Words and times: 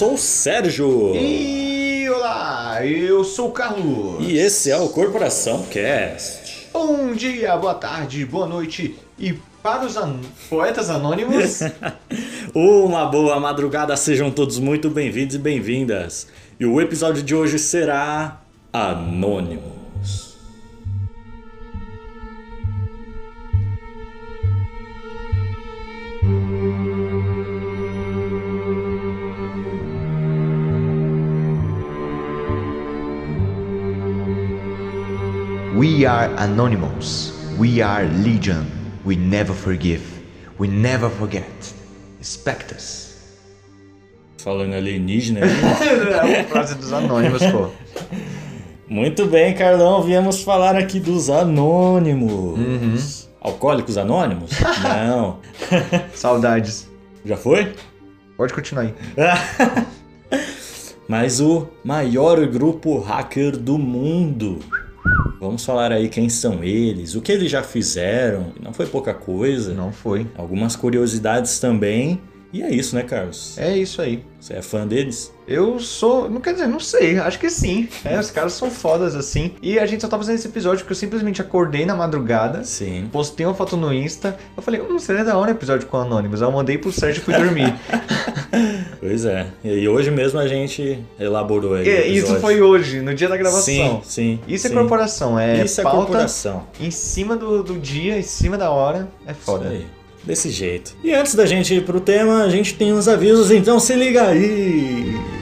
sou 0.00 0.14
o 0.14 0.18
Sérgio. 0.18 1.14
E 1.14 2.08
olá, 2.08 2.86
eu 2.86 3.22
sou 3.22 3.50
o 3.50 3.52
Carlos. 3.52 4.26
E 4.26 4.38
esse 4.38 4.70
é 4.70 4.76
o 4.78 4.88
Corporação 4.88 5.62
Cast. 5.64 6.70
Bom 6.72 7.12
dia, 7.12 7.54
boa 7.58 7.74
tarde, 7.74 8.24
boa 8.24 8.46
noite 8.46 8.96
e 9.18 9.34
para 9.62 9.84
os 9.84 9.98
an... 9.98 10.18
poetas 10.48 10.88
anônimos. 10.88 11.60
Uma 12.54 13.04
boa 13.10 13.38
madrugada, 13.38 13.94
sejam 13.94 14.30
todos 14.30 14.58
muito 14.58 14.88
bem-vindos 14.88 15.36
e 15.36 15.38
bem-vindas. 15.38 16.28
E 16.58 16.64
o 16.64 16.80
episódio 16.80 17.22
de 17.22 17.34
hoje 17.34 17.58
será 17.58 18.40
Anônimos. 18.72 19.79
We 35.80 36.04
are 36.04 36.28
anonymous. 36.36 37.32
We 37.58 37.80
are 37.80 38.04
legion. 38.04 38.70
We 39.02 39.16
never 39.16 39.54
forgive. 39.54 40.02
We 40.58 40.68
never 40.68 41.08
forget. 41.08 41.48
Expect 42.20 42.72
us. 42.72 43.16
Falando 44.44 44.74
alienígena. 44.74 45.40
né? 45.40 45.46
é 46.36 46.40
a 46.40 46.44
frase 46.44 46.74
dos 46.74 46.92
anônimos, 46.92 47.40
pô. 47.46 47.70
Muito 48.90 49.24
bem, 49.24 49.54
Carlão, 49.54 50.02
viemos 50.02 50.42
falar 50.42 50.76
aqui 50.76 51.00
dos 51.00 51.30
Anônimos. 51.30 53.30
Alcoólicos 53.40 53.96
Anônimos? 53.96 54.50
Não. 54.82 55.38
Saudades. 56.14 56.90
Já 57.24 57.38
foi? 57.38 57.72
Pode 58.36 58.52
continuar 58.52 58.82
aí. 58.82 58.94
Mas 61.08 61.40
o 61.40 61.68
maior 61.82 62.46
grupo 62.48 63.00
hacker 63.00 63.56
do 63.56 63.78
mundo. 63.78 64.58
Vamos 65.40 65.64
falar 65.64 65.90
aí 65.90 66.08
quem 66.08 66.28
são 66.28 66.62
eles, 66.62 67.14
o 67.14 67.22
que 67.22 67.32
eles 67.32 67.50
já 67.50 67.62
fizeram. 67.62 68.52
Não 68.62 68.74
foi 68.74 68.86
pouca 68.86 69.14
coisa. 69.14 69.72
Não 69.72 69.90
foi. 69.90 70.26
Algumas 70.36 70.76
curiosidades 70.76 71.58
também. 71.58 72.20
E 72.52 72.62
é 72.62 72.70
isso, 72.70 72.96
né, 72.96 73.02
Carlos? 73.02 73.56
É 73.58 73.76
isso 73.76 74.02
aí. 74.02 74.24
Você 74.40 74.54
é 74.54 74.62
fã 74.62 74.86
deles? 74.86 75.32
Eu 75.46 75.78
sou. 75.78 76.28
Não 76.28 76.40
quer 76.40 76.54
dizer, 76.54 76.66
não 76.66 76.80
sei. 76.80 77.18
Acho 77.18 77.38
que 77.38 77.50
sim. 77.50 77.88
É, 78.04 78.18
os 78.18 78.30
caras 78.30 78.54
são 78.54 78.70
fodas 78.70 79.14
assim. 79.14 79.52
E 79.62 79.78
a 79.78 79.86
gente 79.86 80.00
só 80.00 80.08
tá 80.08 80.16
fazendo 80.16 80.36
esse 80.36 80.48
episódio 80.48 80.78
porque 80.80 80.92
eu 80.92 80.96
simplesmente 80.96 81.40
acordei 81.40 81.84
na 81.84 81.94
madrugada. 81.94 82.64
Sim. 82.64 83.08
Postei 83.12 83.44
uma 83.44 83.54
foto 83.54 83.76
no 83.76 83.92
Insta. 83.92 84.36
Eu 84.56 84.62
falei, 84.62 84.80
hum, 84.80 84.98
seria 84.98 85.24
da 85.24 85.36
hora 85.36 85.50
um 85.50 85.54
episódio 85.54 85.86
com 85.86 85.96
Anônimos. 85.98 86.40
Eu 86.40 86.50
mandei 86.50 86.78
pro 86.78 86.90
Sérgio 86.90 87.20
e 87.20 87.24
fui 87.24 87.34
dormir. 87.34 87.74
Pois 88.98 89.24
é. 89.24 89.46
E 89.64 89.88
hoje 89.88 90.10
mesmo 90.10 90.38
a 90.38 90.46
gente 90.46 91.02
elaborou 91.18 91.74
aí. 91.74 91.86
o 91.86 91.90
É, 91.90 92.06
isso 92.06 92.38
foi 92.40 92.60
hoje, 92.60 93.00
no 93.00 93.14
dia 93.14 93.28
da 93.28 93.36
gravação. 93.36 93.62
Sim, 93.62 94.00
sim. 94.04 94.40
Isso 94.46 94.66
é 94.66 94.70
sim. 94.70 94.76
corporação, 94.76 95.38
é 95.38 95.64
Isso 95.64 95.80
é 95.80 95.84
corporação. 95.84 96.66
em 96.78 96.90
cima 96.90 97.36
do, 97.36 97.62
do 97.62 97.78
dia, 97.78 98.18
em 98.18 98.22
cima 98.22 98.58
da 98.58 98.70
hora. 98.70 99.08
É 99.26 99.32
foda. 99.32 99.66
Isso 99.66 99.74
aí. 99.74 99.99
Desse 100.22 100.50
jeito. 100.50 100.94
E 101.02 101.14
antes 101.14 101.34
da 101.34 101.46
gente 101.46 101.74
ir 101.74 101.84
pro 101.84 102.00
tema, 102.00 102.42
a 102.42 102.48
gente 102.48 102.74
tem 102.74 102.92
uns 102.92 103.08
avisos, 103.08 103.50
então 103.50 103.80
se 103.80 103.94
liga 103.94 104.28
aí! 104.28 105.39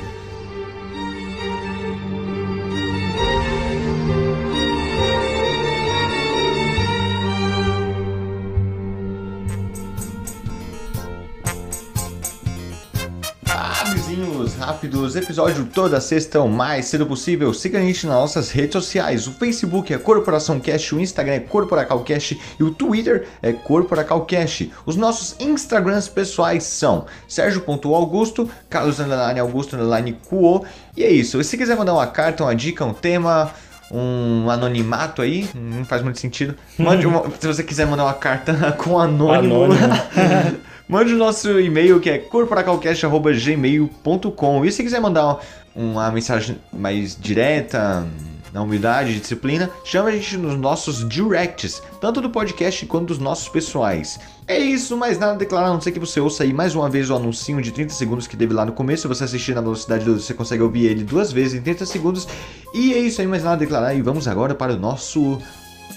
Rápidos, 14.88 15.16
episódio 15.16 15.66
toda 15.66 16.00
sexta 16.00 16.40
o 16.40 16.48
mais 16.48 16.86
cedo 16.86 17.04
possível. 17.04 17.52
Siga 17.52 17.78
a 17.78 17.82
gente 17.82 18.06
nas 18.06 18.16
nossas 18.16 18.50
redes 18.50 18.72
sociais. 18.72 19.26
O 19.26 19.32
Facebook 19.32 19.92
é 19.92 19.98
Corporação 19.98 20.58
Cast, 20.58 20.94
o 20.94 21.00
Instagram 21.00 21.34
é 21.34 21.40
Corporacalcast 21.40 22.40
e 22.58 22.62
o 22.62 22.70
Twitter 22.70 23.28
é 23.42 23.52
Corporacalcast. 23.52 24.72
Os 24.86 24.96
nossos 24.96 25.36
Instagrams 25.38 26.08
pessoais 26.08 26.64
são 26.64 27.04
Sérgio.augusto, 27.28 28.48
Carlos 28.70 28.98
Underline 28.98 29.40
Augusto 29.40 29.76
Underline 29.76 30.16
Cuo. 30.26 30.64
E 30.96 31.04
é 31.04 31.10
isso. 31.10 31.38
E 31.38 31.44
se 31.44 31.58
quiser 31.58 31.76
mandar 31.76 31.92
uma 31.92 32.06
carta, 32.06 32.44
uma 32.44 32.56
dica, 32.56 32.82
um 32.84 32.94
tema, 32.94 33.52
um 33.90 34.48
anonimato 34.48 35.20
aí, 35.20 35.50
não 35.54 35.84
faz 35.84 36.02
muito 36.02 36.18
sentido. 36.18 36.54
Mande 36.78 37.04
uma, 37.06 37.24
se 37.38 37.46
você 37.46 37.62
quiser 37.62 37.86
mandar 37.86 38.04
uma 38.04 38.14
carta 38.14 38.72
com 38.78 38.98
anônimo. 38.98 39.64
Anônimo. 39.64 40.58
Mande 40.88 41.12
o 41.12 41.18
nosso 41.18 41.60
e-mail 41.60 42.00
que 42.00 42.08
é 42.08 42.16
corporacalcast.gmail.com 42.18 44.64
E 44.64 44.72
se 44.72 44.82
quiser 44.82 45.00
mandar 45.00 45.38
uma 45.74 46.10
mensagem 46.10 46.56
mais 46.72 47.14
direta, 47.14 48.08
na 48.52 48.62
humildade 48.62 49.12
e 49.12 49.20
disciplina, 49.20 49.70
chama 49.84 50.08
a 50.08 50.12
gente 50.12 50.36
nos 50.36 50.58
nossos 50.58 51.08
directs, 51.08 51.82
tanto 52.00 52.20
do 52.20 52.30
podcast 52.30 52.84
quanto 52.86 53.08
dos 53.08 53.18
nossos 53.18 53.48
pessoais. 53.48 54.18
É 54.46 54.58
isso, 54.58 54.96
mais 54.96 55.18
nada 55.18 55.32
a 55.32 55.36
declarar, 55.36 55.68
a 55.68 55.74
não 55.74 55.80
ser 55.80 55.92
que 55.92 55.98
você 55.98 56.20
ouça 56.20 56.42
aí 56.42 56.52
mais 56.52 56.74
uma 56.74 56.88
vez 56.88 57.10
o 57.10 57.14
anuncinho 57.14 57.60
de 57.60 57.70
30 57.70 57.92
segundos 57.92 58.26
que 58.26 58.36
teve 58.36 58.54
lá 58.54 58.64
no 58.64 58.72
começo. 58.72 59.02
Se 59.02 59.08
você 59.08 59.24
assistir 59.24 59.54
na 59.54 59.60
velocidade 59.60 60.04
12, 60.04 60.22
você 60.22 60.34
consegue 60.34 60.62
ouvir 60.62 60.86
ele 60.86 61.04
duas 61.04 61.30
vezes 61.30 61.54
em 61.54 61.62
30 61.62 61.86
segundos. 61.86 62.26
E 62.72 62.94
é 62.94 62.98
isso 62.98 63.20
aí, 63.20 63.26
mais 63.26 63.44
nada 63.44 63.56
a 63.56 63.58
declarar. 63.58 63.94
E 63.94 64.02
vamos 64.02 64.26
agora 64.26 64.54
para 64.54 64.72
o 64.72 64.78
nosso 64.78 65.38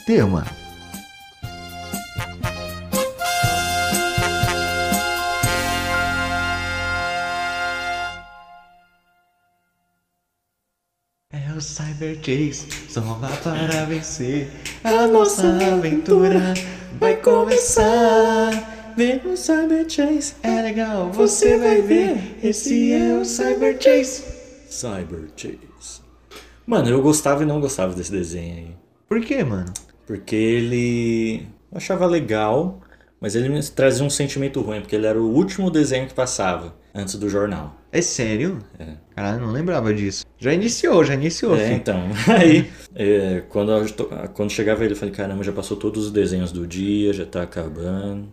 tema. 0.06 0.46
O 12.02 12.04
Cyber 12.04 12.18
Chase, 12.24 12.68
só 12.90 13.00
lá 13.22 13.30
para 13.44 13.86
vencer. 13.86 14.50
A 14.84 15.06
nossa 15.06 15.48
aventura 15.72 16.56
vai 17.00 17.16
começar. 17.18 18.94
Vem 18.98 19.22
no 19.24 19.38
Cyber 19.38 19.88
Chase. 19.88 20.34
É 20.42 20.64
legal, 20.64 21.12
você 21.12 21.60
vai 21.60 21.84
ver. 21.84 22.40
Esse 22.44 22.92
é 22.92 23.14
o 23.14 23.24
Cyber 23.24 23.78
Chase. 23.80 24.24
Cyber 24.68 25.30
Chase. 25.38 26.02
Mano, 26.66 26.90
eu 26.90 27.04
gostava 27.04 27.44
e 27.44 27.46
não 27.46 27.62
gostava 27.62 27.94
desse 27.94 28.12
desenho 28.12 28.56
aí. 28.56 28.76
Por 29.08 29.22
quê, 29.22 29.44
mano? 29.44 29.72
Porque 30.08 30.36
ele. 30.36 31.48
Eu 31.72 31.78
achava 31.78 32.08
legal, 32.08 32.82
mas 33.20 33.36
ele 33.36 33.48
me 33.48 33.62
trazia 33.62 34.04
um 34.04 34.10
sentimento 34.10 34.60
ruim, 34.62 34.82
porque 34.82 34.96
ele 34.96 35.06
era 35.06 35.22
o 35.22 35.32
último 35.32 35.70
desenho 35.70 36.08
que 36.08 36.16
passava 36.16 36.74
antes 36.96 37.14
do 37.14 37.30
jornal. 37.30 37.80
É 37.92 38.02
sério? 38.02 38.60
É. 38.80 38.86
Caralho, 39.16 39.42
não 39.42 39.52
lembrava 39.52 39.94
disso. 39.94 40.26
Já 40.40 40.54
iniciou, 40.54 41.04
já 41.04 41.14
iniciou, 41.14 41.56
É, 41.56 41.66
filho. 41.66 41.76
então. 41.76 42.04
Aí, 42.40 42.70
é, 42.96 43.44
quando, 43.50 43.72
eu 43.72 43.86
quando 44.34 44.50
chegava 44.50 44.84
ele, 44.86 44.94
eu 44.94 44.98
falei, 44.98 45.14
caramba, 45.14 45.44
já 45.44 45.52
passou 45.52 45.76
todos 45.76 46.06
os 46.06 46.12
desenhos 46.12 46.52
do 46.52 46.66
dia, 46.66 47.12
já 47.12 47.26
tá 47.26 47.42
acabando. 47.44 48.30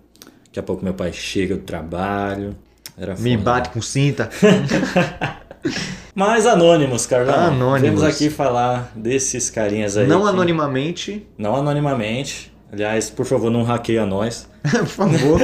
Daqui 0.46 0.60
a 0.60 0.62
pouco 0.62 0.84
meu 0.84 0.94
pai 0.94 1.12
chega 1.12 1.56
do 1.56 1.62
trabalho. 1.62 2.56
Era 2.96 3.14
Me 3.16 3.32
foda. 3.36 3.42
bate 3.44 3.70
com 3.70 3.82
cinta. 3.82 4.30
Mas 6.14 6.46
anônimos, 6.46 7.06
Carlão. 7.06 7.34
Anônimos. 7.48 8.00
Vamos 8.00 8.14
aqui 8.16 8.30
falar 8.30 8.92
desses 8.94 9.50
carinhas 9.50 9.96
aí. 9.96 10.06
Não 10.06 10.22
que- 10.22 10.28
anonimamente, 10.28 11.26
Não 11.36 11.54
anonimamente. 11.56 12.52
Aliás, 12.72 13.08
por 13.08 13.24
favor, 13.24 13.50
não 13.50 13.62
hackeia 13.62 14.04
nós. 14.04 14.48
por 14.62 14.86
favor. 14.86 15.40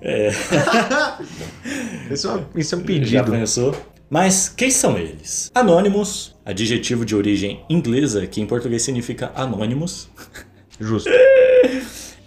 É. 0.00 0.30
Isso 2.12 2.28
é, 2.28 2.30
uma- 2.32 2.46
isso 2.56 2.74
é 2.74 2.78
um 2.78 2.80
Já 2.80 2.86
pedido. 2.86 3.30
pensou? 3.32 3.76
Mas 4.10 4.48
quem 4.48 4.70
são 4.70 4.96
eles? 4.96 5.50
Anônimos, 5.54 6.34
adjetivo 6.44 7.04
de 7.04 7.14
origem 7.14 7.60
inglesa, 7.68 8.26
que 8.26 8.40
em 8.40 8.46
português 8.46 8.82
significa 8.82 9.30
anônimos, 9.34 10.08
Justo. 10.80 11.10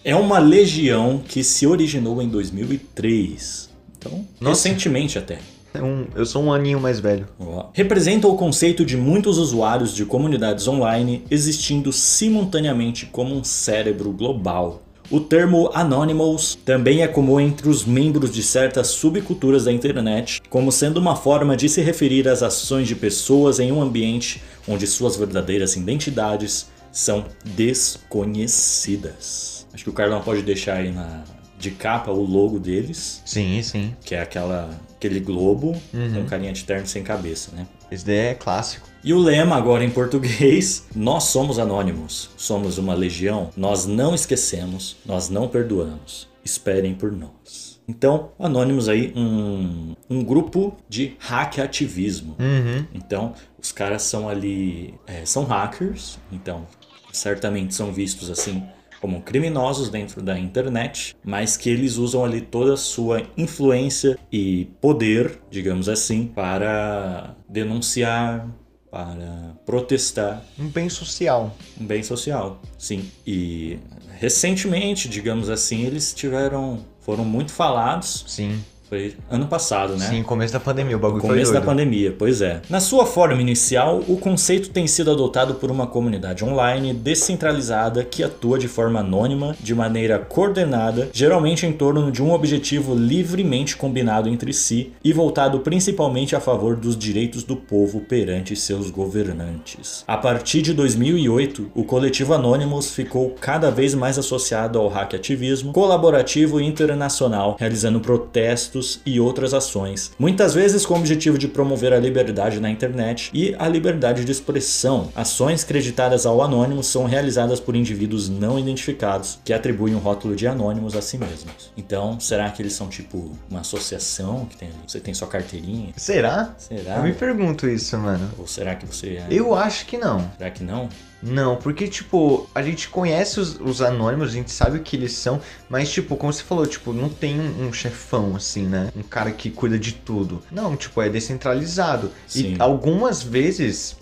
é 0.04 0.16
uma 0.16 0.38
legião 0.38 1.22
que 1.28 1.44
se 1.44 1.66
originou 1.66 2.22
em 2.22 2.30
2003. 2.30 3.70
Então, 3.98 4.26
Nossa. 4.40 4.68
recentemente 4.68 5.18
até. 5.18 5.40
É 5.74 5.82
um- 5.82 6.06
eu 6.16 6.26
sou 6.26 6.44
um 6.44 6.52
aninho 6.54 6.80
mais 6.80 7.00
velho. 7.00 7.28
Ó. 7.40 7.70
Representa 7.74 8.28
o 8.28 8.36
conceito 8.36 8.84
de 8.86 8.98
muitos 8.98 9.38
usuários 9.38 9.96
de 9.96 10.06
comunidades 10.06 10.68
online 10.68 11.24
existindo 11.32 11.92
simultaneamente 11.94 13.06
como 13.08 13.34
um 13.34 13.44
cérebro 13.44 14.12
global. 14.12 14.84
O 15.12 15.20
termo 15.20 15.70
Anonymous 15.74 16.58
também 16.64 17.02
é 17.02 17.08
comum 17.08 17.38
entre 17.38 17.68
os 17.68 17.84
membros 17.84 18.32
de 18.32 18.42
certas 18.42 18.88
subculturas 18.88 19.66
da 19.66 19.72
internet, 19.72 20.42
como 20.50 20.72
sendo 20.72 21.02
uma 21.02 21.18
forma 21.18 21.58
de 21.58 21.68
se 21.68 21.82
referir 21.82 22.30
às 22.30 22.42
ações 22.42 22.88
de 22.88 22.96
pessoas 22.96 23.60
em 23.60 23.74
um 23.74 23.82
ambiente 23.82 24.42
onde 24.66 24.88
suas 24.88 25.18
verdadeiras 25.18 25.76
identidades 25.76 26.68
são 26.94 27.26
desconhecidas. 27.44 29.68
Acho 29.74 29.84
que 29.84 29.90
o 29.90 29.94
Carlão 29.94 30.22
pode 30.22 30.44
deixar 30.44 30.78
aí 30.78 30.94
na, 30.94 31.26
de 31.60 31.72
capa 31.72 32.12
o 32.12 32.24
logo 32.24 32.58
deles, 32.58 33.22
Sim, 33.26 33.62
sim. 33.62 33.94
que 34.06 34.16
é 34.16 34.22
aquela, 34.22 34.70
aquele 34.96 35.20
globo 35.20 35.76
com 35.92 36.20
um 36.22 36.26
carinha 36.26 36.54
de 36.54 36.64
terno 36.64 36.88
sem 36.88 37.04
cabeça, 37.04 37.52
né? 37.54 37.68
Esse 37.92 38.06
daí 38.06 38.16
é 38.16 38.34
clássico. 38.34 38.91
E 39.04 39.14
o 39.14 39.20
lema 39.20 39.56
agora 39.56 39.84
em 39.84 39.90
português: 39.90 40.88
Nós 40.96 41.26
somos 41.26 41.58
anônimos, 41.58 42.30
somos 42.38 42.78
uma 42.78 42.94
legião, 42.94 43.50
nós 43.58 43.86
não 43.86 44.14
esquecemos, 44.14 44.98
nós 45.06 45.30
não 45.30 45.48
perdoamos. 45.48 46.30
Esperem 46.44 46.94
por 46.94 47.12
nós. 47.12 47.80
Então, 47.88 48.32
o 48.38 48.46
Anonymous 48.46 48.88
aí, 48.88 49.12
um, 49.16 49.96
um 50.10 50.24
grupo 50.24 50.78
de 50.88 51.16
hack 51.20 51.60
ativismo. 51.60 52.36
Uhum. 52.40 52.86
Então, 52.94 53.34
os 53.62 53.72
caras 53.72 54.04
são 54.04 54.30
ali, 54.30 54.94
é, 55.06 55.26
são 55.26 55.44
hackers, 55.44 56.18
então 56.32 56.66
certamente 57.12 57.76
são 57.76 57.92
vistos 57.92 58.30
assim 58.30 58.64
como 59.02 59.22
criminosos 59.22 59.90
dentro 59.90 60.22
da 60.22 60.38
internet, 60.38 61.16
mas 61.24 61.58
que 61.58 61.70
eles 61.70 61.98
usam 61.98 62.24
ali 62.24 62.40
toda 62.40 62.76
a 62.76 62.78
sua 62.78 63.24
influência 63.36 64.18
e 64.32 64.66
poder, 64.80 65.42
digamos 65.50 65.90
assim, 65.90 66.28
para 66.28 67.36
denunciar, 67.50 68.48
para 68.92 69.56
protestar. 69.66 70.44
Um 70.60 70.68
bem 70.68 70.90
social. 70.90 71.56
Um 71.80 71.86
bem 71.86 72.04
social, 72.04 72.62
sim. 72.78 73.10
E 73.26 73.80
recentemente, 74.20 75.08
digamos 75.08 75.50
assim, 75.50 75.86
eles 75.86 76.14
tiveram. 76.14 76.86
foram 77.00 77.24
muito 77.24 77.54
falados. 77.54 78.26
Sim. 78.28 78.62
Foi 78.92 79.14
ano 79.30 79.48
passado, 79.48 79.96
né? 79.96 80.06
Sim, 80.06 80.22
começo 80.22 80.52
da 80.52 80.60
pandemia, 80.60 80.98
o 80.98 81.00
bagulho 81.00 81.22
Começo 81.22 81.54
foi 81.54 81.62
da 81.62 81.66
pandemia, 81.66 82.14
pois 82.20 82.42
é. 82.42 82.62
Na 82.70 82.82
sua 82.82 83.06
forma 83.06 83.42
inicial, 83.42 84.04
o 84.06 84.18
conceito 84.18 84.70
tem 84.70 84.86
sido 84.86 85.10
adotado 85.10 85.56
por 85.56 85.72
uma 85.72 85.88
comunidade 85.88 86.44
online 86.44 86.94
descentralizada 86.94 88.04
que 88.04 88.22
atua 88.22 88.60
de 88.60 88.68
forma 88.68 89.00
anônima, 89.00 89.56
de 89.62 89.74
maneira 89.74 90.20
coordenada, 90.20 91.08
geralmente 91.14 91.66
em 91.66 91.72
torno 91.72 92.12
de 92.12 92.22
um 92.22 92.34
objetivo 92.34 92.94
livremente 92.94 93.78
combinado 93.78 94.28
entre 94.28 94.52
si 94.52 94.92
e 95.02 95.14
voltado 95.14 95.62
principalmente 95.62 96.36
a 96.36 96.42
favor 96.42 96.76
dos 96.76 96.98
direitos 96.98 97.44
do 97.44 97.56
povo 97.56 98.02
perante 98.02 98.58
seus 98.58 98.90
governantes. 98.90 100.04
A 100.06 100.18
partir 100.18 100.62
de 100.62 100.74
2008, 100.74 101.72
o 101.74 101.86
coletivo 101.86 102.34
Anonymous 102.34 102.94
ficou 102.94 103.38
cada 103.40 103.72
vez 103.72 103.96
mais 103.96 104.20
associado 104.20 104.78
ao 104.78 104.90
hack 104.90 105.14
ativismo 105.14 105.72
colaborativo 105.72 106.60
e 106.60 106.66
internacional, 106.66 107.56
realizando 107.58 108.02
protestos 108.02 108.81
e 109.06 109.20
outras 109.20 109.54
ações, 109.54 110.12
muitas 110.18 110.54
vezes 110.54 110.86
com 110.86 110.94
o 110.94 110.98
objetivo 110.98 111.38
de 111.38 111.48
promover 111.48 111.94
a 111.94 112.00
liberdade 112.00 112.60
na 112.60 112.70
internet 112.70 113.30
e 113.34 113.56
a 113.58 113.68
liberdade 113.68 114.26
de 114.26 114.32
expressão. 114.32 115.10
Ações 115.16 115.64
creditadas 115.64 116.26
ao 116.26 116.42
anônimo 116.42 116.84
são 116.84 117.06
realizadas 117.06 117.60
por 117.60 117.76
indivíduos 117.76 118.30
não 118.30 118.58
identificados 118.58 119.40
que 119.44 119.54
atribuem 119.54 119.96
o 119.96 120.00
rótulo 120.00 120.36
de 120.36 120.48
anônimos 120.48 120.96
a 120.96 121.02
si 121.02 121.18
mesmos. 121.18 121.72
Então, 121.78 122.20
será 122.20 122.50
que 122.50 122.62
eles 122.62 122.74
são 122.74 122.88
tipo 122.88 123.32
uma 123.50 123.62
associação 123.62 124.46
que 124.46 124.58
tem, 124.58 124.70
você 124.88 125.00
tem 125.00 125.14
sua 125.14 125.28
carteirinha? 125.28 125.94
Será? 125.98 126.54
Será? 126.58 126.98
Eu 126.98 127.04
me 127.04 127.14
pergunto 127.14 127.68
isso, 127.68 127.98
mano. 127.98 128.30
Ou 128.38 128.48
será 128.48 128.76
que 128.76 128.86
você 128.86 129.18
é? 129.18 129.28
Eu 129.30 129.54
acho 129.56 129.86
que 129.86 129.98
não. 129.98 130.30
Será 130.38 130.50
que 130.50 130.64
não? 130.64 130.90
Não, 131.22 131.56
porque, 131.56 131.88
tipo, 131.88 132.50
a 132.54 132.62
gente 132.62 132.90
conhece 132.90 133.40
os, 133.40 133.60
os 133.60 133.82
anônimos, 133.82 134.30
a 134.30 134.32
gente 134.32 134.52
sabe 134.52 134.78
o 134.78 134.82
que 134.82 134.96
eles 134.96 135.14
são, 135.14 135.40
mas, 135.70 135.92
tipo, 135.92 136.16
como 136.16 136.34
você 136.34 136.44
falou, 136.44 136.66
tipo, 136.66 136.94
não 136.94 137.10
tem 137.10 137.40
um, 137.40 137.68
um 137.68 137.74
chefão, 137.74 138.36
assim, 138.36 138.66
né? 138.66 138.92
Um 138.96 139.04
cara 139.04 139.32
que 139.32 139.50
cuida 139.50 139.78
de 139.78 139.94
tudo. 139.94 140.42
Não, 140.52 140.76
tipo, 140.76 141.02
é 141.02 141.10
descentralizado. 141.10 142.12
Sim. 142.28 142.56
E 142.56 142.62
algumas 142.62 143.22
vezes 143.22 143.98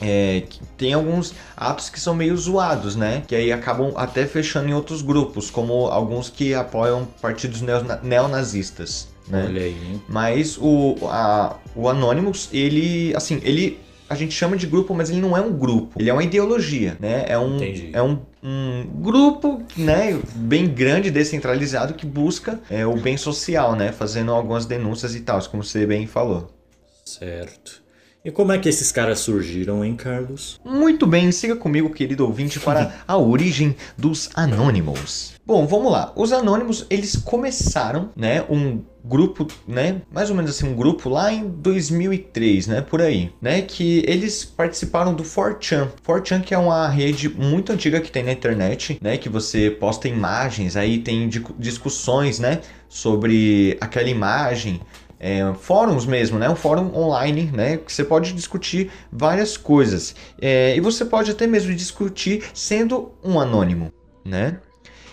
é, 0.00 0.42
que 0.48 0.60
tem 0.76 0.92
alguns 0.92 1.34
atos 1.56 1.88
que 1.88 1.98
são 1.98 2.14
meio 2.14 2.36
zoados, 2.36 2.94
né? 2.96 3.22
Que 3.26 3.34
aí 3.34 3.52
acabam 3.52 3.92
até 3.96 4.26
fechando 4.26 4.68
em 4.68 4.74
outros 4.74 5.02
grupos, 5.02 5.50
como 5.50 5.86
alguns 5.86 6.28
que 6.28 6.54
apoiam 6.54 7.06
partidos 7.20 7.60
neona- 7.60 8.00
neonazistas. 8.02 9.08
Né? 9.26 9.44
Olha 9.48 9.62
aí, 9.62 9.70
hein? 9.70 10.02
Mas 10.06 10.58
o, 10.58 10.96
a, 11.04 11.56
o 11.74 11.88
Anonymous, 11.88 12.48
ele, 12.52 13.14
assim, 13.16 13.40
ele 13.42 13.80
a 14.08 14.14
gente 14.14 14.34
chama 14.34 14.56
de 14.56 14.66
grupo, 14.66 14.94
mas 14.94 15.10
ele 15.10 15.20
não 15.20 15.36
é 15.36 15.40
um 15.40 15.52
grupo. 15.52 15.98
Ele 15.98 16.10
é 16.10 16.12
uma 16.12 16.22
ideologia, 16.22 16.96
né? 17.00 17.24
É 17.26 17.38
um, 17.38 17.56
Entendi. 17.56 17.90
é 17.92 18.02
um, 18.02 18.18
um 18.42 18.86
grupo, 19.00 19.62
né, 19.76 20.18
bem 20.34 20.66
grande, 20.66 21.10
descentralizado, 21.10 21.94
que 21.94 22.06
busca 22.06 22.60
é, 22.70 22.86
o 22.86 22.96
bem 22.96 23.16
social, 23.16 23.74
né? 23.74 23.92
Fazendo 23.92 24.32
algumas 24.32 24.66
denúncias 24.66 25.14
e 25.14 25.20
tal, 25.20 25.40
como 25.48 25.62
você 25.62 25.86
bem 25.86 26.06
falou. 26.06 26.50
Certo. 27.04 27.83
E 28.24 28.30
como 28.30 28.52
é 28.52 28.58
que 28.58 28.70
esses 28.70 28.90
caras 28.90 29.18
surgiram, 29.18 29.84
hein, 29.84 29.94
Carlos? 29.94 30.58
Muito 30.64 31.06
bem, 31.06 31.30
siga 31.30 31.54
comigo, 31.56 31.90
querido 31.90 32.24
ouvinte, 32.24 32.58
para 32.58 32.90
a 33.06 33.18
origem 33.18 33.76
dos 33.98 34.30
Anonymous. 34.34 35.34
Bom, 35.44 35.66
vamos 35.66 35.92
lá. 35.92 36.10
Os 36.16 36.32
Anonymous, 36.32 36.86
eles 36.88 37.16
começaram, 37.16 38.08
né, 38.16 38.42
um 38.48 38.80
grupo, 39.04 39.46
né, 39.68 40.00
mais 40.10 40.30
ou 40.30 40.36
menos 40.36 40.52
assim, 40.52 40.66
um 40.66 40.74
grupo 40.74 41.10
lá 41.10 41.30
em 41.30 41.46
2003, 41.46 42.66
né, 42.66 42.80
por 42.80 43.02
aí, 43.02 43.30
né, 43.42 43.60
que 43.60 44.02
eles 44.08 44.42
participaram 44.42 45.12
do 45.12 45.22
4chan. 45.22 45.88
4chan 46.02 46.40
que 46.40 46.54
é 46.54 46.58
uma 46.58 46.88
rede 46.88 47.28
muito 47.28 47.70
antiga 47.72 48.00
que 48.00 48.10
tem 48.10 48.22
na 48.22 48.32
internet, 48.32 48.96
né, 49.02 49.18
que 49.18 49.28
você 49.28 49.70
posta 49.70 50.08
imagens, 50.08 50.76
aí 50.76 50.96
tem 50.96 51.28
di- 51.28 51.44
discussões, 51.58 52.38
né, 52.38 52.62
sobre 52.88 53.76
aquela 53.82 54.08
imagem, 54.08 54.80
é, 55.24 55.54
fóruns 55.54 56.04
mesmo, 56.04 56.38
né? 56.38 56.50
Um 56.50 56.54
fórum 56.54 56.94
online, 56.94 57.50
né? 57.50 57.78
Que 57.78 57.90
você 57.90 58.04
pode 58.04 58.34
discutir 58.34 58.90
várias 59.10 59.56
coisas. 59.56 60.14
É, 60.38 60.76
e 60.76 60.80
você 60.80 61.02
pode 61.02 61.30
até 61.30 61.46
mesmo 61.46 61.74
discutir 61.74 62.44
sendo 62.52 63.10
um 63.24 63.40
anônimo, 63.40 63.90
né? 64.22 64.58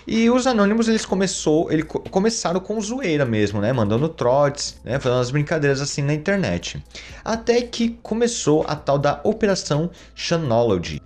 E 0.08 0.30
os 0.30 0.48
anônimos, 0.48 0.88
eles 0.88 1.06
começou, 1.06 1.72
ele, 1.72 1.84
co- 1.84 2.00
começaram 2.00 2.60
com 2.60 2.80
zoeira 2.82 3.26
mesmo, 3.26 3.62
né? 3.62 3.72
Mandando 3.72 4.10
trotes, 4.10 4.80
né? 4.84 5.00
Fazendo 5.00 5.18
umas 5.20 5.32
brincadeiras 5.32 5.80
assim 5.82 6.02
na 6.02 6.14
internet. 6.14 6.84
Até 7.24 7.62
que 7.62 7.98
começou 8.02 8.66
a 8.68 8.76
tal 8.76 8.98
da 8.98 9.22
Operação 9.24 9.90
Chanology. 10.16 11.02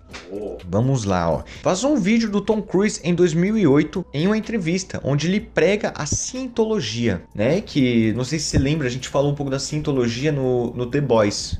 Vamos 0.70 1.04
lá, 1.04 1.30
ó. 1.30 1.44
Vazou 1.62 1.92
um 1.94 1.98
vídeo 2.00 2.30
do 2.32 2.40
Tom 2.40 2.62
Cruise 2.62 3.00
em 3.04 3.14
2008 3.14 4.06
em 4.14 4.26
uma 4.28 4.38
entrevista 4.38 5.00
onde 5.04 5.28
ele 5.28 5.42
prega 5.42 5.92
a 5.96 6.06
cientologia, 6.06 7.22
né? 7.36 7.60
Que 7.62 8.14
não 8.14 8.24
sei 8.24 8.40
se 8.40 8.46
você 8.46 8.58
lembra, 8.58 8.88
a 8.88 8.92
gente 8.92 9.10
falou 9.10 9.32
um 9.32 9.36
pouco 9.36 9.52
da 9.52 9.60
cientologia 9.60 10.32
no, 10.32 10.74
no 10.74 10.86
The 10.86 11.02
Boys, 11.02 11.60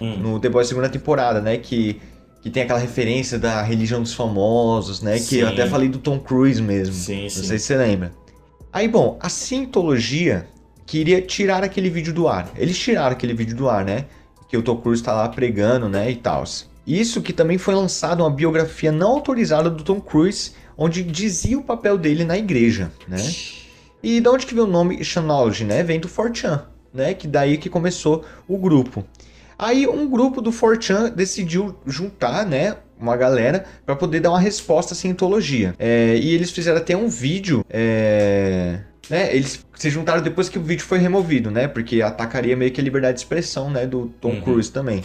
Hum. 0.00 0.16
no 0.16 0.40
The 0.40 0.48
Boys 0.48 0.66
segunda 0.66 0.88
temporada, 0.88 1.42
né? 1.42 1.58
Que, 1.58 2.00
que 2.42 2.50
tem 2.50 2.62
aquela 2.62 2.78
referência 2.78 3.38
da 3.38 3.62
religião 3.62 4.02
dos 4.02 4.14
famosos, 4.14 5.02
né? 5.02 5.18
Que 5.18 5.38
eu 5.38 5.48
Sim. 5.48 5.52
até 5.52 5.66
falei 5.66 5.88
do 5.88 5.98
Tom 5.98 6.18
Cruise 6.18 6.60
mesmo. 6.62 6.94
Sim, 6.94 7.24
Não 7.24 7.30
sim. 7.30 7.42
sei 7.44 7.58
se 7.58 7.66
você 7.66 7.76
lembra. 7.76 8.12
Aí, 8.72 8.88
bom, 8.88 9.18
a 9.20 9.28
cientologia 9.28 10.46
queria 10.86 11.20
tirar 11.20 11.62
aquele 11.62 11.90
vídeo 11.90 12.12
do 12.12 12.26
ar. 12.28 12.50
Eles 12.56 12.78
tiraram 12.78 13.12
aquele 13.12 13.34
vídeo 13.34 13.56
do 13.56 13.68
ar, 13.68 13.84
né? 13.84 14.06
Que 14.48 14.56
o 14.56 14.62
Tom 14.62 14.76
Cruise 14.76 15.02
tá 15.02 15.12
lá 15.12 15.28
pregando, 15.28 15.88
né? 15.88 16.10
E 16.10 16.16
tal. 16.16 16.44
Isso 16.86 17.20
que 17.20 17.32
também 17.32 17.58
foi 17.58 17.74
lançado 17.74 18.20
uma 18.20 18.30
biografia 18.30 18.90
não 18.90 19.10
autorizada 19.12 19.68
do 19.70 19.84
Tom 19.84 20.00
Cruise, 20.00 20.52
onde 20.76 21.02
dizia 21.02 21.58
o 21.58 21.62
papel 21.62 21.98
dele 21.98 22.24
na 22.24 22.38
igreja, 22.38 22.90
né? 23.06 23.18
E 24.02 24.18
de 24.20 24.28
onde 24.28 24.46
que 24.46 24.54
veio 24.54 24.66
o 24.66 24.70
nome 24.70 25.04
Chanology, 25.04 25.64
né? 25.64 25.82
Vem 25.82 26.00
do 26.00 26.08
4chan, 26.08 26.62
né? 26.92 27.12
Que 27.12 27.28
daí 27.28 27.58
que 27.58 27.68
começou 27.68 28.24
o 28.48 28.56
grupo. 28.56 29.04
Aí 29.62 29.86
um 29.86 30.08
grupo 30.08 30.40
do 30.40 30.50
4chan 30.50 31.10
decidiu 31.10 31.76
juntar, 31.86 32.46
né? 32.46 32.76
Uma 32.98 33.14
galera 33.16 33.64
para 33.84 33.94
poder 33.94 34.20
dar 34.20 34.30
uma 34.30 34.40
resposta 34.40 34.94
à 34.94 34.96
cientologia. 34.96 35.74
É, 35.78 36.16
e 36.16 36.34
eles 36.34 36.50
fizeram 36.50 36.78
até 36.78 36.96
um 36.96 37.08
vídeo. 37.08 37.62
é, 37.68 38.80
né, 39.10 39.34
eles 39.34 39.66
se 39.74 39.90
juntaram 39.90 40.22
depois 40.22 40.48
que 40.48 40.58
o 40.58 40.62
vídeo 40.62 40.84
foi 40.84 40.98
removido, 40.98 41.50
né? 41.50 41.66
Porque 41.68 42.00
atacaria 42.00 42.56
meio 42.56 42.70
que 42.70 42.80
a 42.80 42.84
liberdade 42.84 43.14
de 43.14 43.20
expressão, 43.20 43.68
né? 43.70 43.86
Do 43.86 44.06
Tom 44.20 44.30
Uhum. 44.30 44.40
Cruise 44.40 44.70
também. 44.72 45.02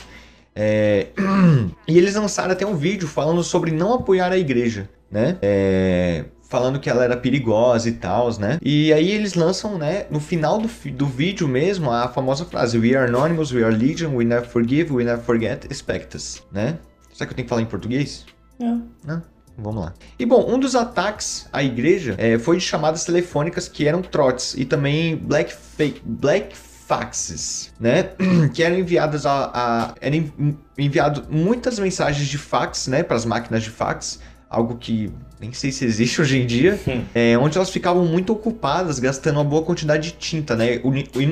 É, 0.56 1.08
e 1.88 1.98
eles 1.98 2.16
lançaram 2.16 2.52
até 2.52 2.66
um 2.66 2.76
vídeo 2.78 3.08
falando 3.08 3.44
sobre 3.44 3.72
não 3.72 3.94
apoiar 3.94 4.32
a 4.32 4.38
igreja, 4.38 4.88
né? 5.12 5.38
É, 5.42 6.24
falando 6.50 6.80
que 6.80 6.90
ela 6.90 7.04
era 7.04 7.18
perigosa 7.18 7.90
e 7.90 7.94
tal, 7.94 8.30
né? 8.40 8.58
E 8.62 8.94
aí 8.94 9.12
eles 9.12 9.34
lançam, 9.34 9.78
né, 9.78 10.06
no 10.12 10.20
final 10.20 10.60
do, 10.60 10.70
do 10.92 11.06
vídeo 11.06 11.48
mesmo, 11.48 11.92
a 11.92 12.08
famosa 12.08 12.46
frase 12.46 12.78
We 12.78 12.96
are 12.96 13.08
anonymous, 13.10 13.52
we 13.52 13.64
are 13.64 13.76
legion, 13.76 14.16
we 14.16 14.24
never 14.26 14.48
forgive, 14.48 14.92
we 14.94 15.04
never 15.04 15.24
forget, 15.24 15.66
expect 15.72 16.16
us, 16.16 16.44
né? 16.52 16.78
Será 17.14 17.26
que 17.28 17.34
eu 17.34 17.36
tenho 17.36 17.46
que 17.46 17.50
falar 17.50 17.62
em 17.62 17.66
português? 17.66 18.26
É. 18.60 18.66
Não? 18.66 19.24
Vamos 19.58 19.86
lá. 19.86 19.94
E 20.20 20.26
bom, 20.26 20.46
um 20.54 20.60
dos 20.60 20.76
ataques 20.76 21.48
à 21.54 21.64
igreja 21.64 22.16
eh, 22.18 22.38
foi 22.38 22.58
de 22.58 22.64
chamadas 22.64 23.06
telefônicas 23.06 23.70
que 23.70 23.88
eram 23.88 24.02
trotes 24.02 24.54
e 24.58 24.66
também 24.66 25.16
black, 25.16 25.54
fa- 25.54 25.98
black 26.04 26.56
faxes, 26.56 27.74
né? 27.80 28.10
que 28.54 28.62
eram 28.62 28.78
enviadas 28.78 29.26
a, 29.26 29.52
a 29.54 29.96
eram 30.02 30.18
en- 30.18 30.58
enviado 30.78 31.24
muitas 31.30 31.80
mensagens 31.80 32.28
de 32.28 32.38
fax, 32.38 32.88
né, 32.88 33.02
para 33.02 33.16
as 33.16 33.26
máquinas 33.26 33.64
de 33.64 33.70
fax, 33.70 34.20
algo 34.50 34.78
que 34.78 35.12
nem 35.40 35.52
sei 35.52 35.72
se 35.72 35.84
existe 35.84 36.22
hoje 36.22 36.40
em 36.40 36.46
dia, 36.46 36.80
é, 37.14 37.38
onde 37.38 37.58
elas 37.58 37.70
ficavam 37.70 38.06
muito 38.06 38.32
ocupadas, 38.32 39.00
gastando 39.00 39.36
uma 39.36 39.44
boa 39.44 39.64
quantidade 39.64 40.12
de 40.12 40.18
tinta, 40.18 40.56
né, 40.56 40.82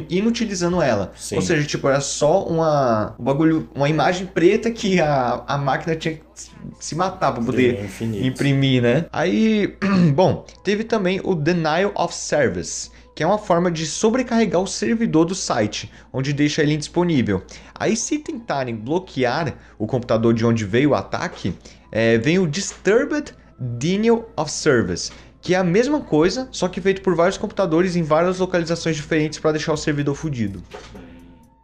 inutilizando 0.10 0.82
ela. 0.82 1.14
Sim. 1.16 1.38
Ou 1.38 1.42
seja, 1.42 1.66
tipo, 1.66 1.88
era 1.88 2.02
só 2.02 2.44
uma 2.44 3.16
um 3.18 3.24
bagulho, 3.24 3.70
uma 3.74 3.90
imagem 3.90 4.28
preta 4.28 4.70
que 4.70 5.00
a, 5.00 5.44
a 5.48 5.58
máquina 5.58 5.96
tinha 5.96 6.16
que 6.16 6.22
se 6.80 6.96
matar 6.96 7.32
para 7.32 7.44
poder 7.44 7.90
imprimir, 8.22 8.82
né? 8.82 9.06
Aí, 9.12 9.76
bom, 10.14 10.46
teve 10.64 10.84
também 10.84 11.22
o 11.24 11.34
Denial 11.34 11.92
of 11.96 12.14
Service, 12.14 12.90
que 13.16 13.24
é 13.24 13.28
uma 13.28 13.38
forma 13.38 13.72
de 13.72 13.86
sobrecarregar 13.86 14.62
o 14.62 14.68
servidor 14.68 15.26
do 15.26 15.36
site, 15.36 15.92
onde 16.12 16.34
deixa 16.34 16.62
ele 16.62 16.74
indisponível. 16.74 17.44
Aí, 17.76 17.96
se 17.96 18.20
tentarem 18.20 18.76
bloquear 18.76 19.56
o 19.78 19.86
computador 19.86 20.34
de 20.34 20.46
onde 20.46 20.66
veio 20.66 20.92
o 20.92 20.96
ataque, 20.96 21.54
é, 21.92 22.18
vem 22.18 22.40
o 22.40 22.48
Disturbed 22.48 23.34
Denial 23.60 24.30
of 24.36 24.52
Service, 24.52 25.12
que 25.42 25.54
é 25.54 25.58
a 25.58 25.64
mesma 25.64 26.00
coisa, 26.00 26.48
só 26.52 26.68
que 26.68 26.82
feito 26.82 27.02
por 27.02 27.16
vários 27.16 27.38
computadores 27.38 27.96
em 27.96 28.02
várias 28.02 28.40
localizações 28.40 28.96
diferentes 28.96 29.40
para 29.40 29.52
deixar 29.52 29.74
o 29.74 29.78
servidor 29.78 30.16
fudido. 30.16 30.64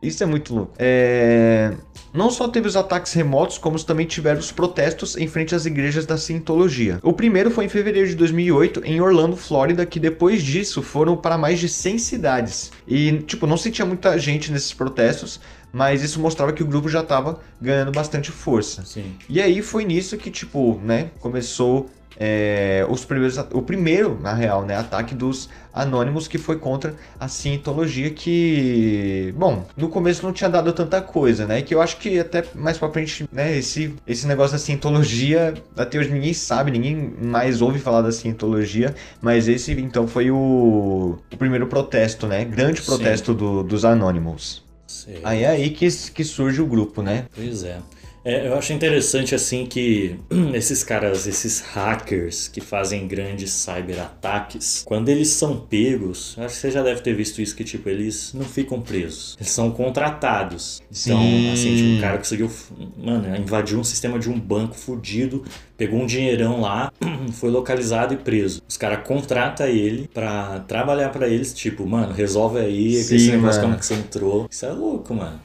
Isso 0.02 0.24
é 0.24 0.26
muito 0.26 0.56
louco. 0.56 0.74
É... 0.80 1.74
Não 2.14 2.32
só 2.32 2.48
teve 2.48 2.68
os 2.68 2.76
ataques 2.76 3.14
remotos, 3.14 3.58
como 3.58 3.78
também 3.84 4.06
tiveram 4.06 4.40
os 4.40 4.52
protestos 4.52 5.16
em 5.16 5.28
frente 5.28 5.54
às 5.54 5.66
igrejas 5.66 6.06
da 6.06 6.18
Cientologia. 6.18 7.00
O 7.04 7.14
primeiro 7.14 7.52
foi 7.52 7.66
em 7.66 7.70
fevereiro 7.70 8.08
de 8.08 8.16
2008, 8.16 8.82
em 8.84 9.00
Orlando, 9.00 9.36
Flórida, 9.36 9.86
que 9.86 10.00
depois 10.00 10.42
disso 10.42 10.82
foram 10.82 11.16
para 11.16 11.38
mais 11.38 11.60
de 11.60 11.70
100 11.70 12.00
cidades. 12.00 12.72
E, 12.88 13.20
tipo, 13.20 13.46
não 13.46 13.58
sentia 13.58 13.86
muita 13.86 14.18
gente 14.18 14.52
nesses 14.52 14.74
protestos, 14.74 15.40
mas 15.72 16.02
isso 16.02 16.20
mostrava 16.20 16.52
que 16.52 16.64
o 16.64 16.66
grupo 16.66 16.90
já 16.90 17.02
estava 17.02 17.40
ganhando 17.62 17.92
bastante 17.92 18.32
força. 18.32 18.84
Sim. 18.86 19.16
E 19.28 19.40
aí 19.40 19.62
foi 19.62 19.86
nisso 19.86 20.18
que, 20.18 20.32
tipo, 20.32 20.80
né, 20.84 21.12
começou 21.20 21.90
é, 22.20 22.86
os 22.90 23.06
primeiros, 23.06 23.38
o 23.54 23.62
primeiro, 23.62 24.20
na 24.22 24.34
real, 24.34 24.66
né, 24.66 24.76
ataque 24.76 25.16
dos 25.16 25.50
anônimos 25.74 26.28
que 26.28 26.38
foi 26.38 26.58
contra 26.58 26.94
a 27.18 27.30
cientologia 27.30 28.10
que, 28.10 29.34
bom, 29.38 29.66
no 29.78 29.88
começo 29.88 30.26
não 30.26 30.34
tinha 30.34 30.50
dado 30.50 30.74
tanta 30.74 31.02
coisa, 31.02 31.46
né, 31.46 31.62
que 31.62 31.74
eu 31.74 31.82
acho 31.82 31.98
que 31.98 32.20
até 32.20 32.44
mais 32.54 32.78
pra 32.78 32.90
frente, 32.90 33.28
né, 33.32 33.58
esse, 33.58 33.96
esse 34.06 34.28
negócio 34.28 34.54
da 34.54 34.60
cientologia, 34.60 35.54
até 35.78 35.98
hoje 35.98 36.12
ninguém 36.12 36.34
sabe, 36.34 36.72
ninguém 36.72 37.14
mais 37.22 37.62
ouve 37.62 37.80
falar 37.80 38.02
da 38.02 38.12
cientologia, 38.12 38.94
mas 39.22 39.48
esse 39.48 39.72
então 39.80 40.06
foi 40.06 40.30
o, 40.30 41.18
o 41.32 41.38
primeiro 41.38 41.68
protesto, 41.68 42.28
né, 42.28 42.44
grande 42.44 42.82
protesto 42.82 43.34
do, 43.34 43.64
dos 43.64 43.86
anônimos. 43.86 44.68
Sei. 44.86 45.22
Aí 45.24 45.44
é 45.44 45.50
aí 45.50 45.70
que, 45.70 45.88
que 45.88 46.24
surge 46.24 46.60
o 46.62 46.66
grupo, 46.66 47.04
né? 47.04 47.28
Pois 47.34 47.64
é. 47.64 47.78
É, 48.30 48.46
eu 48.46 48.54
acho 48.54 48.72
interessante 48.72 49.34
assim 49.34 49.66
que 49.66 50.16
esses 50.54 50.84
caras, 50.84 51.26
esses 51.26 51.62
hackers 51.62 52.48
que 52.48 52.62
fazem 52.62 53.08
grandes 53.08 53.52
cyberataques, 53.52 54.84
quando 54.86 55.10
eles 55.10 55.30
são 55.30 55.60
pegos, 55.62 56.36
acho 56.38 56.54
que 56.54 56.62
você 56.62 56.70
já 56.70 56.84
deve 56.84 57.02
ter 57.02 57.16
visto 57.16 57.42
isso 57.42 57.56
que 57.56 57.64
tipo 57.64 57.90
eles 57.90 58.32
não 58.36 58.46
ficam 58.46 58.80
presos, 58.80 59.36
eles 59.40 59.50
são 59.50 59.72
contratados. 59.72 60.80
Então, 60.92 61.20
Sim. 61.20 61.52
assim, 61.52 61.76
tipo, 61.76 61.98
o 61.98 62.02
cara 62.02 62.18
conseguiu, 62.20 62.52
mano, 62.96 63.36
invadiu 63.36 63.80
um 63.80 63.84
sistema 63.84 64.20
de 64.20 64.30
um 64.30 64.40
banco 64.40 64.76
fudido, 64.76 65.44
pegou 65.80 66.02
um 66.02 66.06
dinheirão 66.06 66.60
lá, 66.62 66.92
foi 67.34 67.50
localizado 67.50 68.14
e 68.14 68.18
preso. 68.18 68.62
Os 68.68 68.76
caras 68.78 69.00
contratam 69.08 69.66
ele 69.66 70.10
pra 70.14 70.60
trabalhar 70.68 71.10
pra 71.10 71.28
eles, 71.28 71.54
tipo, 71.54 71.88
mano, 71.88 72.14
resolve 72.14 72.60
aí 72.60 72.94
Sim, 73.02 73.16
esse 73.16 73.32
negócio 73.32 73.62
mano. 73.62 73.70
como 73.74 73.80
que 73.80 73.86
você 73.86 73.94
entrou. 73.96 74.48
Isso 74.52 74.66
é 74.66 74.70
louco, 74.72 75.14
mano. 75.16 75.40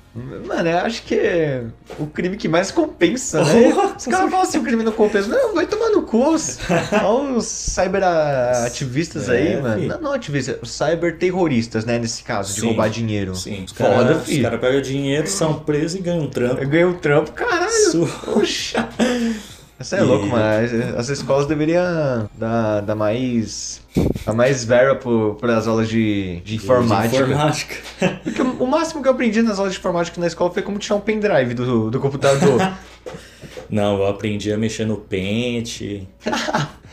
Mano, 0.46 0.68
eu 0.68 0.78
acho 0.78 1.02
que 1.02 1.16
é 1.16 1.64
o 1.98 2.06
crime 2.06 2.36
que 2.36 2.46
mais 2.46 2.70
compensa, 2.70 3.42
né? 3.44 3.72
Oh, 3.76 3.96
Os 3.96 4.06
caras 4.06 4.30
falam 4.30 4.42
assim, 4.42 4.58
o 4.58 4.62
crime 4.62 4.84
não 4.84 4.92
compensa. 4.92 5.26
Não, 5.28 5.54
vai 5.54 5.66
tomar 5.66 5.88
no 5.90 6.02
cu. 6.02 6.20
Olha 6.20 6.36
os 7.36 7.46
cyberativistas 7.46 9.28
É, 9.28 9.36
aí, 9.36 9.60
mano. 9.60 9.80
fi. 9.82 9.86
Não, 9.88 10.00
não 10.00 10.12
ativistas, 10.12 10.56
os 10.62 10.70
cyberterroristas, 10.70 11.84
né? 11.84 11.98
Nesse 11.98 12.22
caso, 12.22 12.54
de 12.54 12.60
Sim. 12.60 12.66
roubar 12.66 12.88
dinheiro. 12.90 13.34
Sim, 13.34 13.64
os 13.64 13.72
caras 13.72 14.24
filho. 14.24 14.42
cara 14.42 14.58
pegam 14.58 14.80
dinheiro, 14.80 15.26
são 15.26 15.54
presos 15.60 15.96
e 15.98 16.02
ganham 16.02 16.24
um 16.24 16.30
trampo. 16.30 16.62
Eu 16.62 16.68
ganhei 16.68 16.86
um 16.86 16.94
trampo, 16.94 17.32
caralho. 17.32 17.64
Oxi. 18.36 18.74
Você 19.78 19.96
é 19.96 19.98
E- 19.98 20.02
louco, 20.02 20.26
mano. 20.26 20.44
As- 20.44 20.94
As 20.96 21.08
escolas 21.08 21.46
deveriam 21.46 22.28
dar, 22.38 22.80
dar 22.80 22.94
mais. 22.94 23.80
dar 24.24 24.32
mais 24.32 24.64
vera 24.64 24.94
para 24.94 25.56
as 25.56 25.66
aulas 25.66 25.88
de, 25.88 26.40
de 26.44 26.56
informática. 26.56 27.24
De 27.24 27.32
informática. 27.32 27.76
Porque 28.22 28.42
o 28.42 28.66
máximo 28.66 29.02
que 29.02 29.08
eu 29.08 29.12
aprendi 29.12 29.42
nas 29.42 29.58
aulas 29.58 29.72
de 29.74 29.78
informática 29.80 30.20
na 30.20 30.26
escola 30.28 30.50
foi 30.52 30.62
como 30.62 30.78
tirar 30.78 30.96
um 30.96 31.00
pendrive 31.00 31.54
do, 31.54 31.90
do 31.90 31.98
computador. 32.00 32.60
Não, 33.68 33.96
eu 33.98 34.06
aprendi 34.06 34.52
a 34.52 34.58
mexer 34.58 34.84
no 34.86 34.96
pente. 34.98 36.06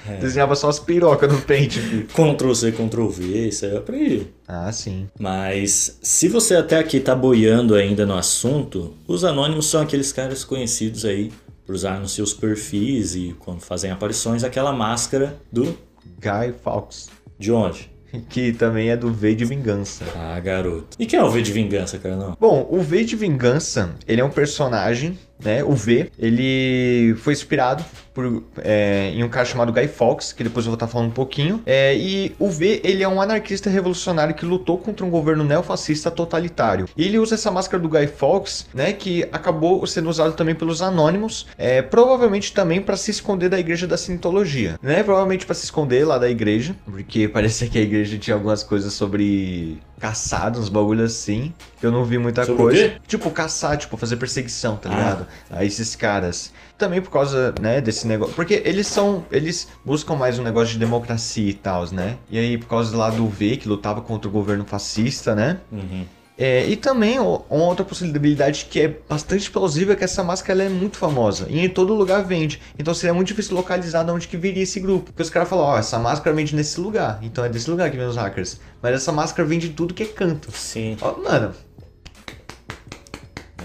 É. 0.08 0.16
Desenhava 0.20 0.56
só 0.56 0.68
as 0.68 0.80
pirocas 0.80 1.32
no 1.32 1.40
pente. 1.42 1.80
Ctrl 2.12 2.54
C, 2.56 2.72
Ctrl 2.72 3.08
V, 3.08 3.48
isso 3.50 3.66
aí 3.66 3.72
eu 3.72 3.78
aprendi. 3.78 4.28
Ah, 4.48 4.72
sim. 4.72 5.08
Mas 5.20 6.00
se 6.02 6.28
você 6.28 6.56
até 6.56 6.80
aqui 6.80 7.00
tá 7.00 7.14
boiando 7.14 7.76
ainda 7.76 8.06
no 8.06 8.16
assunto, 8.18 8.96
os 9.08 9.24
anônimos 9.24 9.70
são 9.70 9.82
aqueles 9.82 10.12
caras 10.12 10.44
conhecidos 10.44 11.06
aí 11.06 11.32
usar 11.74 12.00
nos 12.00 12.14
seus 12.14 12.34
perfis 12.34 13.16
e 13.16 13.36
quando 13.40 13.62
fazem 13.62 13.92
aparições 13.92 14.44
aquela 14.44 14.72
máscara 14.72 15.38
do 15.52 15.78
Guy 16.20 16.54
Fawkes. 16.64 17.10
de 17.40 17.52
onde? 17.52 17.90
Que 18.30 18.52
também 18.52 18.90
é 18.90 18.98
do 18.98 19.10
V 19.10 19.34
de 19.34 19.46
Vingança. 19.46 20.04
Ah, 20.18 20.38
garoto. 20.38 20.98
E 21.00 21.06
quem 21.06 21.18
é 21.18 21.24
o 21.24 21.30
V 21.30 21.42
de 21.42 21.54
vingança, 21.54 21.98
cara? 21.98 22.18
Não. 22.18 22.36
Bom, 22.38 22.68
o 22.70 22.82
V 22.82 23.06
de 23.06 23.16
Vingança, 23.16 23.96
ele 24.06 24.20
é 24.20 24.24
um 24.24 24.30
personagem, 24.30 25.18
né? 25.42 25.64
O 25.64 25.72
V, 25.72 26.12
ele 26.20 27.16
foi 27.20 27.32
inspirado 27.32 27.86
por, 28.14 28.44
é, 28.60 29.12
em 29.14 29.24
um 29.24 29.30
cara 29.30 29.46
chamado 29.46 29.72
Guy 29.72 29.88
Fawkes, 29.88 30.34
que 30.34 30.44
depois 30.44 30.66
eu 30.66 30.72
vou 30.72 30.76
estar 30.76 30.88
falando 30.88 31.10
um 31.10 31.14
pouquinho. 31.14 31.62
É, 31.66 31.96
e 31.96 32.36
o 32.40 32.50
V, 32.50 32.82
ele 32.84 33.04
é 33.04 33.08
um 33.08 33.22
anarquista 33.22 33.70
revolucionário 33.70 34.36
que 34.36 34.46
lutou 34.46 34.78
contra 34.78 35.06
um 35.06 35.10
governo 35.10 35.44
neofascista 35.44 36.12
totalitário. 36.12 36.88
E 36.96 37.06
ele 37.06 37.18
usa 37.18 37.36
essa 37.36 37.52
máscara 37.52 37.82
do 37.82 37.90
Guy 37.90 38.08
Fawkes, 38.08 38.68
né? 38.74 38.94
Que 38.94 39.24
acabou 39.32 39.86
sendo 39.88 40.10
usado 40.10 40.34
também 40.34 40.56
pelos 40.56 40.82
anônimos, 40.82 41.48
é, 41.58 41.82
provavelmente 41.82 42.54
também 42.54 42.82
para 42.82 42.98
se 42.98 43.12
esconder 43.12 43.50
da 43.50 43.60
igreja 43.60 43.88
da 43.88 43.98
Scientologia, 43.98 44.78
né? 44.82 45.04
Provavelmente 45.04 45.46
para 45.46 45.56
se 45.56 45.66
esconder 45.66 46.06
lá 46.06 46.18
da 46.18 46.30
igreja, 46.30 46.76
porque 46.86 47.28
parecia 47.30 47.68
que 47.68 47.78
a 47.78 47.82
igreja 47.82 48.18
tinha 48.18 48.36
algumas 48.36 48.64
coisas 48.64 48.94
sobre 48.94 49.80
caçado, 50.02 50.60
uns 50.60 50.68
bagulhos 50.68 51.12
assim, 51.14 51.54
que 51.80 51.86
eu 51.86 51.92
não 51.92 52.04
vi 52.04 52.18
muita 52.18 52.44
Sobre 52.44 52.62
coisa. 52.64 52.94
Tipo, 53.08 53.30
caçar, 53.30 53.78
tipo, 53.78 53.96
fazer 53.96 54.18
perseguição, 54.18 54.76
tá 54.76 54.90
Ah. 54.90 54.96
ligado? 54.96 55.28
A 55.52 55.64
esses 55.64 55.96
caras. 55.96 56.52
Também 56.78 57.00
por 57.00 57.12
causa, 57.12 57.54
né, 57.62 57.80
desse 57.80 58.08
negócio. 58.08 58.34
Porque 58.34 58.64
eles 58.66 58.88
são. 58.88 59.24
Eles 59.32 59.68
buscam 59.86 60.16
mais 60.16 60.40
um 60.40 60.44
negócio 60.44 60.74
de 60.74 60.80
democracia 60.80 61.48
e 61.50 61.54
tal, 61.54 61.86
né? 61.92 62.18
E 62.30 62.40
aí, 62.40 62.58
por 62.58 62.68
causa 62.68 62.98
lá 62.98 63.12
do 63.12 63.28
V, 63.28 63.58
que 63.58 63.70
lutava 63.70 64.02
contra 64.02 64.28
o 64.28 64.32
governo 64.32 64.66
fascista, 64.66 65.36
né? 65.36 65.60
Uhum. 65.72 66.06
É, 66.44 66.66
e 66.66 66.76
também 66.76 67.20
uma 67.20 67.44
outra 67.52 67.86
possibilidade 67.86 68.66
que 68.66 68.80
é 68.80 68.88
bastante 69.08 69.52
plausível 69.52 69.94
é 69.94 69.96
que 69.96 70.04
essa 70.04 70.24
máscara 70.24 70.64
é 70.64 70.70
muito 70.70 70.98
famosa 70.98 71.46
e 71.48 71.60
em 71.60 71.70
todo 71.70 71.94
lugar 71.94 72.24
vende. 72.24 72.60
Então 72.80 72.96
seria 72.96 73.14
muito 73.14 73.28
difícil 73.28 73.56
localizar 73.56 74.02
de 74.02 74.10
onde 74.10 74.28
que 74.28 74.36
viria 74.36 74.64
esse 74.64 74.80
grupo. 74.80 75.06
Porque 75.12 75.22
os 75.22 75.30
caras 75.30 75.48
falam, 75.48 75.66
ó, 75.66 75.78
essa 75.78 76.00
máscara 76.00 76.36
vende 76.36 76.56
nesse 76.56 76.82
lugar. 76.82 77.20
Então 77.22 77.46
é 77.46 77.50
desse 77.50 77.70
lugar 77.70 77.92
que 77.92 77.98
vem 77.98 78.08
os 78.08 78.16
hackers. 78.16 78.60
Mas 78.82 78.96
essa 78.96 79.12
máscara 79.12 79.48
vende 79.48 79.70
tudo 79.70 79.94
que 79.94 80.02
é 80.02 80.08
canto. 80.08 80.52
Sim. 80.52 80.98
Ó, 81.00 81.16
mano, 81.22 81.54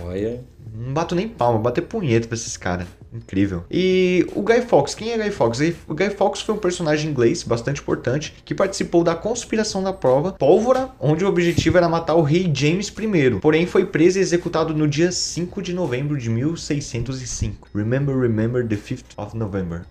Olha. 0.04 0.44
Não 0.76 0.92
bato 0.92 1.14
nem 1.14 1.26
palma, 1.26 1.58
bater 1.58 1.82
punheta 1.82 2.28
pra 2.28 2.36
esses 2.36 2.56
caras. 2.56 2.86
Incrível. 3.12 3.64
E 3.70 4.26
o 4.34 4.42
Guy 4.42 4.60
Fawkes, 4.60 4.94
quem 4.94 5.10
é 5.10 5.16
Guy 5.16 5.30
Fawkes? 5.30 5.74
O 5.88 5.94
Guy 5.94 6.10
Fawkes 6.10 6.42
foi 6.42 6.54
um 6.54 6.58
personagem 6.58 7.10
inglês 7.10 7.42
bastante 7.42 7.80
importante 7.80 8.34
que 8.44 8.54
participou 8.54 9.02
da 9.02 9.14
conspiração 9.14 9.82
da 9.82 9.92
prova 9.92 10.32
Pólvora, 10.32 10.90
onde 11.00 11.24
o 11.24 11.28
objetivo 11.28 11.78
era 11.78 11.88
matar 11.88 12.14
o 12.14 12.22
rei 12.22 12.50
James 12.52 12.88
I. 12.88 13.40
Porém, 13.40 13.66
foi 13.66 13.86
preso 13.86 14.18
e 14.18 14.20
executado 14.20 14.74
no 14.74 14.86
dia 14.86 15.10
5 15.10 15.62
de 15.62 15.72
novembro 15.72 16.18
de 16.18 16.28
1605. 16.28 17.68
Remember, 17.74 18.14
remember 18.14 18.66
the 18.66 18.76
5th 18.76 19.14
of 19.16 19.34
November. 19.36 19.86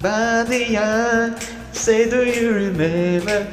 Badia, 0.00 1.36
say 1.72 2.08
do 2.08 2.22
you 2.24 2.52
remember? 2.52 3.46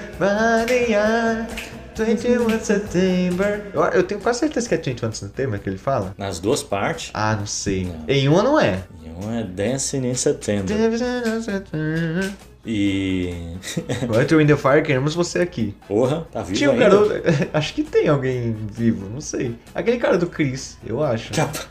21 2.06 2.60
September. 2.60 3.62
Eu, 3.74 3.82
eu 3.84 4.04
tenho 4.04 4.20
quase 4.22 4.40
certeza 4.40 4.68
que 4.68 4.76
é 4.76 4.78
21 4.78 5.12
September 5.12 5.60
que 5.60 5.70
ele 5.70 5.78
fala. 5.78 6.14
Nas 6.18 6.40
duas 6.40 6.64
partes. 6.64 7.12
Ah, 7.14 7.36
não 7.38 7.46
sei. 7.46 7.86
Não. 7.86 8.04
Em 8.08 8.28
uma 8.28 8.44
não 8.44 8.60
é. 8.60 8.84
E 9.04 9.10
um 9.26 9.34
é 9.38 9.44
Dancing 9.44 10.06
in 10.10 10.14
September. 10.16 10.76
E. 12.66 13.56
Enter 14.22 14.42
in 14.42 14.48
the 14.48 14.58
Fire, 14.58 14.82
queremos 14.84 15.16
você 15.16 15.40
aqui. 15.40 15.74
Porra, 15.88 16.28
tá 16.32 16.42
vivo 16.42 16.58
Tinha 16.58 16.70
um 16.70 16.74
ainda? 16.74 16.90
garoto. 16.90 17.14
Acho 17.54 17.74
que 17.74 17.84
tem 17.84 18.08
alguém 18.10 18.54
vivo, 18.72 19.10
não 19.10 19.22
sei. 19.22 19.56
Aquele 19.74 19.98
cara 19.98 20.18
do 20.18 20.28
Chris, 20.28 20.78
eu 20.86 21.02
acho. 21.02 21.32
Que, 21.32 21.40
apa- 21.40 21.66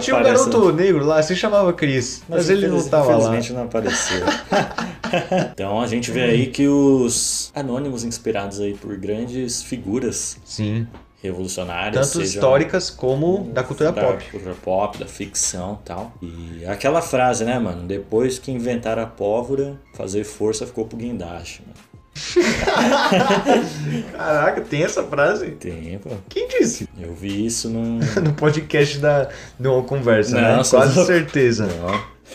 que 0.00 0.06
Tinha 0.06 0.16
um 0.16 0.22
garoto 0.22 0.72
negro 0.72 1.04
lá, 1.04 1.22
se 1.22 1.34
chamava 1.36 1.72
Chris, 1.72 2.22
mas, 2.28 2.48
ele 2.50 2.66
não 2.68 2.76
infeliz- 2.76 2.90
tava 2.90 3.10
lá. 3.10 3.16
Infelizmente 3.18 3.52
não 3.52 3.62
apareceu. 3.64 4.24
então 5.52 5.80
a 5.80 5.86
gente 5.86 6.10
vê 6.10 6.22
aí 6.22 6.46
que 6.46 6.66
os 6.68 7.50
anônimos 7.54 8.04
inspirados 8.04 8.60
aí 8.60 8.74
por 8.74 8.96
grandes 8.96 9.62
figuras 9.62 10.36
Sim. 10.44 10.86
revolucionárias, 11.22 12.10
Tanto 12.12 12.22
históricas 12.24 12.90
como 12.90 13.50
da 13.52 13.62
cultura 13.62 13.92
da 13.92 14.02
pop. 14.02 14.24
cultura 14.30 14.54
pop, 14.62 14.98
da 14.98 15.06
ficção 15.06 15.78
e 15.82 15.84
tal. 15.86 16.12
E 16.22 16.64
aquela 16.66 17.00
frase, 17.02 17.44
né, 17.44 17.58
mano? 17.58 17.86
Depois 17.86 18.38
que 18.38 18.50
inventaram 18.50 19.02
a 19.02 19.06
pólvora, 19.06 19.76
fazer 19.94 20.24
força 20.24 20.66
ficou 20.66 20.84
pro 20.86 20.96
guindaste, 20.96 21.62
mano. 21.62 21.91
Caraca, 24.12 24.60
tem 24.60 24.82
essa 24.82 25.02
frase? 25.02 25.50
Tempo. 25.52 26.10
Quem 26.28 26.48
disse? 26.48 26.88
Eu 26.98 27.14
vi 27.14 27.46
isso 27.46 27.68
num. 27.70 28.00
No 28.22 28.32
podcast 28.34 28.98
da 28.98 29.30
de 29.58 29.68
uma 29.68 29.82
conversa, 29.82 30.40
Não, 30.40 30.56
né? 30.58 30.62
Quase 30.68 30.94
louco. 30.96 31.06
certeza. 31.12 31.68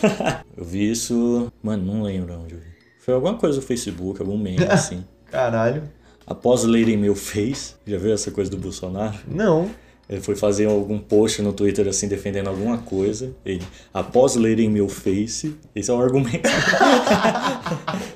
eu 0.56 0.64
vi 0.64 0.90
isso. 0.90 1.52
Mano, 1.62 1.84
não 1.94 2.02
lembro 2.02 2.34
onde 2.34 2.54
eu 2.54 2.60
vi. 2.60 2.66
Foi 2.98 3.14
alguma 3.14 3.34
coisa 3.34 3.60
do 3.60 3.66
Facebook, 3.66 4.20
algum 4.20 4.36
meme 4.36 4.64
assim. 4.68 5.04
Caralho. 5.30 5.82
Após 6.26 6.64
lerem 6.64 6.96
meu 6.96 7.14
Face, 7.14 7.74
já 7.86 7.96
viu 7.96 8.12
essa 8.12 8.30
coisa 8.30 8.50
do 8.50 8.58
Bolsonaro? 8.58 9.16
Não. 9.26 9.70
Ele 10.08 10.22
foi 10.22 10.34
fazer 10.34 10.64
algum 10.66 10.98
post 10.98 11.42
no 11.42 11.52
Twitter 11.52 11.86
assim 11.86 12.08
defendendo 12.08 12.48
alguma 12.48 12.78
coisa. 12.78 13.30
Ele, 13.44 13.62
após 13.92 14.36
lerem 14.36 14.70
meu 14.70 14.88
face, 14.88 15.54
esse 15.74 15.90
é 15.90 15.94
o 15.94 16.00
argumento. 16.00 16.48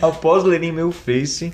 Após 0.00 0.44
lerem 0.44 0.72
meu 0.72 0.92
face. 0.92 1.52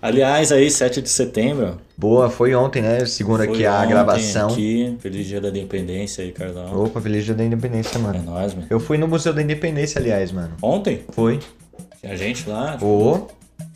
Aliás, 0.00 0.52
aí, 0.52 0.70
7 0.70 1.00
de 1.00 1.08
setembro. 1.08 1.78
Boa, 1.96 2.28
foi 2.28 2.54
ontem, 2.54 2.82
né? 2.82 3.06
Segunda 3.06 3.44
foi 3.44 3.54
aqui 3.54 3.66
a 3.66 3.78
ontem 3.78 3.88
gravação. 3.88 4.48
Aqui. 4.50 4.96
Feliz 5.00 5.26
dia 5.26 5.40
da 5.40 5.48
independência 5.48 6.22
aí, 6.22 6.30
Carlão. 6.30 6.84
Opa, 6.84 7.00
feliz 7.00 7.24
dia 7.24 7.34
da 7.34 7.44
independência, 7.44 7.96
É 7.96 8.00
mano. 8.00 8.22
nóis, 8.22 8.52
mano. 8.52 8.66
Eu 8.68 8.78
fui 8.78 8.98
no 8.98 9.08
Museu 9.08 9.32
da 9.32 9.40
Independência, 9.40 9.98
aliás, 9.98 10.30
mano. 10.30 10.52
Ontem? 10.60 11.04
Foi. 11.12 11.40
Tinha 12.00 12.14
gente 12.16 12.48
lá. 12.48 12.76
Ô, 12.82 13.28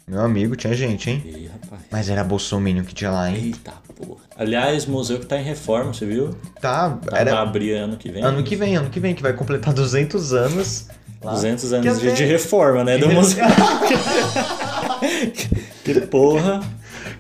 meu 0.09 0.21
amigo, 0.23 0.57
tinha 0.57 0.73
gente, 0.75 1.11
hein? 1.11 1.23
Ih, 1.27 1.51
rapaz. 1.63 1.83
Mas 1.91 2.09
era 2.09 2.25
Bolsonaro 2.25 2.83
que 2.85 2.95
tinha 2.95 3.11
lá, 3.11 3.31
hein? 3.31 3.37
Eita 3.47 3.73
porra. 3.97 4.21
Aliás, 4.37 4.87
museu 4.87 5.19
que 5.19 5.27
tá 5.27 5.39
em 5.39 5.45
reforma, 5.45 5.93
você 5.93 6.07
viu? 6.07 6.31
Tá, 6.61 6.91
Tá 6.91 6.97
pra 6.97 7.19
era 7.19 7.41
abrir 7.41 7.73
ano 7.73 7.97
que 7.97 8.11
vem. 8.11 8.23
ano 8.23 8.43
que 8.43 8.57
vem, 8.57 8.77
ano 8.77 8.91
que 8.91 9.01
vem, 9.01 9.15
que 9.15 9.23
vai 9.23 9.33
completar 9.33 9.73
200 9.75 10.33
anos. 10.33 10.87
lá. 11.23 11.33
200 11.33 11.69
Que 11.69 11.75
anos 11.77 12.01
de, 12.01 12.13
de 12.13 12.25
reforma, 12.25 12.85
né? 12.85 12.99
Do 12.99 13.11
museu. 13.11 13.45
que 15.85 16.01
porra. 16.03 16.61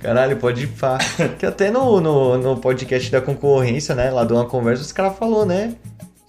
Caralho, 0.00 0.37
pode 0.37 0.64
ir 0.64 0.68
pá. 0.68 0.99
Que 1.38 1.47
até 1.47 1.71
no, 1.71 2.00
no, 2.00 2.38
no 2.38 2.57
podcast 2.59 3.11
da 3.11 3.21
concorrência, 3.21 3.95
né? 3.95 4.11
Lá 4.11 4.25
de 4.25 4.33
uma 4.33 4.45
conversa, 4.45 4.83
os 4.83 4.92
caras 4.92 5.16
falou, 5.18 5.45
né? 5.45 5.75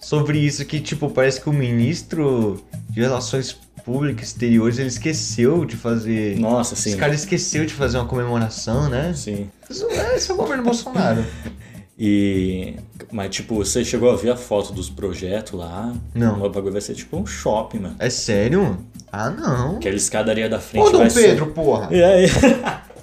Sobre 0.00 0.38
isso 0.38 0.64
que, 0.64 0.80
tipo, 0.80 1.10
parece 1.10 1.40
que 1.40 1.48
o 1.48 1.52
ministro 1.52 2.60
de 2.88 3.00
Relações 3.02 3.56
Públicas 3.90 4.28
Exteriores, 4.28 4.78
ele 4.78 4.88
esqueceu 4.88 5.64
de 5.64 5.76
fazer... 5.76 6.38
Nossa, 6.38 6.74
Esse 6.74 6.92
sim. 6.92 6.96
cara 6.96 7.12
esqueceu 7.14 7.66
de 7.66 7.74
fazer 7.74 7.98
uma 7.98 8.06
comemoração, 8.06 8.88
né? 8.88 9.12
Sim. 9.14 9.50
Isso 9.68 9.86
é, 9.90 10.16
esse 10.16 10.30
é 10.30 10.34
o 10.34 10.36
governo 10.36 10.62
Bolsonaro. 10.62 11.24
E. 12.02 12.76
Mas, 13.12 13.28
tipo, 13.28 13.56
você 13.56 13.84
chegou 13.84 14.10
a 14.10 14.16
ver 14.16 14.30
a 14.30 14.36
foto 14.36 14.72
dos 14.72 14.88
projetos 14.88 15.52
lá? 15.52 15.92
Não. 16.14 16.42
O 16.42 16.48
bagulho 16.48 16.72
vai 16.72 16.80
ser 16.80 16.94
tipo 16.94 17.18
um 17.18 17.26
shopping, 17.26 17.80
mano. 17.80 17.96
É 17.98 18.08
sério? 18.08 18.78
Ah, 19.12 19.28
não. 19.28 19.76
Aquela 19.76 19.96
escadaria 19.96 20.48
da 20.48 20.58
frente 20.58 20.88
Ô, 20.88 20.90
Dom 20.90 20.98
vai 21.00 21.10
Pedro, 21.10 21.48
porra. 21.48 21.88
Ser... 21.88 21.96
E 21.96 22.02
aí? 22.02 22.26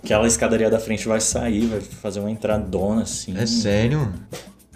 Aquela 0.04 0.26
escadaria 0.26 0.68
da 0.68 0.80
frente 0.80 1.08
vai 1.08 1.22
sair, 1.22 1.68
vai 1.68 1.80
fazer 1.80 2.22
uma 2.22 2.32
entradona 2.32 3.04
assim. 3.04 3.38
É 3.38 3.46
sério? 3.46 4.12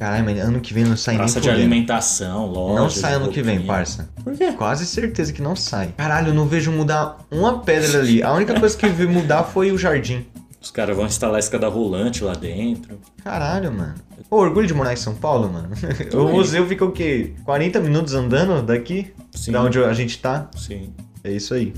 Caralho, 0.02 0.26
mas 0.26 0.40
ano 0.40 0.60
que 0.60 0.74
vem 0.74 0.84
não 0.84 0.98
sai 0.98 1.16
Praça 1.16 1.36
nem 1.36 1.44
de 1.44 1.48
fudendo. 1.50 1.62
alimentação, 1.62 2.48
loja. 2.48 2.82
Não 2.82 2.90
sai 2.90 3.14
ano 3.14 3.30
que 3.30 3.44
vem, 3.44 3.62
parça. 3.62 4.10
Por 4.24 4.36
quê? 4.36 4.52
Quase 4.54 4.84
certeza 4.88 5.32
que 5.32 5.44
não 5.44 5.56
sai. 5.56 5.94
Caralho, 5.96 6.30
eu 6.30 6.34
não 6.34 6.48
vejo 6.48 6.72
mudar 6.72 7.20
uma 7.30 7.60
pedra 7.60 8.00
ali. 8.00 8.24
A 8.24 8.34
única 8.34 8.60
coisa 8.60 8.76
que 8.76 8.84
eu 8.84 8.92
vi 8.92 9.06
mudar 9.06 9.44
foi 9.44 9.72
o 9.72 9.78
jardim. 9.78 10.26
Os 10.60 10.72
caras 10.72 10.96
vão 10.98 11.06
instalar 11.06 11.38
escada 11.40 11.68
rolante 11.68 12.24
lá 12.24 12.34
dentro. 12.34 13.00
Caralho, 13.24 13.72
mano. 13.72 13.94
Ô, 14.28 14.38
orgulho 14.38 14.66
de 14.66 14.74
morar 14.74 14.92
em 14.94 14.96
São 14.98 15.14
Paulo, 15.14 15.54
mano. 15.54 15.70
O 16.16 16.30
museu 16.30 16.66
fica 16.68 16.84
o 16.84 16.92
quê? 16.92 17.36
40 17.46 17.80
minutos 17.80 18.16
andando 18.16 18.60
daqui? 18.64 19.14
Sim. 19.36 19.52
Da 19.52 19.62
onde 19.62 19.78
a 19.84 19.94
gente 19.94 20.18
tá? 20.18 20.50
Sim. 20.58 20.96
É 21.24 21.32
isso 21.32 21.54
aí. 21.54 21.76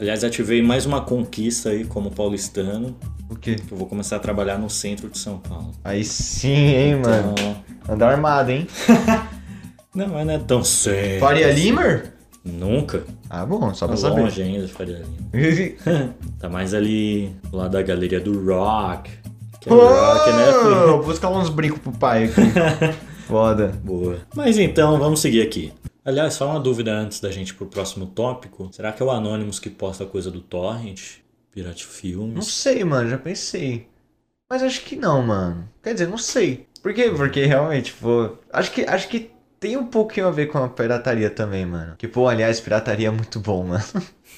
Aliás, 0.00 0.24
ativei 0.24 0.62
mais 0.62 0.86
uma 0.86 1.02
conquista 1.02 1.68
aí 1.70 1.84
como 1.84 2.10
paulistano, 2.10 2.96
O 3.28 3.36
quê? 3.36 3.56
que 3.56 3.70
eu 3.72 3.76
vou 3.76 3.86
começar 3.86 4.16
a 4.16 4.18
trabalhar 4.18 4.58
no 4.58 4.70
centro 4.70 5.10
de 5.10 5.18
São 5.18 5.38
Paulo. 5.38 5.72
Aí 5.84 6.02
sim, 6.04 6.48
hein, 6.48 6.96
mano. 6.96 7.34
Então, 7.38 7.56
Andar 7.94 8.12
armado, 8.12 8.50
hein? 8.50 8.66
não, 9.94 10.08
mas 10.08 10.26
não 10.26 10.34
é 10.34 10.38
tão 10.38 10.64
sério. 10.64 11.20
Faria 11.20 11.52
Limer? 11.52 12.14
Nunca. 12.42 13.02
Ah, 13.28 13.44
bom, 13.44 13.74
só 13.74 13.86
Tá 13.86 13.92
pra 13.92 13.96
saber. 14.00 14.20
longe 14.22 14.40
ainda 14.42 14.66
de 14.66 14.72
Faria 14.72 15.02
Lima. 15.32 16.14
tá 16.40 16.48
mais 16.48 16.72
ali, 16.72 17.30
lá 17.52 17.68
da 17.68 17.82
galeria 17.82 18.20
do 18.20 18.42
rock. 18.46 19.10
Que 19.60 19.68
é 19.68 19.72
rock, 19.72 20.30
né, 20.30 20.46
filho? 20.62 20.86
Vou 20.86 21.02
buscar 21.02 21.28
uns 21.28 21.50
brincos 21.50 21.78
pro 21.80 21.92
pai 21.92 22.24
aqui. 22.24 22.40
Foda. 23.28 23.72
Boa. 23.84 24.16
Mas 24.34 24.56
então, 24.58 24.98
vamos 24.98 25.20
seguir 25.20 25.42
aqui. 25.42 25.72
Aliás, 26.04 26.34
só 26.34 26.46
uma 26.50 26.60
dúvida 26.60 26.92
antes 26.92 27.20
da 27.20 27.30
gente 27.30 27.50
ir 27.50 27.54
pro 27.54 27.66
próximo 27.66 28.06
tópico. 28.06 28.68
Será 28.72 28.92
que 28.92 29.02
é 29.02 29.06
o 29.06 29.10
Anonymous 29.10 29.58
que 29.58 29.70
posta 29.70 30.04
coisa 30.06 30.30
do 30.30 30.40
Torrent? 30.40 31.18
Pirate 31.52 31.84
Não 31.84 31.92
Filmes? 31.92 32.46
sei, 32.46 32.84
mano, 32.84 33.10
já 33.10 33.18
pensei. 33.18 33.88
Mas 34.48 34.62
acho 34.62 34.82
que 34.82 34.96
não, 34.96 35.22
mano. 35.22 35.68
Quer 35.82 35.92
dizer, 35.94 36.08
não 36.08 36.18
sei. 36.18 36.66
Por 36.82 36.94
quê? 36.94 37.10
Porque 37.14 37.44
realmente, 37.44 37.92
pô. 37.92 38.30
Acho 38.52 38.72
que, 38.72 38.82
acho 38.84 39.08
que 39.08 39.30
tem 39.58 39.76
um 39.76 39.86
pouquinho 39.86 40.26
a 40.26 40.30
ver 40.30 40.46
com 40.46 40.58
a 40.58 40.68
pirataria 40.68 41.28
também, 41.28 41.66
mano. 41.66 41.94
Que, 41.98 42.08
pô, 42.08 42.26
aliás, 42.26 42.60
pirataria 42.60 43.08
é 43.08 43.10
muito 43.10 43.38
bom, 43.40 43.64
mano. 43.64 43.84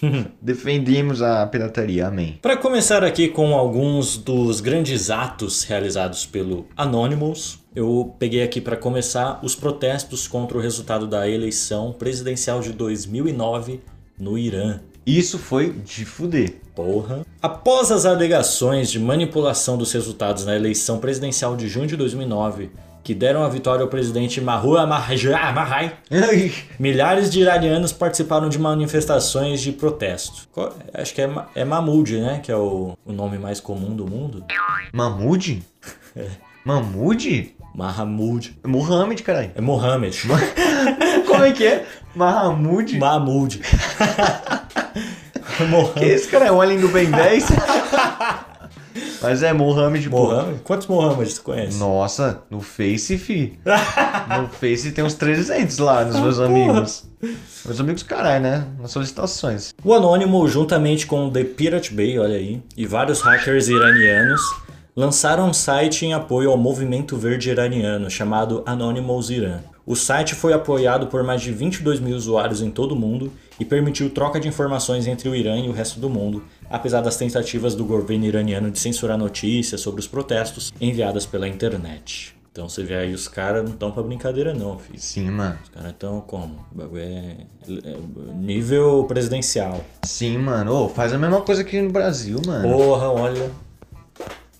Defendemos 0.42 1.22
a 1.22 1.46
pirataria, 1.46 2.08
amém. 2.08 2.38
Para 2.42 2.56
começar 2.56 3.04
aqui 3.04 3.28
com 3.28 3.54
alguns 3.54 4.16
dos 4.16 4.60
grandes 4.60 5.10
atos 5.10 5.62
realizados 5.62 6.26
pelo 6.26 6.66
Anonymous, 6.76 7.58
eu 7.74 8.14
peguei 8.18 8.42
aqui 8.42 8.60
para 8.60 8.76
começar 8.76 9.40
os 9.42 9.54
protestos 9.54 10.28
contra 10.28 10.58
o 10.58 10.60
resultado 10.60 11.06
da 11.06 11.28
eleição 11.28 11.92
presidencial 11.92 12.60
de 12.60 12.72
2009 12.72 13.80
no 14.18 14.38
Irã. 14.38 14.80
Isso 15.06 15.38
foi 15.38 15.72
de 15.72 16.04
fuder. 16.04 16.60
Porra. 16.74 17.26
Após 17.40 17.90
as 17.90 18.06
alegações 18.06 18.90
de 18.90 18.98
manipulação 18.98 19.76
dos 19.76 19.92
resultados 19.92 20.44
na 20.46 20.54
eleição 20.54 20.98
presidencial 20.98 21.56
de 21.56 21.68
junho 21.68 21.86
de 21.86 21.96
2009, 21.96 22.70
que 23.02 23.14
deram 23.14 23.42
a 23.42 23.48
vitória 23.48 23.82
ao 23.82 23.88
presidente 23.88 24.40
Mahmoud 24.40 24.78
Ahmadinejad, 24.78 25.96
milhares 26.78 27.30
de 27.30 27.40
iranianos 27.40 27.92
participaram 27.92 28.48
de 28.48 28.58
manifestações 28.58 29.60
de 29.60 29.72
protesto. 29.72 30.48
Acho 30.94 31.14
que 31.14 31.20
é, 31.20 31.30
é 31.54 31.64
Mahmoud, 31.64 32.20
né? 32.20 32.40
Que 32.42 32.52
é 32.52 32.56
o, 32.56 32.96
o 33.04 33.12
nome 33.12 33.38
mais 33.38 33.60
comum 33.60 33.94
do 33.94 34.06
mundo. 34.06 34.44
Mamude? 34.92 35.62
Mamude? 36.64 37.56
Mahamud. 37.74 38.58
Muhammad, 38.66 39.20
caralho. 39.22 39.50
É 39.54 39.60
Mohammed. 39.60 40.18
Como 41.26 41.44
é 41.44 41.52
que 41.52 41.66
é? 41.66 41.86
Mahamud? 42.14 42.98
Mahmoud. 42.98 43.60
Que 45.98 46.04
esse 46.06 46.28
cara 46.28 46.46
é 46.46 46.52
um 46.52 46.60
alien 46.60 46.80
do 46.80 46.88
Ben 46.88 47.10
10? 47.10 47.46
Mas 49.22 49.42
é 49.42 49.52
Mohamed, 49.52 50.08
pô. 50.10 50.26
Mohammed? 50.26 50.60
Quantos 50.64 50.86
Mohammeds 50.86 51.34
tu 51.34 51.42
conhece? 51.42 51.78
Nossa, 51.78 52.42
no 52.50 52.60
Face, 52.60 53.16
fi. 53.18 53.58
No 54.40 54.48
Face 54.48 54.90
tem 54.90 55.04
uns 55.04 55.14
300 55.14 55.78
lá 55.78 56.04
nos 56.04 56.18
meus 56.18 56.40
amigos. 56.40 57.04
Meus 57.64 57.80
amigos, 57.80 58.02
caralho, 58.02 58.42
né? 58.42 58.66
Nas 58.80 58.90
solicitações. 58.90 59.72
O 59.84 59.94
Anônimo, 59.94 60.46
juntamente 60.48 61.06
com 61.06 61.28
o 61.28 61.30
The 61.30 61.44
Pirate 61.44 61.94
Bay, 61.94 62.18
olha 62.18 62.36
aí, 62.36 62.60
e 62.76 62.84
vários 62.84 63.20
hackers 63.20 63.68
iranianos, 63.68 64.40
lançaram 64.94 65.48
um 65.48 65.52
site 65.54 66.04
em 66.04 66.12
apoio 66.12 66.50
ao 66.50 66.56
movimento 66.56 67.16
verde 67.16 67.50
iraniano 67.50 68.10
chamado 68.10 68.62
Anonymous 68.66 69.30
Iran. 69.30 69.60
O 69.84 69.96
site 69.96 70.34
foi 70.34 70.52
apoiado 70.52 71.08
por 71.08 71.24
mais 71.24 71.42
de 71.42 71.50
22 71.50 71.98
mil 71.98 72.14
usuários 72.14 72.62
em 72.62 72.70
todo 72.70 72.92
o 72.92 72.96
mundo 72.96 73.32
e 73.58 73.64
permitiu 73.64 74.10
troca 74.10 74.38
de 74.38 74.46
informações 74.46 75.08
entre 75.08 75.28
o 75.28 75.34
Irã 75.34 75.58
e 75.58 75.68
o 75.68 75.72
resto 75.72 75.98
do 75.98 76.08
mundo, 76.08 76.44
apesar 76.70 77.00
das 77.00 77.16
tentativas 77.16 77.74
do 77.74 77.84
governo 77.84 78.24
iraniano 78.24 78.70
de 78.70 78.78
censurar 78.78 79.18
notícias 79.18 79.80
sobre 79.80 80.00
os 80.00 80.06
protestos 80.06 80.72
enviadas 80.80 81.26
pela 81.26 81.48
internet. 81.48 82.36
Então 82.52 82.68
você 82.68 82.84
vê 82.84 82.94
aí, 82.94 83.14
os 83.14 83.26
caras 83.26 83.64
não 83.64 83.72
estão 83.72 83.90
pra 83.90 84.02
brincadeira 84.02 84.52
não, 84.52 84.78
filho. 84.78 85.00
Sim, 85.00 85.30
mano. 85.30 85.58
Os 85.64 85.70
caras 85.70 85.90
estão 85.90 86.20
como? 86.20 86.64
O 86.70 86.74
bagulho 86.76 87.00
é, 87.00 87.36
é 87.82 87.96
nível 88.34 89.04
presidencial. 89.08 89.82
Sim, 90.04 90.36
mano. 90.38 90.84
Ô, 90.84 90.88
faz 90.88 91.12
a 91.14 91.18
mesma 91.18 91.40
coisa 91.40 91.62
aqui 91.62 91.80
no 91.80 91.90
Brasil, 91.90 92.38
mano. 92.46 92.68
Porra, 92.68 93.08
olha. 93.10 93.50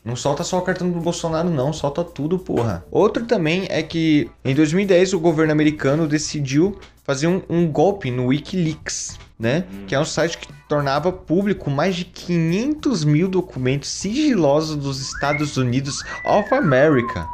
Não 0.04 0.16
solta 0.16 0.42
só 0.42 0.58
o 0.58 0.62
cartão 0.62 0.90
do 0.90 1.00
Bolsonaro, 1.00 1.48
não. 1.48 1.72
Solta 1.72 2.02
tudo, 2.02 2.38
porra. 2.38 2.84
Outro 2.90 3.24
também 3.24 3.66
é 3.70 3.82
que 3.82 4.28
em 4.44 4.54
2010 4.54 5.12
o 5.12 5.20
governo 5.20 5.52
americano 5.52 6.08
decidiu 6.08 6.76
fazer 7.04 7.28
um, 7.28 7.40
um 7.48 7.70
golpe 7.70 8.10
no 8.10 8.26
Wikileaks, 8.26 9.16
né? 9.38 9.64
Que 9.86 9.94
é 9.94 10.00
um 10.00 10.04
site 10.04 10.38
que 10.38 10.48
tornava 10.68 11.12
público 11.12 11.70
mais 11.70 11.94
de 11.94 12.04
500 12.04 13.04
mil 13.04 13.28
documentos 13.28 13.90
sigilosos 13.90 14.76
dos 14.76 15.00
Estados 15.00 15.56
Unidos 15.56 16.02
of 16.24 16.52
America. 16.52 17.26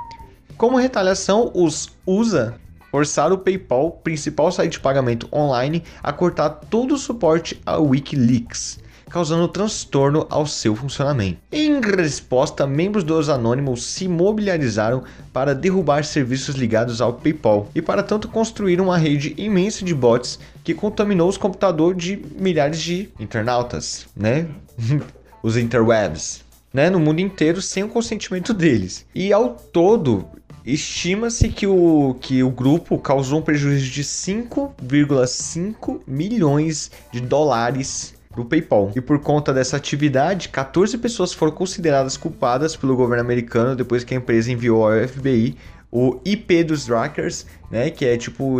Como 0.58 0.76
retaliação, 0.76 1.50
os 1.54 1.90
USA 2.04 2.54
forçaram 2.90 3.36
o 3.36 3.38
PayPal, 3.38 3.92
principal 3.92 4.50
site 4.50 4.72
de 4.72 4.80
pagamento 4.80 5.28
online, 5.32 5.84
a 6.02 6.12
cortar 6.12 6.50
todo 6.50 6.94
o 6.94 6.98
suporte 6.98 7.60
ao 7.64 7.86
Wikileaks, 7.86 8.78
causando 9.08 9.48
transtorno 9.48 10.26
ao 10.30 10.46
seu 10.46 10.74
funcionamento. 10.74 11.38
Em 11.50 11.80
resposta, 11.80 12.66
membros 12.66 13.04
dos 13.04 13.28
Anonymous 13.28 13.84
se 13.84 14.06
mobilizaram 14.06 15.02
para 15.32 15.54
derrubar 15.54 16.04
serviços 16.04 16.54
ligados 16.54 17.00
ao 17.00 17.14
PayPal 17.14 17.68
e 17.74 17.82
para 17.82 18.02
tanto 18.02 18.28
construir 18.28 18.80
uma 18.80 18.98
rede 18.98 19.34
imensa 19.36 19.84
de 19.84 19.94
bots 19.94 20.38
que 20.62 20.74
contaminou 20.74 21.28
os 21.28 21.36
computadores 21.36 22.02
de 22.02 22.22
milhares 22.38 22.80
de 22.80 23.08
internautas, 23.18 24.06
né? 24.16 24.46
os 25.42 25.56
interwebs, 25.56 26.44
né, 26.72 26.90
no 26.90 27.00
mundo 27.00 27.20
inteiro 27.20 27.62
sem 27.62 27.84
o 27.84 27.88
consentimento 27.88 28.52
deles. 28.52 29.06
E 29.14 29.32
ao 29.32 29.50
todo, 29.50 30.26
estima-se 30.64 31.48
que 31.48 31.66
o, 31.66 32.16
que 32.20 32.42
o 32.42 32.50
grupo 32.50 32.98
causou 32.98 33.38
um 33.38 33.42
prejuízo 33.42 33.90
de 33.90 34.04
5,5 34.04 36.00
milhões 36.06 36.90
de 37.10 37.20
dólares 37.20 38.17
para 38.38 38.42
o 38.42 38.44
PayPal. 38.44 38.92
E 38.94 39.00
por 39.00 39.18
conta 39.18 39.52
dessa 39.52 39.76
atividade, 39.76 40.48
14 40.48 40.96
pessoas 40.98 41.32
foram 41.32 41.52
consideradas 41.52 42.16
culpadas 42.16 42.76
pelo 42.76 42.96
governo 42.96 43.22
americano 43.22 43.74
depois 43.74 44.04
que 44.04 44.14
a 44.14 44.16
empresa 44.16 44.52
enviou 44.52 44.86
ao 44.86 45.08
FBI 45.08 45.56
o 45.90 46.20
IP 46.24 46.64
dos 46.64 46.84
trackers, 46.84 47.46
né, 47.70 47.90
que 47.90 48.04
é 48.04 48.16
tipo 48.18 48.58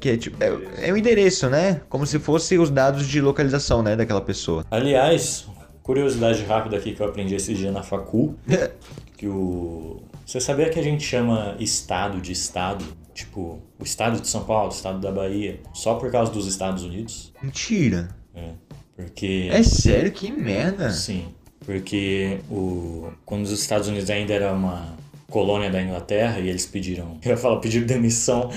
que 0.00 0.10
é 0.10 0.16
tipo 0.16 0.36
é, 0.42 0.88
é 0.88 0.92
um 0.92 0.96
endereço, 0.96 1.48
né, 1.48 1.80
como 1.88 2.04
se 2.04 2.18
fosse 2.18 2.58
os 2.58 2.68
dados 2.68 3.06
de 3.06 3.20
localização, 3.20 3.80
né, 3.80 3.94
daquela 3.94 4.20
pessoa. 4.20 4.66
Aliás, 4.72 5.46
curiosidade 5.84 6.42
rápida 6.42 6.76
aqui 6.76 6.92
que 6.92 7.00
eu 7.00 7.06
aprendi 7.06 7.36
esse 7.36 7.54
dia 7.54 7.70
na 7.70 7.84
facul, 7.84 8.34
que 9.16 9.28
o 9.28 10.02
você 10.26 10.40
sabia 10.40 10.68
que 10.70 10.80
a 10.80 10.82
gente 10.82 11.04
chama 11.04 11.54
estado 11.60 12.20
de 12.20 12.32
estado? 12.32 12.84
Tipo, 13.12 13.62
o 13.78 13.84
estado 13.84 14.20
de 14.20 14.26
São 14.26 14.42
Paulo, 14.42 14.72
o 14.72 14.74
estado 14.74 14.98
da 14.98 15.12
Bahia, 15.12 15.60
só 15.72 15.94
por 15.94 16.10
causa 16.10 16.32
dos 16.32 16.48
Estados 16.48 16.82
Unidos? 16.82 17.32
Mentira. 17.40 18.08
É. 18.34 18.50
Porque. 18.96 19.48
É 19.52 19.62
sério? 19.62 20.12
Que 20.12 20.30
merda. 20.30 20.90
Sim. 20.90 21.26
Porque 21.64 22.38
o, 22.50 23.08
quando 23.24 23.44
os 23.44 23.52
Estados 23.52 23.88
Unidos 23.88 24.10
ainda 24.10 24.34
era 24.34 24.52
uma 24.52 24.96
colônia 25.30 25.70
da 25.70 25.82
Inglaterra 25.82 26.38
e 26.38 26.48
eles 26.48 26.66
pediram. 26.66 27.18
Eu 27.24 27.30
ia 27.30 27.36
falar, 27.36 27.58
pediram 27.60 27.86
demissão. 27.86 28.50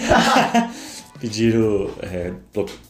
pediram. 1.19 1.89
É, 2.01 2.33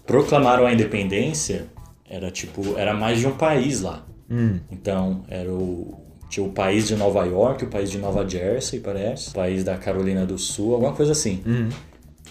proclamaram 0.06 0.66
a 0.66 0.74
independência. 0.74 1.68
Era 2.10 2.32
tipo. 2.32 2.78
Era 2.78 2.94
mais 2.94 3.20
de 3.20 3.28
um 3.28 3.36
país 3.36 3.82
lá. 3.82 4.06
Hum. 4.30 4.60
Então, 4.72 5.24
era 5.30 5.52
o 5.52 6.08
tinha 6.30 6.46
o 6.46 6.52
país 6.52 6.88
de 6.88 6.96
Nova 6.96 7.26
York, 7.26 7.64
o 7.64 7.68
país 7.68 7.90
de 7.90 7.98
Nova 7.98 8.28
Jersey, 8.28 8.80
parece. 8.80 9.30
O 9.30 9.34
país 9.34 9.64
da 9.64 9.78
Carolina 9.78 10.26
do 10.26 10.38
Sul, 10.38 10.74
alguma 10.74 10.94
coisa 10.94 11.14
assim. 11.14 11.42
Uhum. 11.46 11.70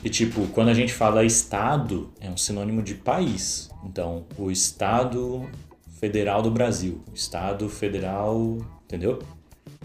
E 0.04 0.10
tipo, 0.10 0.46
quando 0.48 0.68
a 0.68 0.74
gente 0.74 0.92
fala 0.92 1.24
estado, 1.24 2.10
é 2.20 2.28
um 2.28 2.36
sinônimo 2.36 2.82
de 2.82 2.94
país. 2.94 3.70
Então, 3.84 4.24
o 4.38 4.50
Estado 4.50 5.48
Federal 5.98 6.42
do 6.42 6.50
Brasil, 6.50 7.02
o 7.10 7.14
Estado 7.14 7.68
Federal, 7.68 8.58
entendeu? 8.84 9.20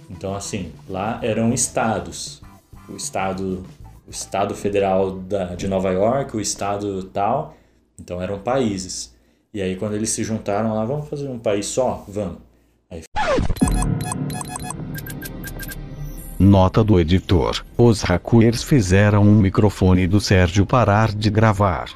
Então, 0.09 0.35
assim, 0.35 0.73
lá 0.89 1.19
eram 1.23 1.53
estados. 1.53 2.41
O 2.89 2.95
Estado, 2.95 3.65
o 4.05 4.11
estado 4.11 4.53
Federal 4.53 5.11
da, 5.11 5.55
de 5.55 5.67
Nova 5.67 5.91
York, 5.91 6.35
o 6.35 6.41
Estado 6.41 7.03
tal. 7.05 7.55
Então, 7.99 8.21
eram 8.21 8.39
países. 8.39 9.15
E 9.53 9.61
aí, 9.61 9.75
quando 9.75 9.95
eles 9.95 10.09
se 10.09 10.23
juntaram 10.23 10.75
lá, 10.75 10.83
vamos 10.83 11.07
fazer 11.07 11.29
um 11.29 11.39
país 11.39 11.65
só? 11.65 12.03
Vamos. 12.07 12.39
Aí... 12.89 13.03
Nota 16.41 16.83
do 16.83 16.99
editor: 16.99 17.63
Os 17.77 18.01
hackers 18.01 18.63
fizeram 18.63 19.21
um 19.21 19.35
microfone 19.35 20.07
do 20.07 20.19
Sérgio 20.19 20.65
parar 20.65 21.13
de 21.13 21.29
gravar. 21.29 21.91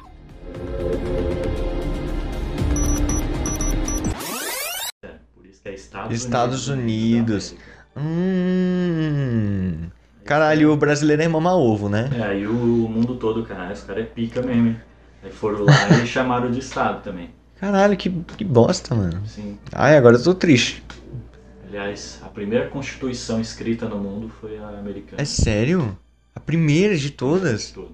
É 5.64 5.74
Estados, 5.74 6.16
Estados 6.16 6.68
Unidos. 6.68 7.50
Unidos. 7.50 7.66
Hum. 7.96 9.88
Caralho, 10.24 10.70
o 10.70 10.76
brasileiro 10.76 11.22
é 11.22 11.26
mama 11.26 11.56
ovo, 11.56 11.88
né? 11.88 12.08
É, 12.16 12.22
aí 12.22 12.46
o 12.46 12.52
mundo 12.52 13.16
todo, 13.16 13.42
cara, 13.42 13.72
esse 13.72 13.84
cara 13.84 14.00
é 14.00 14.04
pica 14.04 14.42
mesmo. 14.42 14.68
Hein? 14.68 14.76
Aí 15.24 15.32
foram 15.32 15.64
lá 15.64 15.72
e 16.04 16.06
chamaram 16.06 16.52
de 16.52 16.60
Estado 16.60 17.02
também. 17.02 17.30
Caralho, 17.58 17.96
que, 17.96 18.10
que 18.10 18.44
bosta, 18.44 18.94
mano. 18.94 19.26
Sim. 19.26 19.58
Ai, 19.72 19.96
agora 19.96 20.14
eu 20.14 20.22
tô 20.22 20.32
triste. 20.34 20.84
Aliás, 21.68 22.20
a 22.22 22.28
primeira 22.28 22.68
constituição 22.68 23.40
escrita 23.40 23.88
no 23.88 23.98
mundo 23.98 24.28
foi 24.40 24.56
a 24.56 24.68
americana. 24.68 25.20
É 25.20 25.24
sério? 25.24 25.98
A 26.32 26.38
primeira 26.38 26.96
de 26.96 27.10
todas? 27.10 27.68
De 27.68 27.74
todas. 27.74 27.90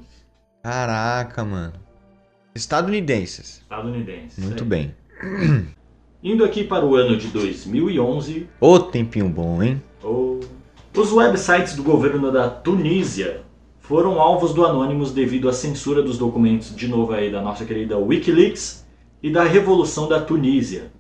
Caraca, 0.63 1.43
mano. 1.43 1.73
Estadunidenses. 2.55 3.63
Estadunidenses. 3.63 4.45
Muito 4.45 4.65
bem. 4.65 4.95
Indo 6.23 6.45
aqui 6.45 6.65
para 6.65 6.85
o 6.85 6.95
ano 6.95 7.17
de 7.17 7.29
2011. 7.29 8.47
Ô 8.61 8.79
tempinho 8.79 9.29
bom, 9.29 9.63
hein? 9.63 9.83
Oh, 10.03 10.39
os 10.95 11.11
websites 11.11 11.75
do 11.75 11.83
governo 11.83 12.31
da 12.31 12.51
Tunísia 12.51 13.43
foram 13.81 14.21
alvos 14.21 14.53
do 14.53 14.67
Anonymous 14.67 15.13
devido 15.13 15.49
à 15.49 15.53
censura 15.53 16.03
dos 16.03 16.19
documentos, 16.19 16.77
de 16.77 16.87
novo 16.87 17.13
aí, 17.13 17.33
da 17.33 17.41
nossa 17.41 17.65
querida 17.65 17.97
Wikileaks 17.97 18.87
e 19.23 19.31
da 19.31 19.45
Revolução 19.45 20.09
da 20.09 20.21
Tunísia 20.21 20.93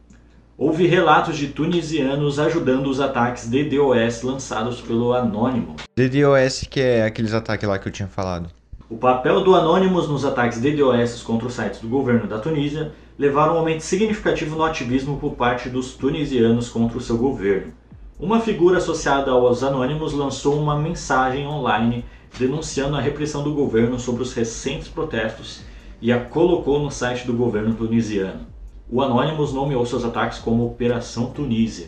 houve 0.62 0.86
relatos 0.86 1.36
de 1.36 1.48
tunisianos 1.48 2.38
ajudando 2.38 2.86
os 2.86 3.00
ataques 3.00 3.48
DDoS 3.48 4.22
lançados 4.22 4.80
pelo 4.80 5.12
Anonymous. 5.12 5.82
DDoS 5.96 6.68
que 6.70 6.80
é 6.80 7.04
aqueles 7.04 7.34
ataques 7.34 7.68
lá 7.68 7.80
que 7.80 7.88
eu 7.88 7.92
tinha 7.92 8.06
falado. 8.06 8.48
O 8.88 8.96
papel 8.96 9.40
do 9.40 9.56
Anonymous 9.56 10.08
nos 10.08 10.24
ataques 10.24 10.60
DDoS 10.60 11.20
contra 11.22 11.48
os 11.48 11.54
sites 11.54 11.80
do 11.80 11.88
governo 11.88 12.28
da 12.28 12.38
Tunísia 12.38 12.92
levaram 13.18 13.54
um 13.54 13.58
aumento 13.58 13.80
significativo 13.80 14.54
no 14.54 14.62
ativismo 14.62 15.18
por 15.18 15.32
parte 15.34 15.68
dos 15.68 15.94
tunisianos 15.94 16.68
contra 16.68 16.96
o 16.96 17.00
seu 17.00 17.18
governo. 17.18 17.72
Uma 18.16 18.38
figura 18.38 18.78
associada 18.78 19.32
aos 19.32 19.64
Anonymous 19.64 20.12
lançou 20.12 20.62
uma 20.62 20.78
mensagem 20.78 21.44
online 21.44 22.04
denunciando 22.38 22.96
a 22.96 23.00
repressão 23.00 23.42
do 23.42 23.52
governo 23.52 23.98
sobre 23.98 24.22
os 24.22 24.32
recentes 24.32 24.86
protestos 24.86 25.62
e 26.00 26.12
a 26.12 26.20
colocou 26.20 26.78
no 26.78 26.90
site 26.92 27.26
do 27.26 27.32
governo 27.32 27.74
tunisiano 27.74 28.51
o 28.92 29.00
Anonymous 29.00 29.54
nomeou 29.54 29.86
seus 29.86 30.04
ataques 30.04 30.38
como 30.38 30.66
Operação 30.66 31.30
Tunísia. 31.30 31.86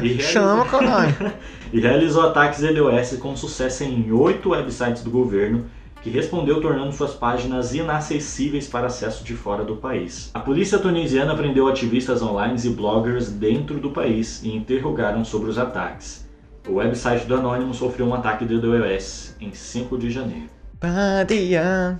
e 0.00 0.22
Chama, 0.22 0.64
caralho! 0.66 1.32
e 1.72 1.80
realizou 1.80 2.22
ataques 2.22 2.60
DDoS 2.60 3.16
com 3.16 3.34
sucesso 3.34 3.82
em 3.82 4.12
oito 4.12 4.50
websites 4.50 5.02
do 5.02 5.10
governo, 5.10 5.64
que 6.00 6.10
respondeu 6.10 6.60
tornando 6.60 6.92
suas 6.92 7.12
páginas 7.12 7.74
inacessíveis 7.74 8.68
para 8.68 8.86
acesso 8.86 9.24
de 9.24 9.34
fora 9.34 9.64
do 9.64 9.76
país. 9.76 10.30
A 10.32 10.38
polícia 10.38 10.78
tunisiana 10.78 11.34
prendeu 11.34 11.66
ativistas 11.66 12.22
online 12.22 12.56
e 12.64 12.68
bloggers 12.68 13.28
dentro 13.28 13.80
do 13.80 13.90
país 13.90 14.44
e 14.44 14.54
interrogaram 14.54 15.24
sobre 15.24 15.50
os 15.50 15.58
ataques. 15.58 16.28
O 16.68 16.74
website 16.74 17.26
do 17.26 17.34
Anonymous 17.34 17.78
sofreu 17.78 18.06
um 18.06 18.14
ataque 18.14 18.44
DDoS 18.44 19.34
em 19.40 19.52
5 19.52 19.98
de 19.98 20.08
janeiro. 20.08 20.46
Badia. 20.80 21.98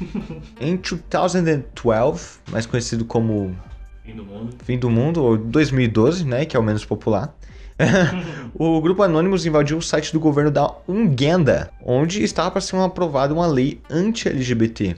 em 0.60 0.76
2012, 0.76 2.38
mais 2.50 2.66
conhecido 2.66 3.04
como 3.04 3.56
Fim 4.04 4.14
do 4.14 4.24
Mundo, 4.24 4.56
Fim 4.64 4.78
do 4.78 4.90
Mundo 4.90 5.22
ou 5.22 5.36
2012, 5.36 6.24
né, 6.24 6.44
que 6.44 6.56
é 6.56 6.60
o 6.60 6.62
menos 6.62 6.84
popular. 6.84 7.34
o 8.54 8.80
grupo 8.80 9.02
Anonymous 9.02 9.46
invadiu 9.46 9.78
o 9.78 9.82
site 9.82 10.12
do 10.12 10.18
governo 10.18 10.50
da 10.50 10.74
Uganda, 10.88 11.70
onde 11.84 12.22
estava 12.22 12.50
para 12.50 12.60
ser 12.60 12.76
aprovada 12.76 13.32
uma 13.32 13.46
lei 13.46 13.80
anti-LGBT. 13.88 14.96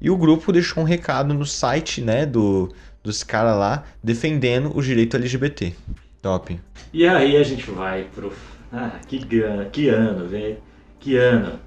E 0.00 0.10
o 0.10 0.16
grupo 0.16 0.52
deixou 0.52 0.82
um 0.82 0.86
recado 0.86 1.34
no 1.34 1.44
site, 1.44 2.00
né, 2.00 2.24
do, 2.24 2.72
dos 3.02 3.22
caras 3.22 3.56
lá, 3.56 3.84
defendendo 4.02 4.76
o 4.76 4.82
direito 4.82 5.16
LGBT. 5.16 5.74
Top. 6.22 6.58
E 6.92 7.06
aí 7.06 7.36
a 7.36 7.42
gente 7.42 7.70
vai 7.70 8.04
pro. 8.14 8.32
Ah, 8.72 9.00
que, 9.06 9.18
que 9.70 9.88
ano, 9.88 10.28
velho. 10.28 10.56
Que 10.98 11.16
ano. 11.16 11.58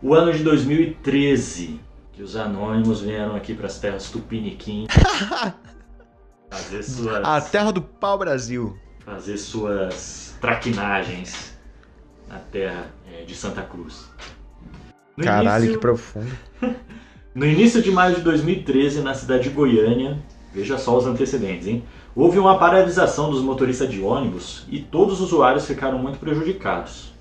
O 0.00 0.14
ano 0.14 0.32
de 0.32 0.42
2013 0.42 1.80
que 2.20 2.24
os 2.24 2.36
anônimos 2.36 3.00
vieram 3.00 3.34
aqui 3.34 3.54
para 3.54 3.66
as 3.66 3.78
terras 3.78 4.10
Tupiniquim 4.10 4.86
fazer 6.52 6.82
suas. 6.82 7.24
A 7.26 7.40
terra 7.40 7.72
do 7.72 7.80
pau 7.80 8.18
Brasil. 8.18 8.76
Fazer 8.98 9.38
suas 9.38 10.36
traquinagens 10.38 11.56
na 12.28 12.38
terra 12.38 12.90
é, 13.10 13.24
de 13.24 13.34
Santa 13.34 13.62
Cruz. 13.62 14.10
No 15.16 15.24
Caralho, 15.24 15.64
início... 15.64 15.78
que 15.78 15.80
profundo. 15.80 16.30
no 17.34 17.46
início 17.46 17.80
de 17.80 17.90
maio 17.90 18.16
de 18.16 18.20
2013, 18.20 19.00
na 19.00 19.14
cidade 19.14 19.44
de 19.44 19.48
Goiânia, 19.48 20.18
veja 20.52 20.76
só 20.76 20.98
os 20.98 21.06
antecedentes, 21.06 21.68
hein? 21.68 21.82
Houve 22.14 22.38
uma 22.38 22.58
paralisação 22.58 23.30
dos 23.30 23.40
motoristas 23.40 23.88
de 23.88 24.02
ônibus 24.02 24.66
e 24.68 24.78
todos 24.78 25.22
os 25.22 25.32
usuários 25.32 25.66
ficaram 25.66 25.98
muito 25.98 26.18
prejudicados. 26.18 27.14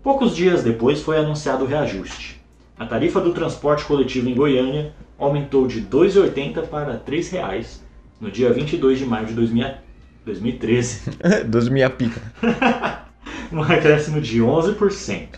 Poucos 0.00 0.36
dias 0.36 0.62
depois 0.62 1.02
foi 1.02 1.18
anunciado 1.18 1.64
o 1.64 1.66
reajuste. 1.66 2.37
A 2.78 2.86
tarifa 2.86 3.20
do 3.20 3.32
transporte 3.32 3.84
coletivo 3.84 4.28
em 4.28 4.34
Goiânia 4.34 4.94
aumentou 5.18 5.66
de 5.66 5.80
R$ 5.80 5.86
2,80 5.90 6.68
para 6.68 6.92
R$ 6.92 7.00
3,00 7.04 7.80
no 8.20 8.30
dia 8.30 8.52
22 8.52 9.00
de 9.00 9.04
maio 9.04 9.26
de 9.26 9.34
2013. 9.34 11.10
2000 11.46 11.90
pica. 11.98 12.20
um 13.52 13.62
acréscimo 13.62 14.20
de 14.20 14.40
11%. 14.40 15.28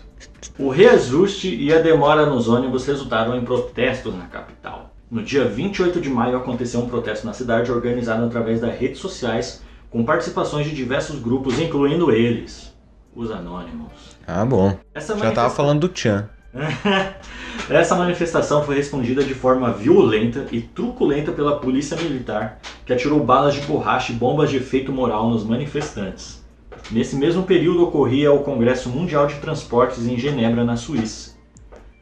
O 0.58 0.68
reajuste 0.68 1.54
e 1.54 1.72
a 1.72 1.80
demora 1.80 2.26
nos 2.26 2.46
ônibus 2.46 2.86
resultaram 2.86 3.34
em 3.34 3.42
protestos 3.42 4.14
na 4.14 4.26
capital. 4.26 4.94
No 5.10 5.22
dia 5.22 5.44
28 5.44 5.98
de 5.98 6.10
maio 6.10 6.36
aconteceu 6.36 6.80
um 6.80 6.88
protesto 6.88 7.26
na 7.26 7.32
cidade 7.32 7.72
organizado 7.72 8.24
através 8.24 8.60
das 8.60 8.78
redes 8.78 8.98
sociais 8.98 9.62
com 9.88 10.04
participações 10.04 10.66
de 10.66 10.74
diversos 10.74 11.18
grupos, 11.20 11.58
incluindo 11.58 12.12
eles, 12.12 12.72
os 13.16 13.30
Anônimos. 13.30 14.16
Ah, 14.26 14.44
bom. 14.44 14.78
Já 15.20 15.32
tava 15.32 15.50
falando 15.50 15.88
do 15.88 15.98
Chan. 15.98 16.28
Essa 17.70 17.94
manifestação 17.94 18.64
foi 18.64 18.74
respondida 18.74 19.22
de 19.22 19.34
forma 19.34 19.72
violenta 19.72 20.46
e 20.50 20.60
truculenta 20.60 21.30
pela 21.30 21.58
polícia 21.58 21.96
militar, 21.96 22.58
que 22.84 22.92
atirou 22.92 23.24
balas 23.24 23.54
de 23.54 23.60
borracha 23.62 24.12
e 24.12 24.16
bombas 24.16 24.50
de 24.50 24.56
efeito 24.56 24.92
moral 24.92 25.30
nos 25.30 25.44
manifestantes. 25.44 26.44
Nesse 26.90 27.14
mesmo 27.14 27.44
período 27.44 27.84
ocorria 27.84 28.32
o 28.32 28.42
Congresso 28.42 28.88
Mundial 28.88 29.26
de 29.26 29.36
Transportes 29.36 30.06
em 30.06 30.18
Genebra, 30.18 30.64
na 30.64 30.76
Suíça. 30.76 31.38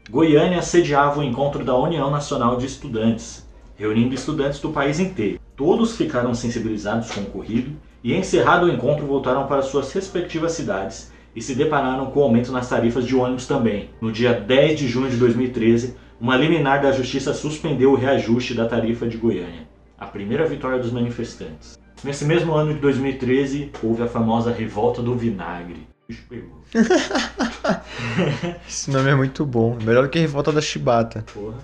Goiânia 0.09 0.63
sediava 0.63 1.19
o 1.19 1.23
encontro 1.23 1.63
da 1.63 1.77
União 1.77 2.09
Nacional 2.09 2.57
de 2.57 2.65
Estudantes, 2.65 3.47
reunindo 3.75 4.15
estudantes 4.15 4.59
do 4.59 4.69
país 4.69 4.99
inteiro. 4.99 5.39
Todos 5.55 5.95
ficaram 5.95 6.33
sensibilizados 6.33 7.11
com 7.11 7.21
o 7.21 7.25
ocorrido 7.25 7.71
e, 8.03 8.15
encerrado 8.15 8.65
o 8.65 8.71
encontro, 8.71 9.05
voltaram 9.05 9.45
para 9.45 9.61
suas 9.61 9.93
respectivas 9.93 10.53
cidades 10.53 11.11
e 11.35 11.41
se 11.41 11.55
depararam 11.55 12.07
com 12.07 12.21
aumento 12.21 12.51
nas 12.51 12.69
tarifas 12.69 13.05
de 13.05 13.15
ônibus 13.15 13.47
também. 13.47 13.89
No 14.01 14.11
dia 14.11 14.33
10 14.33 14.79
de 14.79 14.87
junho 14.87 15.09
de 15.09 15.17
2013, 15.17 15.95
uma 16.19 16.35
liminar 16.35 16.81
da 16.81 16.91
Justiça 16.91 17.33
suspendeu 17.33 17.91
o 17.91 17.95
reajuste 17.95 18.53
da 18.53 18.67
tarifa 18.67 19.07
de 19.07 19.17
Goiânia, 19.17 19.67
a 19.97 20.05
primeira 20.05 20.45
vitória 20.45 20.79
dos 20.79 20.91
manifestantes. 20.91 21.79
Nesse 22.03 22.25
mesmo 22.25 22.53
ano 22.53 22.73
de 22.73 22.79
2013, 22.79 23.71
houve 23.83 24.03
a 24.03 24.07
famosa 24.07 24.51
Revolta 24.51 25.01
do 25.01 25.15
Vinagre. 25.15 25.87
Esse 28.67 28.89
nome 28.89 29.09
é 29.09 29.15
muito 29.15 29.45
bom. 29.45 29.77
Melhor 29.83 30.03
do 30.03 30.09
que 30.09 30.19
Revolta 30.19 30.51
da 30.51 30.61
Chibata. 30.61 31.23
Porra. 31.33 31.57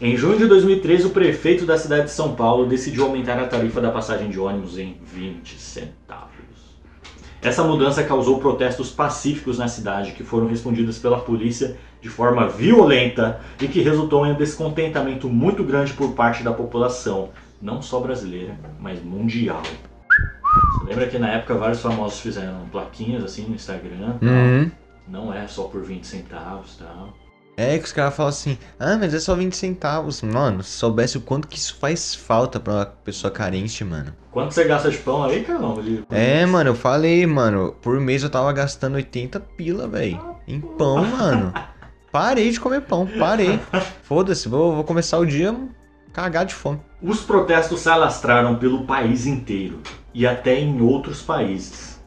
Em 0.00 0.16
junho 0.16 0.38
de 0.38 0.46
2013, 0.46 1.08
o 1.08 1.10
prefeito 1.10 1.66
da 1.66 1.76
cidade 1.76 2.04
de 2.04 2.10
São 2.10 2.34
Paulo 2.34 2.66
decidiu 2.66 3.04
aumentar 3.04 3.38
a 3.38 3.46
tarifa 3.46 3.82
da 3.82 3.90
passagem 3.90 4.30
de 4.30 4.40
ônibus 4.40 4.78
em 4.78 4.96
20 5.02 5.58
centavos. 5.58 6.39
Essa 7.42 7.64
mudança 7.64 8.04
causou 8.04 8.38
protestos 8.38 8.90
pacíficos 8.90 9.58
na 9.58 9.66
cidade, 9.66 10.12
que 10.12 10.22
foram 10.22 10.46
respondidos 10.46 10.98
pela 10.98 11.20
polícia 11.20 11.78
de 12.00 12.08
forma 12.08 12.46
violenta 12.46 13.40
e 13.60 13.66
que 13.66 13.80
resultou 13.80 14.26
em 14.26 14.32
um 14.32 14.36
descontentamento 14.36 15.28
muito 15.28 15.64
grande 15.64 15.94
por 15.94 16.12
parte 16.12 16.42
da 16.42 16.52
população, 16.52 17.30
não 17.60 17.80
só 17.80 17.98
brasileira, 18.00 18.58
mas 18.78 19.02
mundial. 19.02 19.62
Você 20.72 20.84
lembra 20.84 21.06
que 21.06 21.18
na 21.18 21.30
época 21.30 21.54
vários 21.54 21.80
famosos 21.80 22.20
fizeram 22.20 22.66
plaquinhas 22.70 23.24
assim 23.24 23.46
no 23.46 23.54
Instagram? 23.54 24.16
Uhum. 24.20 24.70
Não 25.08 25.32
é 25.32 25.46
só 25.46 25.64
por 25.64 25.82
20 25.82 26.06
centavos 26.06 26.76
tal. 26.76 27.14
É 27.56 27.78
que 27.78 27.84
os 27.84 27.92
caras 27.92 28.14
falam 28.14 28.30
assim, 28.30 28.56
ah, 28.78 28.96
mas 28.98 29.12
é 29.12 29.20
só 29.20 29.34
20 29.34 29.54
centavos. 29.54 30.22
Mano, 30.22 30.62
se 30.62 30.70
soubesse 30.70 31.18
o 31.18 31.20
quanto 31.20 31.46
que 31.46 31.58
isso 31.58 31.76
faz 31.78 32.14
falta 32.14 32.58
pra 32.58 32.72
uma 32.72 32.86
pessoa 32.86 33.30
carente, 33.30 33.84
mano. 33.84 34.14
Quanto 34.30 34.54
você 34.54 34.64
gasta 34.64 34.90
de 34.90 34.98
pão 34.98 35.24
aí, 35.24 35.44
caramba? 35.44 35.82
De... 35.82 36.02
É, 36.10 36.46
mano, 36.46 36.70
eu 36.70 36.74
falei, 36.74 37.26
mano, 37.26 37.74
por 37.82 38.00
mês 38.00 38.22
eu 38.22 38.30
tava 38.30 38.52
gastando 38.52 38.94
80 38.94 39.38
pila, 39.40 39.86
velho. 39.86 40.20
Em 40.48 40.60
pão, 40.60 41.04
mano. 41.04 41.52
Parei 42.10 42.50
de 42.50 42.58
comer 42.58 42.80
pão, 42.80 43.06
parei. 43.20 43.60
Foda-se, 44.02 44.48
vou, 44.48 44.74
vou 44.74 44.82
começar 44.82 45.16
o 45.18 45.24
dia 45.24 45.56
cagar 46.12 46.44
de 46.44 46.54
fome. 46.54 46.80
Os 47.00 47.20
protestos 47.20 47.80
se 47.80 47.88
alastraram 47.88 48.56
pelo 48.56 48.84
país 48.84 49.26
inteiro 49.26 49.80
e 50.12 50.26
até 50.26 50.58
em 50.58 50.80
outros 50.80 51.22
países. 51.22 52.00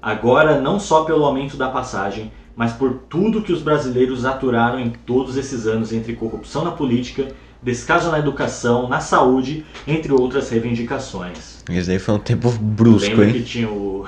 Agora, 0.00 0.60
não 0.60 0.80
só 0.80 1.04
pelo 1.04 1.26
aumento 1.26 1.58
da 1.58 1.68
passagem, 1.68 2.32
mas 2.60 2.74
por 2.74 2.92
tudo 3.08 3.40
que 3.40 3.54
os 3.54 3.62
brasileiros 3.62 4.26
aturaram 4.26 4.78
em 4.78 4.90
todos 4.90 5.38
esses 5.38 5.66
anos 5.66 5.94
entre 5.94 6.12
corrupção 6.12 6.62
na 6.62 6.70
política, 6.70 7.28
descaso 7.62 8.10
na 8.10 8.18
educação, 8.18 8.86
na 8.86 9.00
saúde, 9.00 9.64
entre 9.88 10.12
outras 10.12 10.50
reivindicações. 10.50 11.64
Esse 11.70 11.90
aí 11.90 11.98
foi 11.98 12.16
um 12.16 12.18
tempo 12.18 12.50
brusco, 12.50 13.08
Lembra 13.08 13.24
hein? 13.28 13.32
que 13.32 13.42
tinha 13.44 13.66
o, 13.66 14.04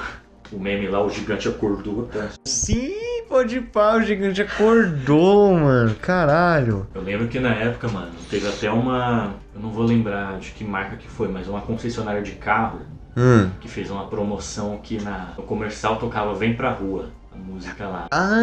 o 0.52 0.60
meme 0.60 0.86
lá, 0.86 1.02
o 1.02 1.08
gigante 1.08 1.48
acordou? 1.48 2.10
tá? 2.12 2.28
Sim, 2.44 2.92
pode 3.26 3.58
pá, 3.58 3.96
o 3.96 4.02
gigante 4.02 4.42
acordou, 4.42 5.54
mano. 5.54 5.94
Caralho. 5.94 6.86
Eu 6.94 7.00
lembro 7.00 7.28
que 7.28 7.40
na 7.40 7.54
época, 7.54 7.88
mano, 7.88 8.12
teve 8.28 8.46
até 8.46 8.70
uma. 8.70 9.32
Eu 9.54 9.62
não 9.62 9.70
vou 9.70 9.86
lembrar 9.86 10.38
de 10.38 10.50
que 10.50 10.62
marca 10.62 10.96
que 10.96 11.08
foi, 11.08 11.26
mas 11.28 11.48
uma 11.48 11.62
concessionária 11.62 12.20
de 12.20 12.32
carro 12.32 12.80
Hum. 13.14 13.50
que 13.60 13.68
fez 13.68 13.90
uma 13.90 14.06
promoção 14.06 14.78
que 14.82 14.98
na, 15.02 15.34
no 15.36 15.42
comercial 15.42 15.96
tocava 15.96 16.34
Vem 16.34 16.54
Pra 16.54 16.70
Rua, 16.70 17.10
a 17.34 17.38
música 17.38 17.86
lá. 17.86 18.06
Ah, 18.10 18.42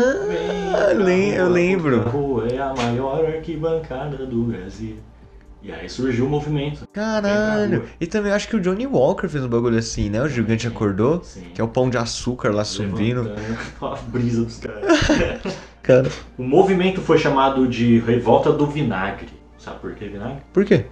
Vem 1.06 1.34
eu 1.34 1.50
lembro. 1.50 2.02
rua 2.10 2.48
é 2.48 2.60
a 2.60 2.74
maior 2.74 3.26
arquibancada 3.26 4.26
do 4.26 4.44
Brasil. 4.44 4.98
E 5.62 5.72
aí 5.74 5.90
surgiu 5.90 6.26
o 6.26 6.30
movimento. 6.30 6.80
Vem 6.80 6.88
pra 6.94 7.04
Caralho. 7.04 7.84
E 8.00 8.08
também 8.08 8.32
acho 8.32 8.48
que 8.48 8.56
o 8.56 8.62
Johnny 8.62 8.88
Walker 8.88 9.28
fez 9.28 9.44
um 9.44 9.50
bagulho 9.50 9.78
assim, 9.78 10.10
né? 10.10 10.22
O 10.22 10.30
gigante 10.30 10.68
acordou. 10.68 11.22
Sim. 11.24 11.50
Que 11.54 11.60
é 11.60 11.64
o 11.64 11.68
pão 11.68 11.90
de 11.90 11.98
açúcar 11.98 12.54
lá 12.54 12.64
subindo. 12.64 13.30
A 13.82 13.96
brisa 14.08 14.44
dos 14.46 14.58
caras. 14.60 15.00
Cara. 15.84 16.10
o 16.38 16.44
movimento 16.44 17.02
foi 17.02 17.18
chamado 17.18 17.68
de 17.68 18.00
Revolta 18.00 18.52
do 18.52 18.68
Vinagre. 18.68 19.30
Sabe 19.58 19.80
por 19.80 19.94
que 19.96 20.08
vinagre? 20.08 20.42
Por 20.54 20.64
quê? 20.64 20.86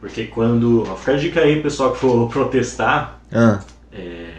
Porque 0.00 0.24
quando. 0.26 0.84
Fica 0.96 1.12
a 1.12 1.16
dica 1.16 1.40
aí, 1.40 1.62
pessoal 1.62 1.92
que 1.92 1.98
for 1.98 2.28
protestar. 2.30 3.20
Ah. 3.32 3.60
é, 3.92 4.37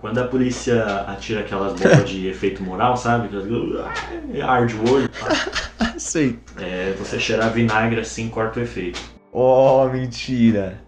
quando 0.00 0.18
a 0.18 0.24
polícia 0.24 0.84
atira 1.06 1.40
aquelas 1.40 1.72
bombas 1.72 2.08
de 2.08 2.28
efeito 2.28 2.62
moral, 2.62 2.96
sabe? 2.96 3.28
Que 3.28 4.40
arde 4.40 4.74
o 4.76 4.92
olho. 4.92 5.10
Sei. 5.98 6.38
É, 6.56 6.94
você 6.98 7.18
cheirar 7.18 7.52
vinagre 7.52 8.00
assim 8.00 8.28
corta 8.28 8.60
o 8.60 8.62
efeito. 8.62 9.00
Oh, 9.32 9.86
mentira. 9.88 10.80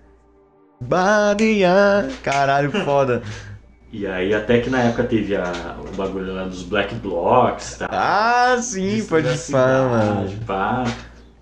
Badia. 0.80 2.08
Caralho, 2.22 2.70
foda. 2.70 3.22
E 3.92 4.06
aí 4.06 4.32
até 4.32 4.60
que 4.60 4.70
na 4.70 4.82
época 4.82 5.02
teve 5.02 5.34
a, 5.34 5.76
o 5.80 5.96
bagulho 5.96 6.32
lá 6.32 6.44
dos 6.44 6.62
Black 6.62 6.94
Blocs, 6.94 7.78
tá? 7.78 7.88
Ah, 7.90 8.56
sim, 8.60 9.04
pode 9.04 9.26
pá, 9.50 9.66
mano. 9.66 10.30
Pá. 10.46 10.84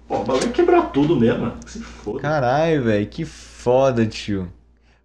Pô, 0.09 0.21
o 0.21 0.25
bagulho 0.25 0.49
é 0.49 0.53
quebrar 0.53 0.91
tudo 0.91 1.15
mesmo, 1.15 1.41
mano. 1.41 1.57
Se 1.67 1.79
foda. 1.79 2.21
Caralho, 2.21 2.85
velho, 2.85 3.07
que 3.07 3.27
foda, 3.27 4.07
tio. 4.07 4.51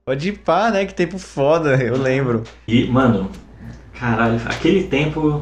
Pode 0.06 0.30
ir 0.30 0.40
pá, 0.40 0.70
né? 0.70 0.86
Que 0.86 0.94
tempo 0.94 1.18
foda, 1.18 1.76
eu 1.82 1.98
lembro. 1.98 2.44
E, 2.68 2.86
mano, 2.88 3.30
caralho, 3.98 4.40
aquele 4.46 4.84
tempo 4.84 5.42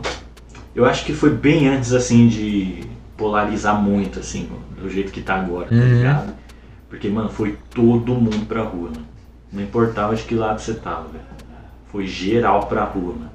eu 0.76 0.86
acho 0.86 1.04
que 1.06 1.14
foi 1.14 1.32
bem 1.32 1.68
antes, 1.68 1.94
assim, 1.94 2.28
de 2.28 2.84
polarizar 3.18 3.80
muito, 3.82 4.20
assim, 4.20 4.50
do 4.80 4.90
jeito 4.90 5.12
que 5.12 5.22
tá 5.22 5.36
agora, 5.36 5.68
tá 5.68 5.76
Uhum. 5.76 5.96
ligado? 5.98 6.34
Porque, 6.90 7.10
mano, 7.10 7.30
foi 7.30 7.58
todo 7.74 8.14
mundo 8.14 8.46
pra 8.46 8.64
rua, 8.64 8.90
mano. 8.90 9.06
Não 9.52 9.62
importava 9.64 10.16
de 10.16 10.24
que 10.24 10.36
lado 10.36 10.60
você 10.60 10.74
tava, 10.74 11.08
velho. 11.10 11.24
Foi 11.92 12.06
geral 12.06 12.68
pra 12.68 12.84
rua, 12.84 13.14
mano. 13.14 13.32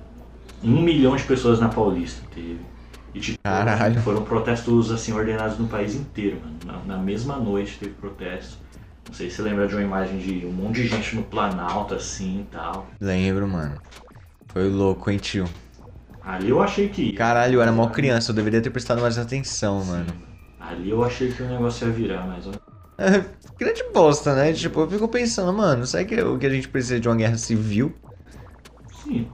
Um 0.63 0.81
milhão 0.83 1.15
de 1.17 1.23
pessoas 1.25 1.61
na 1.61 1.69
Paulista 1.69 2.23
teve. 2.35 2.61
E, 3.15 3.21
tipo, 3.21 3.39
Caralho. 3.43 4.01
foram 4.01 4.23
protestos, 4.23 4.91
assim, 4.91 5.13
ordenados 5.13 5.59
no 5.59 5.67
país 5.69 5.95
inteiro, 5.95 6.39
mano. 6.43 6.57
Na, 6.87 6.97
na 6.97 7.03
mesma 7.03 7.37
noite 7.37 7.77
teve 7.79 7.93
protesto. 7.93 8.57
Não 9.07 9.15
sei 9.15 9.31
se 9.31 9.37
você 9.37 9.43
lembra 9.43 9.67
de 9.69 9.75
uma 9.75 9.83
imagem 9.83 10.19
de 10.19 10.45
um 10.47 10.53
monte 10.53 10.83
de 10.83 10.89
gente 10.89 11.15
no 11.15 11.23
Planalto, 11.23 11.95
assim, 11.95 12.41
e 12.41 12.45
tal. 12.53 12.87
Lembro, 13.01 13.47
mano. 13.47 13.81
Foi 14.49 14.69
louco, 14.69 15.11
hein, 15.11 15.19
tio. 15.19 15.47
Ali 16.23 16.51
eu 16.51 16.61
achei 16.63 16.89
que. 16.89 17.13
Caralho, 17.13 17.55
eu 17.55 17.63
era 17.63 17.71
mó 17.71 17.89
criança, 17.89 18.31
eu 18.31 18.35
deveria 18.35 18.61
ter 18.61 18.71
prestado 18.71 19.01
mais 19.01 19.17
atenção, 19.17 19.85
mano. 19.85 20.07
Ali 20.59 20.91
eu 20.91 21.05
achei 21.05 21.31
que 21.31 21.43
o 21.43 21.47
negócio 21.49 21.87
ia 21.87 21.93
virar, 21.93 22.27
mas. 22.27 22.47
É, 22.99 23.25
grande 23.59 23.85
bosta, 23.95 24.35
né? 24.35 24.53
Tipo, 24.53 24.81
eu 24.81 24.91
fico 24.91 25.09
pensando, 25.09 25.53
mano, 25.53 25.87
será 25.87 26.05
que 26.05 26.21
o 26.21 26.39
que 26.39 26.47
a 26.47 26.51
gente 26.51 26.69
precisa 26.69 26.99
de 26.99 27.09
uma 27.09 27.17
guerra 27.17 27.37
civil? 27.37 27.93
Sim. 29.03 29.29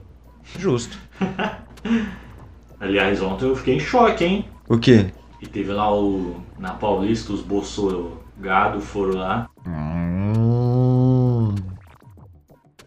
Justo. 0.59 0.97
Aliás, 2.79 3.21
ontem 3.21 3.45
eu 3.47 3.55
fiquei 3.55 3.75
em 3.75 3.79
choque, 3.79 4.23
hein? 4.23 4.45
O 4.69 4.77
quê? 4.77 5.07
E 5.41 5.47
teve 5.47 5.71
lá 5.71 5.93
o. 5.93 6.35
Na 6.59 6.73
Paulista, 6.73 7.33
os 7.33 7.41
bolsogado 7.41 8.79
foram 8.81 9.15
lá. 9.15 9.49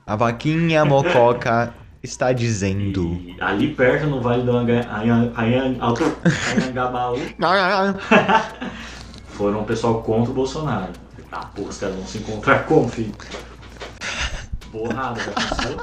A 0.06 0.14
vaquinha 0.14 0.84
mococa 0.84 1.74
está 2.02 2.32
dizendo. 2.32 3.14
E 3.14 3.36
ali 3.40 3.74
perto, 3.74 4.06
no 4.06 4.20
Vale 4.20 4.42
do 4.42 4.56
Anhangabaú, 4.56 4.86
foram 9.28 9.62
o 9.62 9.64
pessoal 9.64 10.02
contra 10.02 10.30
o 10.30 10.34
Bolsonaro. 10.34 10.92
Ah, 11.32 11.46
porra, 11.46 11.68
os 11.68 11.78
caras 11.78 11.96
vão 11.96 12.06
se 12.06 12.18
encontrar 12.18 12.64
como, 12.66 12.88
filho? 12.88 13.12
Porrada, 14.70 15.20
já 15.20 15.32
pensou? 15.32 15.76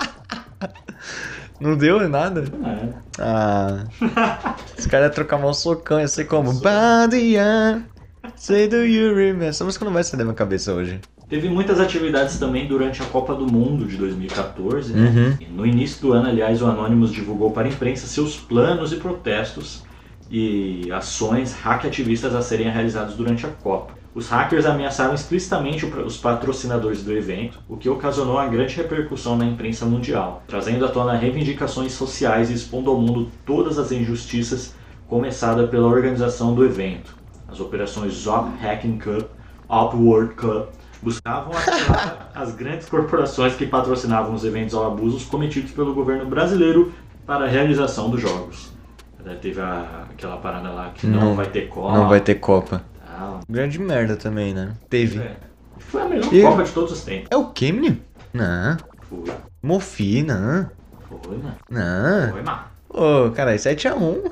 Não 1.59 1.77
deu 1.77 2.09
nada? 2.09 2.43
É. 2.65 2.89
Ah. 3.19 3.83
Os 4.77 4.85
caras 4.87 5.13
trocar 5.13 5.37
mal 5.37 5.53
socão, 5.53 5.99
ia 5.99 6.07
ser 6.07 6.25
como. 6.25 6.53
Badia. 6.53 7.85
Say 8.35 8.67
do 8.67 8.85
you 8.85 9.13
remember? 9.13 9.47
Essa 9.47 9.63
música 9.63 9.85
não 9.85 9.93
vai 9.93 10.03
sair 10.03 10.17
da 10.17 10.23
minha 10.23 10.35
cabeça 10.35 10.73
hoje. 10.73 10.99
Teve 11.29 11.49
muitas 11.49 11.79
atividades 11.79 12.37
também 12.37 12.67
durante 12.67 13.01
a 13.01 13.05
Copa 13.05 13.33
do 13.33 13.51
Mundo 13.51 13.85
de 13.85 13.97
2014. 13.97 14.93
né? 14.93 15.09
Uhum. 15.09 15.37
E 15.39 15.49
No 15.51 15.65
início 15.65 16.01
do 16.01 16.13
ano, 16.13 16.29
aliás, 16.29 16.61
o 16.61 16.65
Anonymous 16.65 17.11
divulgou 17.11 17.51
para 17.51 17.67
a 17.67 17.71
imprensa 17.71 18.05
seus 18.05 18.35
planos 18.35 18.91
e 18.91 18.97
protestos 18.97 19.83
e 20.29 20.91
ações 20.91 21.53
hack-ativistas 21.53 22.35
a 22.35 22.41
serem 22.41 22.69
realizados 22.69 23.15
durante 23.15 23.45
a 23.45 23.49
Copa. 23.49 23.93
Os 24.13 24.29
hackers 24.29 24.65
ameaçaram 24.65 25.15
explicitamente 25.15 25.85
os 25.85 26.17
patrocinadores 26.17 27.03
do 27.03 27.11
evento, 27.13 27.59
o 27.67 27.77
que 27.77 27.89
ocasionou 27.89 28.35
uma 28.35 28.45
grande 28.47 28.75
repercussão 28.75 29.35
na 29.35 29.45
imprensa 29.45 29.85
mundial, 29.85 30.43
trazendo 30.47 30.85
à 30.85 30.89
tona 30.89 31.15
reivindicações 31.15 31.93
sociais 31.93 32.51
e 32.51 32.53
expondo 32.53 32.91
ao 32.91 32.99
mundo 33.01 33.31
todas 33.43 33.79
as 33.79 33.91
injustiças 33.91 34.75
começadas 35.07 35.67
pela 35.69 35.87
organização 35.87 36.53
do 36.53 36.63
evento. 36.63 37.22
As 37.53 37.59
operações 37.59 38.13
Zop 38.13 38.49
Hacking 38.59 38.97
Cup, 38.97 39.29
Op 39.69 39.95
World 39.95 40.33
Cup 40.33 40.69
buscavam 41.03 41.51
ativar 41.55 42.31
as 42.33 42.55
grandes 42.55 42.89
corporações 42.89 43.53
que 43.55 43.67
patrocinavam 43.67 44.33
os 44.33 44.43
eventos 44.43 44.73
ou 44.73 44.83
abusos 44.87 45.25
cometidos 45.25 45.69
pelo 45.69 45.93
governo 45.93 46.25
brasileiro 46.25 46.91
para 47.27 47.45
a 47.45 47.47
realização 47.47 48.09
dos 48.09 48.19
jogos. 48.19 48.71
Até 49.19 49.35
Teve 49.35 49.61
a- 49.61 50.07
aquela 50.09 50.37
parada 50.37 50.71
lá 50.71 50.89
que 50.95 51.05
não, 51.05 51.19
Não- 51.19 51.35
vai 51.35 51.45
ter 51.45 51.67
Copa. 51.69 51.95
Não 51.95 52.09
vai 52.09 52.19
ter 52.21 52.35
Copa. 52.35 52.81
tal. 53.05 53.41
Grande 53.47 53.77
merda 53.79 54.15
também, 54.17 54.51
né? 54.55 54.73
Teve. 54.89 55.19
É. 55.19 55.37
Foi 55.77 56.01
a 56.01 56.05
melhor 56.05 56.33
E- 56.33 56.41
Copa 56.41 56.63
de 56.63 56.71
todos 56.71 56.91
os 56.91 57.03
tempos. 57.03 57.27
É 57.29 57.37
o 57.37 57.51
menino? 57.71 57.99
Não. 58.33 58.77
Foi. 59.03 59.31
Mofi, 59.61 60.23
não. 60.23 60.67
Foi, 61.07 61.37
mano. 61.37 61.55
Não. 61.69 62.31
Foi, 62.31 62.41
mano. 62.41 62.59
Ô, 62.89 63.29
caralho, 63.31 63.59
7x1. 63.59 64.31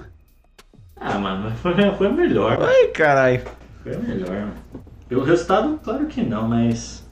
Ah, 1.04 1.18
mano, 1.18 1.52
foi, 1.58 1.74
foi 1.98 2.12
melhor. 2.14 2.60
Ai, 2.62 2.88
caralho. 2.88 3.42
Foi 3.82 3.98
melhor, 3.98 4.30
mano. 4.30 4.54
Pelo 5.10 5.24
resultado, 5.24 5.80
claro 5.84 6.06
que 6.06 6.22
não, 6.22 6.48
mas. 6.48 7.04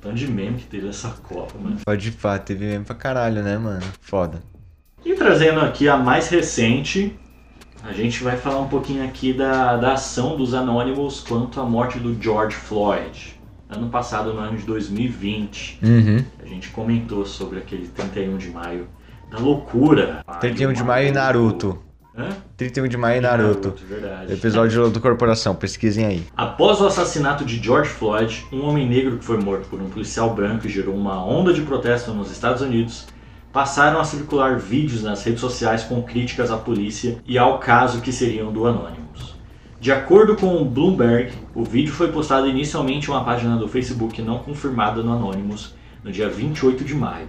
Tanto 0.00 0.14
de 0.16 0.30
meme 0.30 0.58
que 0.58 0.66
teve 0.66 0.88
essa 0.88 1.08
Copa, 1.22 1.54
mano. 1.58 1.78
Pode 1.84 2.12
pá, 2.12 2.38
teve 2.38 2.66
mesmo 2.66 2.84
pra 2.84 2.94
caralho, 2.94 3.42
né, 3.42 3.58
mano? 3.58 3.82
Foda. 4.00 4.42
E 5.04 5.14
trazendo 5.14 5.60
aqui 5.60 5.88
a 5.88 5.96
mais 5.96 6.28
recente, 6.28 7.18
a 7.82 7.92
gente 7.92 8.22
vai 8.22 8.36
falar 8.36 8.60
um 8.60 8.68
pouquinho 8.68 9.04
aqui 9.04 9.32
da, 9.32 9.76
da 9.76 9.94
ação 9.94 10.36
dos 10.36 10.54
Anonymous 10.54 11.20
quanto 11.20 11.60
à 11.60 11.64
morte 11.64 11.98
do 11.98 12.14
George 12.22 12.54
Floyd. 12.54 13.34
Ano 13.68 13.88
passado, 13.88 14.32
no 14.32 14.40
ano 14.40 14.56
de 14.58 14.64
2020, 14.64 15.80
Uhum. 15.82 16.24
a 16.42 16.46
gente 16.46 16.68
comentou 16.68 17.24
sobre 17.26 17.58
aquele 17.58 17.88
31 17.88 18.36
de 18.36 18.50
maio 18.50 18.86
da 19.30 19.38
loucura. 19.38 20.22
31 20.40 20.72
de 20.74 20.84
maio 20.84 21.08
e 21.08 21.12
Naruto. 21.12 21.82
Hã? 22.16 22.28
31 22.56 22.86
de 22.86 22.96
maio 22.96 23.18
e 23.18 23.20
Naruto. 23.20 23.74
verdade. 23.88 24.32
Episódio 24.32 24.88
do 24.88 25.00
Corporação, 25.00 25.52
pesquisem 25.56 26.06
aí. 26.06 26.24
Após 26.36 26.80
o 26.80 26.86
assassinato 26.86 27.44
de 27.44 27.60
George 27.60 27.90
Floyd, 27.90 28.46
um 28.52 28.62
homem 28.62 28.88
negro 28.88 29.18
que 29.18 29.24
foi 29.24 29.36
morto 29.36 29.68
por 29.68 29.82
um 29.82 29.90
policial 29.90 30.32
branco 30.32 30.64
e 30.64 30.70
gerou 30.70 30.94
uma 30.94 31.24
onda 31.24 31.52
de 31.52 31.62
protesto 31.62 32.12
nos 32.12 32.30
Estados 32.30 32.62
Unidos, 32.62 33.08
passaram 33.52 34.00
a 34.00 34.04
circular 34.04 34.58
vídeos 34.58 35.02
nas 35.02 35.24
redes 35.24 35.40
sociais 35.40 35.82
com 35.82 36.02
críticas 36.02 36.52
à 36.52 36.56
polícia 36.56 37.18
e 37.26 37.36
ao 37.36 37.58
caso 37.58 38.00
que 38.00 38.12
seriam 38.12 38.52
do 38.52 38.64
Anonymous. 38.64 39.34
De 39.80 39.90
acordo 39.90 40.36
com 40.36 40.62
o 40.62 40.64
Bloomberg, 40.64 41.32
o 41.52 41.64
vídeo 41.64 41.92
foi 41.92 42.12
postado 42.12 42.46
inicialmente 42.46 43.08
em 43.08 43.10
uma 43.10 43.24
página 43.24 43.56
do 43.56 43.66
Facebook 43.66 44.22
não 44.22 44.38
confirmada 44.38 45.02
no 45.02 45.12
Anonymous 45.12 45.74
no 46.02 46.12
dia 46.12 46.28
28 46.28 46.84
de 46.84 46.94
maio. 46.94 47.28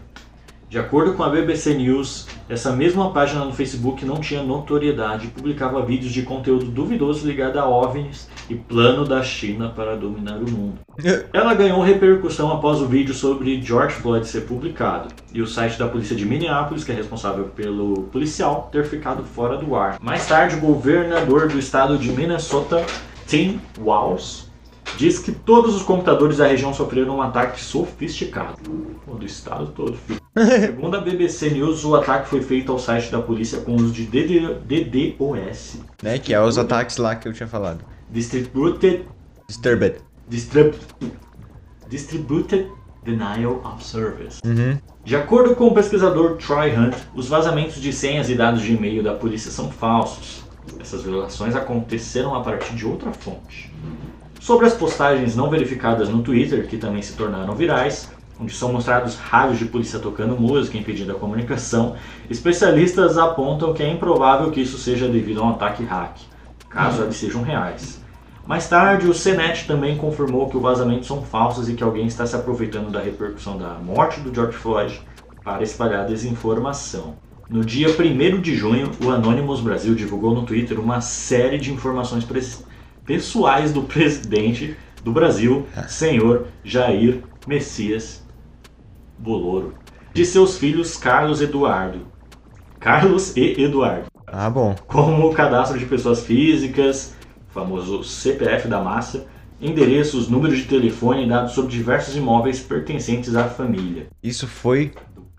De 0.67 0.80
acordo 0.80 1.13
com 1.13 1.23
a 1.23 1.30
BBC 1.30 1.75
News, 1.75 2.28
essa 2.49 2.71
mesma 2.71 3.12
página 3.12 3.45
no 3.45 3.54
Facebook 3.54 4.04
não 4.04 4.19
tinha 4.19 4.41
notoriedade 4.41 5.28
e 5.28 5.30
publicava 5.30 5.86
vídeos 5.86 6.12
de 6.12 6.23
conteúdo 6.23 6.65
duvidoso 6.65 7.25
ligado 7.25 7.60
a 7.60 7.67
OVNIs 7.67 8.28
e 8.49 8.56
plano 8.56 9.06
da 9.06 9.21
China 9.21 9.69
para 9.69 9.95
dominar 9.95 10.38
o 10.38 10.49
mundo. 10.49 10.80
Ela 11.32 11.54
ganhou 11.54 11.82
repercussão 11.82 12.51
após 12.51 12.82
o 12.82 12.88
vídeo 12.88 13.13
sobre 13.13 13.62
George 13.62 13.95
Floyd 13.95 14.28
ser 14.28 14.41
publicado 14.41 15.10
e 15.32 15.41
o 15.41 15.47
site 15.47 15.78
da 15.78 15.88
polícia 15.88 16.15
de 16.15 16.25
Minneapolis, 16.25 16.84
que 16.84 16.91
é 16.91 16.95
responsável 16.95 17.45
pelo 17.56 18.04
policial, 18.12 18.67
ter 18.71 18.86
ficado 18.86 19.23
fora 19.23 19.58
do 19.58 19.75
ar. 19.75 19.99
Mais 20.01 20.28
tarde, 20.28 20.56
o 20.56 20.60
governador 20.60 21.47
do 21.47 21.60
estado 21.60 21.97
de 21.97 22.12
Minnesota, 22.12 22.84
Tim 23.28 23.62
Walz, 23.80 24.49
diz 24.97 25.19
que 25.19 25.32
todos 25.32 25.75
os 25.75 25.84
computadores 25.84 26.38
da 26.38 26.47
região 26.47 26.73
sofreram 26.73 27.17
um 27.17 27.21
ataque 27.21 27.62
sofisticado. 27.62 28.58
Pô, 29.06 29.13
do 29.13 29.25
estado 29.25 29.67
todo. 29.67 29.95
filho. 29.95 30.24
Segundo 30.38 30.98
a 30.98 31.00
BBC 31.00 31.50
News, 31.52 31.86
o 31.86 31.95
ataque 31.95 32.28
foi 32.28 32.41
feito 32.41 32.69
ao 32.69 32.78
site 32.78 33.10
da 33.10 33.21
polícia 33.21 33.62
com 33.62 33.74
uso 33.76 33.93
de 33.93 34.06
DD 34.06 34.56
DDoS, 34.65 35.80
Né? 36.04 36.19
Que 36.19 36.34
é 36.34 36.41
os 36.41 36.58
ataques 36.58 36.98
lá 36.98 37.15
que 37.15 37.26
eu 37.26 37.32
tinha 37.32 37.48
falado. 37.48 37.86
Distributed 38.10 39.06
Disturbed. 39.48 39.95
Distrib 40.28 40.74
Distributed 41.89 42.67
Denial 43.06 43.62
of 43.63 43.82
Service. 43.82 44.41
Uhum. 44.43 44.78
De 45.06 45.15
acordo 45.15 45.56
com 45.56 45.67
o 45.67 45.74
pesquisador 45.74 46.36
Troy 46.38 46.76
Hunt, 46.76 46.95
os 47.13 47.30
vazamentos 47.30 47.80
de 47.80 47.93
senhas 47.93 48.30
e 48.30 48.36
dados 48.36 48.62
de 48.62 48.74
e-mail 48.74 49.02
da 49.04 49.13
polícia 49.13 49.52
são 49.52 49.71
falsos. 49.71 50.43
Essas 50.80 51.04
violações 51.04 51.56
aconteceram 51.56 52.36
a 52.36 52.41
partir 52.41 52.76
de 52.76 52.86
outra 52.86 53.13
fonte. 53.13 53.71
Sobre 54.41 54.65
as 54.65 54.74
postagens 54.74 55.36
não 55.36 55.50
verificadas 55.50 56.10
no 56.10 56.21
Twitter, 56.21 56.67
que 56.67 56.78
também 56.78 57.02
se 57.02 57.13
tornaram 57.13 57.56
virais, 57.56 58.10
onde 58.39 58.54
são 58.54 58.71
mostrados 58.71 59.15
rádios 59.15 59.60
de 59.60 59.65
polícia 59.65 60.00
tocando 60.00 60.39
música 60.39 60.78
impedindo 60.78 61.12
a 61.12 61.15
comunicação, 61.15 61.95
especialistas 62.30 63.17
apontam 63.17 63.74
que 63.74 63.84
é 63.84 63.89
improvável 63.89 64.52
que 64.52 64.62
isso 64.62 64.78
seja 64.78 65.08
devido 65.08 65.41
a 65.41 65.45
um 65.45 65.50
ataque 65.52 65.84
hack, 65.84 66.17
caso 66.69 67.04
eles 67.04 67.15
sejam 67.15 67.41
reais. 67.41 68.04
Mais 68.45 68.67
tarde, 68.67 69.08
o 69.08 69.13
CNET 69.13 69.65
também 69.65 69.98
confirmou 69.98 70.48
que 70.50 70.58
os 70.58 70.62
vazamentos 70.62 71.08
são 71.08 71.24
falsos 71.24 71.67
e 71.67 71.74
que 71.74 71.84
alguém 71.84 72.06
está 72.06 72.28
se 72.28 72.36
aproveitando 72.36 72.91
da 72.91 73.00
repercussão 73.00 73.58
da 73.58 73.69
morte 73.69 74.19
do 74.19 74.34
George 74.34 74.56
Floyd 74.56 75.02
para 75.43 75.63
espalhar 75.63 76.06
desinformação. 76.06 77.15
No 77.50 77.63
dia 77.63 77.88
1 77.89 78.41
de 78.41 78.56
junho, 78.56 78.91
o 79.04 79.10
Anonymous 79.10 79.62
Brasil 79.62 79.95
divulgou 79.95 80.34
no 80.34 80.43
Twitter 80.43 80.80
uma 80.80 81.02
série 81.02 81.58
de 81.58 81.71
informações 81.71 82.28
pessoais 83.06 83.71
do 83.71 83.84
presidente 83.84 84.76
do 85.04 85.12
Brasil, 85.12 85.67
senhor 85.88 86.48
Jair 86.63 87.24
Messias 87.48 88.24
Boloro, 89.17 89.73
de 90.13 90.25
seus 90.25 90.58
filhos 90.58 90.97
Carlos 90.97 91.41
Eduardo. 91.41 92.08
Carlos 92.80 93.36
e 93.36 93.62
Eduardo 93.62 94.06
Ah, 94.28 94.49
bom. 94.49 94.75
como 94.88 95.28
o 95.28 95.34
cadastro 95.34 95.78
de 95.80 95.86
pessoas 95.86 96.23
físicas, 96.23 97.15
famoso 97.49 98.04
CPF 98.04 98.67
da 98.67 98.80
massa, 98.82 99.25
endereços, 99.62 100.28
números 100.28 100.58
de 100.58 100.65
telefone 100.65 101.25
e 101.25 101.30
dados 101.30 101.54
sobre 101.54 101.71
diversos 101.71 102.15
imóveis 102.15 102.60
pertencentes 102.60 103.36
à 103.36 103.45
família. 103.45 104.08
Isso 104.21 104.45
foi. 104.47 104.93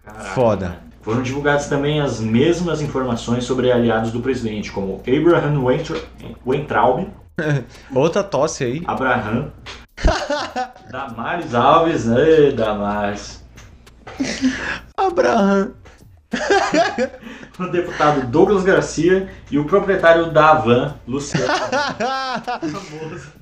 Caralho, 0.04 0.24
Foda. 0.30 0.68
mano. 0.70 0.80
Foram 1.02 1.22
divulgadas 1.22 1.68
também 1.68 2.00
as 2.00 2.18
mesmas 2.18 2.80
informações 2.80 3.44
sobre 3.44 3.70
aliados 3.70 4.10
do 4.10 4.18
presidente, 4.20 4.72
como 4.72 5.00
Abraham 5.06 5.62
Weintra- 5.62 6.00
Weintraub, 6.44 7.06
Outra 7.94 8.24
tosse 8.24 8.64
aí. 8.64 8.82
Abraham, 8.86 9.52
Damares 10.90 11.54
Alves, 11.54 12.06
né, 12.06 12.50
Damares, 12.50 13.44
Abraham. 14.96 15.72
o 17.58 17.66
deputado 17.66 18.26
Douglas 18.26 18.64
Garcia 18.64 19.28
e 19.50 19.58
o 19.58 19.64
proprietário 19.64 20.30
da 20.32 20.50
Havan, 20.50 20.94
Luciano. 21.06 21.46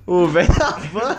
O 0.06 0.26
velho 0.26 0.52
da 0.58 0.70
van. 0.92 1.16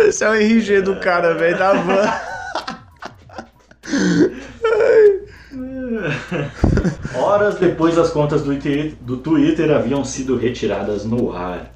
Esse 0.00 0.24
é 0.24 0.28
o 0.30 0.34
RG 0.34 0.80
do 0.82 0.96
cara, 1.00 1.34
velho 1.34 1.58
da 1.58 1.72
van. 1.74 2.10
Horas 7.14 7.56
depois, 7.58 7.98
as 7.98 8.10
contas 8.10 8.42
do 8.42 8.54
Twitter, 8.56 8.94
do 9.00 9.16
Twitter 9.16 9.70
haviam 9.70 10.04
sido 10.04 10.36
retiradas 10.36 11.04
no 11.04 11.32
ar. 11.32 11.72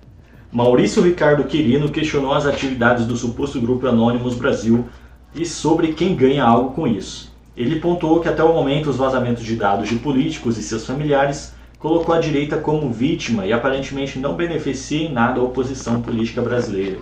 Maurício 0.52 1.02
Ricardo 1.02 1.44
Quirino 1.44 1.90
questionou 1.90 2.32
as 2.34 2.44
atividades 2.44 3.06
do 3.06 3.16
suposto 3.16 3.60
grupo 3.60 3.86
Anonymous 3.86 4.34
Brasil 4.34 4.84
e 5.34 5.46
sobre 5.46 5.92
quem 5.92 6.16
ganha 6.16 6.44
algo 6.44 6.74
com 6.74 6.86
isso. 6.86 7.32
Ele 7.56 7.78
pontuou 7.78 8.20
que 8.20 8.28
até 8.28 8.42
o 8.42 8.52
momento 8.52 8.90
os 8.90 8.96
vazamentos 8.96 9.44
de 9.44 9.54
dados 9.54 9.88
de 9.88 9.96
políticos 9.96 10.58
e 10.58 10.62
seus 10.62 10.86
familiares 10.86 11.54
colocou 11.78 12.14
a 12.14 12.20
direita 12.20 12.56
como 12.58 12.92
vítima 12.92 13.46
e 13.46 13.52
aparentemente 13.52 14.18
não 14.18 14.34
beneficia 14.34 15.06
em 15.06 15.12
nada 15.12 15.40
a 15.40 15.44
oposição 15.44 16.02
política 16.02 16.42
brasileira. 16.42 16.98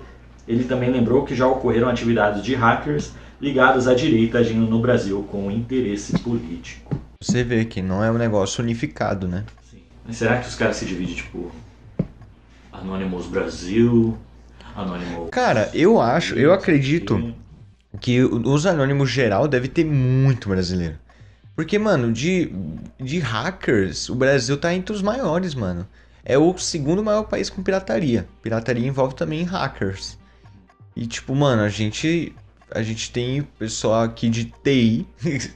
Ele 0.46 0.64
também 0.64 0.90
lembrou 0.90 1.24
que 1.24 1.34
já 1.34 1.46
ocorreram 1.46 1.88
atividades 1.88 2.42
de 2.42 2.54
hackers 2.54 3.12
ligados 3.40 3.87
à 3.87 3.94
direita 3.94 4.38
agindo 4.38 4.66
no 4.66 4.81
Brasil 4.81 5.22
com 5.31 5.51
interesse 5.51 6.18
político. 6.18 7.01
Você 7.22 7.42
vê 7.42 7.64
que 7.64 7.83
não 7.83 8.03
é 8.03 8.11
um 8.11 8.18
negócio 8.18 8.62
unificado, 8.62 9.27
né? 9.27 9.44
Sim. 9.70 9.83
Mas 10.07 10.16
será 10.16 10.38
que 10.38 10.48
os 10.48 10.55
caras 10.55 10.77
se 10.77 10.87
dividem, 10.87 11.14
tipo, 11.14 11.51
Anonymous 12.72 13.27
Brasil, 13.27 14.16
Anonymous... 14.74 15.31
Cara, 15.31 15.70
eu 15.74 16.01
acho, 16.01 16.35
eu 16.37 16.53
acredito 16.53 17.35
que 18.01 18.22
os 18.22 18.66
anônimos 18.66 19.11
geral 19.11 19.48
deve 19.48 19.68
ter 19.68 19.85
muito 19.85 20.48
brasileiro. 20.48 20.96
Porque, 21.57 21.77
mano, 21.77 22.12
de, 22.12 22.53
de 23.01 23.18
hackers, 23.18 24.09
o 24.09 24.14
Brasil 24.14 24.57
tá 24.57 24.72
entre 24.72 24.94
os 24.94 25.03
maiores, 25.03 25.55
mano. 25.57 25.85
É 26.24 26.38
o 26.38 26.57
segundo 26.57 27.03
maior 27.03 27.24
país 27.24 27.51
com 27.51 27.62
pirataria. 27.62 28.29
Pirataria 28.40 28.87
envolve 28.87 29.16
também 29.16 29.42
hackers. 29.42 30.16
E, 30.94 31.07
tipo, 31.07 31.35
mano, 31.35 31.62
a 31.62 31.68
gente. 31.68 32.32
A 32.70 32.82
gente 32.82 33.10
tem 33.10 33.42
pessoal 33.58 34.02
aqui 34.02 34.28
de 34.28 34.46
TI 34.62 35.06
que 35.20 35.50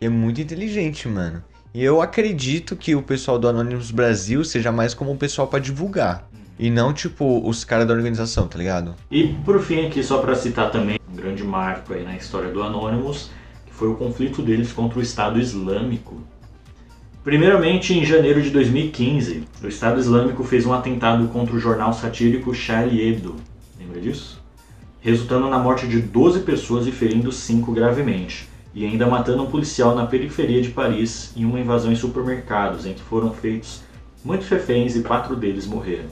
é 0.00 0.08
muito 0.08 0.40
inteligente, 0.40 1.08
mano. 1.08 1.42
E 1.74 1.82
eu 1.82 2.00
acredito 2.00 2.74
que 2.74 2.94
o 2.94 3.02
pessoal 3.02 3.38
do 3.38 3.48
Anonymous 3.48 3.90
Brasil 3.90 4.44
seja 4.44 4.72
mais 4.72 4.94
como 4.94 5.12
um 5.12 5.16
pessoal 5.16 5.46
pra 5.46 5.58
divulgar. 5.58 6.28
E 6.58 6.70
não, 6.70 6.92
tipo, 6.92 7.46
os 7.48 7.62
caras 7.62 7.86
da 7.86 7.94
organização, 7.94 8.48
tá 8.48 8.58
ligado? 8.58 8.96
E 9.10 9.28
por 9.44 9.60
fim 9.60 9.86
aqui, 9.86 10.02
só 10.02 10.18
para 10.18 10.34
citar 10.34 10.72
também 10.72 10.98
um 11.10 11.14
grande 11.14 11.44
marco 11.44 11.94
aí 11.94 12.02
na 12.02 12.16
história 12.16 12.50
do 12.50 12.62
Anonymous, 12.62 13.30
que 13.66 13.72
foi 13.72 13.88
o 13.88 13.94
conflito 13.94 14.42
deles 14.42 14.72
contra 14.72 14.98
o 14.98 15.02
Estado 15.02 15.38
Islâmico. 15.38 16.20
Primeiramente, 17.22 17.92
em 17.92 18.04
janeiro 18.04 18.42
de 18.42 18.50
2015, 18.50 19.44
o 19.62 19.68
Estado 19.68 20.00
Islâmico 20.00 20.42
fez 20.42 20.66
um 20.66 20.72
atentado 20.72 21.28
contra 21.28 21.54
o 21.54 21.60
jornal 21.60 21.92
satírico 21.92 22.54
Charlie 22.54 23.06
Hebdo. 23.06 23.36
Lembra 23.78 24.00
disso? 24.00 24.37
Resultando 25.08 25.48
na 25.48 25.58
morte 25.58 25.88
de 25.88 26.02
12 26.02 26.40
pessoas 26.40 26.86
e 26.86 26.92
ferindo 26.92 27.32
5 27.32 27.72
gravemente. 27.72 28.46
e 28.74 28.84
ainda 28.84 29.06
matando 29.06 29.42
um 29.42 29.46
policial 29.46 29.94
na 29.94 30.06
periferia 30.06 30.60
de 30.60 30.68
Paris 30.68 31.32
em 31.34 31.46
uma 31.46 31.58
invasão 31.58 31.90
em 31.90 31.96
supermercados, 31.96 32.84
em 32.84 32.92
que 32.92 33.00
foram 33.00 33.32
feitos 33.32 33.80
muitos 34.22 34.46
reféns 34.50 34.94
e 34.94 35.02
quatro 35.02 35.34
deles 35.34 35.66
morreram. 35.66 36.10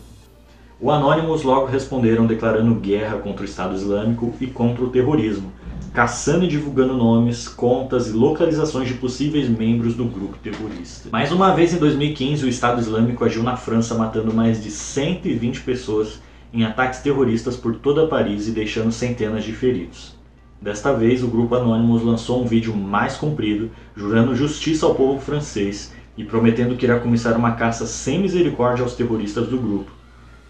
O 0.80 0.90
Anonymous 0.90 1.42
logo 1.42 1.66
responderam 1.66 2.26
declarando 2.26 2.74
guerra 2.76 3.18
contra 3.18 3.42
o 3.42 3.44
Estado 3.44 3.74
Islâmico 3.74 4.32
e 4.40 4.46
contra 4.46 4.82
o 4.82 4.88
terrorismo, 4.88 5.52
caçando 5.92 6.46
e 6.46 6.48
divulgando 6.48 6.96
nomes, 6.96 7.46
contas 7.46 8.08
e 8.08 8.12
localizações 8.12 8.88
de 8.88 8.94
possíveis 8.94 9.46
membros 9.46 9.94
do 9.94 10.06
grupo 10.06 10.38
terrorista. 10.42 11.10
Mais 11.12 11.30
uma 11.30 11.54
vez 11.54 11.74
em 11.74 11.78
2015, 11.78 12.46
o 12.46 12.48
Estado 12.48 12.80
Islâmico 12.80 13.22
agiu 13.26 13.42
na 13.42 13.58
França 13.58 13.94
matando 13.94 14.32
mais 14.32 14.62
de 14.64 14.70
120 14.70 15.60
pessoas 15.60 16.18
em 16.52 16.64
ataques 16.64 17.00
terroristas 17.00 17.56
por 17.56 17.76
toda 17.76 18.06
Paris 18.06 18.48
e 18.48 18.52
deixando 18.52 18.92
centenas 18.92 19.44
de 19.44 19.52
feridos. 19.52 20.16
Desta 20.60 20.92
vez, 20.92 21.22
o 21.22 21.28
grupo 21.28 21.54
Anonymous 21.54 22.02
lançou 22.02 22.42
um 22.42 22.46
vídeo 22.46 22.74
mais 22.74 23.16
comprido, 23.16 23.70
jurando 23.94 24.34
justiça 24.34 24.86
ao 24.86 24.94
povo 24.94 25.20
francês 25.20 25.92
e 26.16 26.24
prometendo 26.24 26.76
que 26.76 26.86
irá 26.86 26.98
começar 26.98 27.36
uma 27.36 27.52
caça 27.52 27.86
sem 27.86 28.20
misericórdia 28.20 28.82
aos 28.82 28.94
terroristas 28.94 29.48
do 29.48 29.58
grupo. 29.58 29.90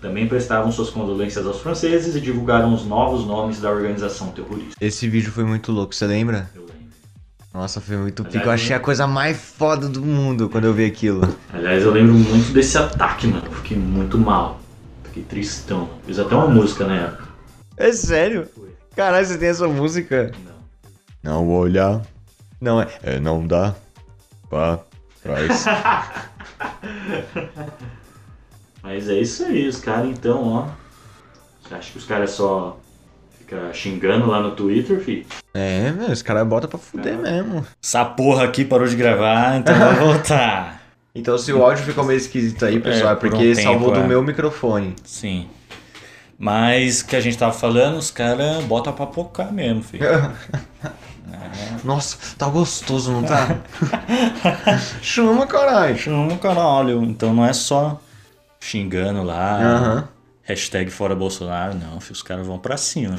Também 0.00 0.28
prestavam 0.28 0.70
suas 0.70 0.90
condolências 0.90 1.44
aos 1.46 1.60
franceses 1.60 2.14
e 2.14 2.20
divulgaram 2.20 2.72
os 2.72 2.84
novos 2.84 3.26
nomes 3.26 3.60
da 3.60 3.70
organização 3.70 4.28
terrorista. 4.28 4.74
Esse 4.80 5.08
vídeo 5.08 5.32
foi 5.32 5.44
muito 5.44 5.72
louco, 5.72 5.94
você 5.94 6.06
lembra? 6.06 6.48
Eu 6.54 6.62
lembro. 6.62 6.76
Nossa, 7.52 7.80
foi 7.80 7.96
muito 7.96 8.22
Aliás, 8.22 8.34
pico. 8.34 8.48
Eu 8.48 8.52
achei 8.52 8.76
a 8.76 8.80
coisa 8.80 9.06
mais 9.06 9.36
foda 9.38 9.88
do 9.88 10.02
mundo 10.02 10.48
quando 10.48 10.66
eu 10.66 10.74
vi 10.74 10.84
aquilo. 10.84 11.26
Aliás, 11.52 11.82
eu 11.82 11.90
lembro 11.90 12.14
muito 12.14 12.52
desse 12.52 12.78
ataque, 12.78 13.26
mano. 13.26 13.42
Eu 13.46 13.52
fiquei 13.52 13.76
muito 13.76 14.18
mal. 14.18 14.60
Fiquei 15.16 15.22
tristão. 15.24 15.88
Fiz 16.04 16.18
até 16.18 16.34
uma 16.34 16.48
música 16.48 16.86
na 16.86 16.94
época. 16.94 17.24
É 17.78 17.90
sério? 17.90 18.46
Caralho, 18.94 19.24
você 19.26 19.38
tem 19.38 19.48
essa 19.48 19.66
música? 19.66 20.30
Não. 21.22 21.32
Não 21.32 21.48
olhar. 21.48 22.02
Não 22.60 22.82
é. 22.82 22.88
É 23.02 23.18
não 23.18 23.46
dá. 23.46 23.74
Pra 24.50 24.78
trás. 25.22 25.64
Mas 28.82 29.08
é 29.08 29.14
isso 29.14 29.44
aí, 29.44 29.66
os 29.66 29.80
caras 29.80 30.10
então, 30.10 30.44
ó. 30.44 30.68
Você 31.62 31.74
acha 31.74 31.92
que 31.92 31.98
os 31.98 32.04
caras 32.04 32.30
só 32.32 32.78
ficam 33.38 33.72
xingando 33.72 34.26
lá 34.26 34.40
no 34.40 34.50
Twitter, 34.50 35.00
fi? 35.00 35.26
é, 35.54 35.92
meu, 35.92 36.10
os 36.10 36.20
caras 36.20 36.46
botam 36.46 36.68
pra 36.68 36.78
fuder 36.78 37.16
mesmo. 37.18 37.66
Essa 37.82 38.04
porra 38.04 38.44
aqui 38.44 38.66
parou 38.66 38.86
de 38.86 38.94
gravar, 38.96 39.56
então 39.56 39.76
vai 39.78 39.94
voltar. 39.98 40.82
Então 41.18 41.38
se 41.38 41.52
o 41.52 41.62
áudio 41.64 41.84
ficou 41.84 42.04
meio 42.04 42.18
esquisito 42.18 42.64
aí, 42.64 42.78
pessoal, 42.78 43.12
é, 43.12 43.16
por 43.16 43.28
um 43.28 43.30
porque 43.30 43.54
tempo, 43.54 43.62
salvou 43.62 43.90
do 43.90 44.00
é. 44.00 44.06
meu 44.06 44.22
microfone. 44.22 44.94
Sim. 45.04 45.48
Mas 46.38 47.00
o 47.00 47.06
que 47.06 47.16
a 47.16 47.20
gente 47.20 47.38
tava 47.38 47.52
falando, 47.52 47.96
os 47.96 48.10
caras 48.10 48.62
botam 48.64 48.92
pra 48.92 49.06
pocar 49.06 49.50
mesmo, 49.50 49.82
filho. 49.82 50.04
Nossa, 51.82 52.18
tá 52.36 52.46
gostoso, 52.48 53.10
não 53.10 53.22
tá? 53.22 53.56
Chama, 55.00 55.46
caralho. 55.46 55.96
Chama 55.96 56.36
caralho. 56.36 57.02
Então 57.04 57.32
não 57.32 57.44
é 57.44 57.52
só 57.52 58.00
xingando 58.60 59.22
lá, 59.22 60.08
hashtag 60.42 60.90
fora 60.90 61.14
Bolsonaro, 61.14 61.74
não, 61.74 62.00
filho, 62.00 62.12
os 62.12 62.22
caras 62.22 62.46
vão 62.46 62.58
pra 62.58 62.76
cima. 62.76 63.18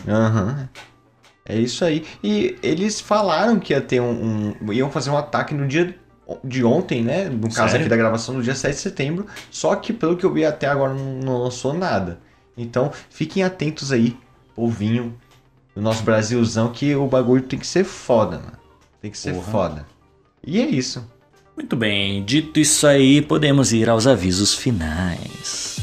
É 1.46 1.56
isso 1.56 1.84
aí. 1.86 2.06
E 2.24 2.58
eles 2.62 3.00
falaram 3.00 3.60
que 3.60 3.74
ia 3.74 3.82
ter 3.82 4.02
um, 4.02 4.54
um- 4.62 4.74
iam 4.74 4.92
fazer 4.92 5.10
um 5.10 5.18
ataque 5.18 5.54
no 5.54 5.66
dia 5.68 5.96
de 6.44 6.64
ontem, 6.64 7.04
né? 7.04 7.30
No 7.30 7.42
caso 7.50 7.72
Sério? 7.72 7.80
aqui 7.82 7.90
da 7.90 7.98
gravação, 7.98 8.36
no 8.36 8.44
dia 8.44 8.56
7 8.56 8.74
de 8.74 8.82
setembro. 8.82 9.26
Só 9.50 9.76
que 9.76 9.94
pelo 9.94 10.18
que 10.18 10.26
eu 10.26 10.34
vi 10.34 10.46
até 10.46 10.68
agora 10.68 10.94
não, 10.94 11.20
não 11.20 11.38
lançou 11.44 11.74
nada. 11.74 12.20
Então 12.58 12.92
fiquem 13.10 13.44
atentos 13.44 13.92
aí, 13.92 14.18
povinho 14.56 15.16
do 15.76 15.82
nosso 15.82 16.04
Brasilzão, 16.04 16.72
que 16.72 16.96
o 16.96 17.08
bagulho 17.08 17.44
tem 17.44 17.60
que 17.60 17.68
ser 17.68 17.84
foda, 17.84 18.38
mano. 18.38 18.58
Tem 19.02 19.12
que 19.12 19.18
ser 19.18 19.34
Porra. 19.34 19.52
foda. 19.52 19.88
E 20.44 20.60
é 20.60 20.66
isso. 20.66 21.08
Muito 21.56 21.76
bem, 21.76 22.24
dito 22.24 22.60
isso 22.60 22.86
aí, 22.86 23.22
podemos 23.22 23.74
ir 23.74 23.90
aos 23.90 24.06
avisos 24.06 24.54
finais. 24.54 25.77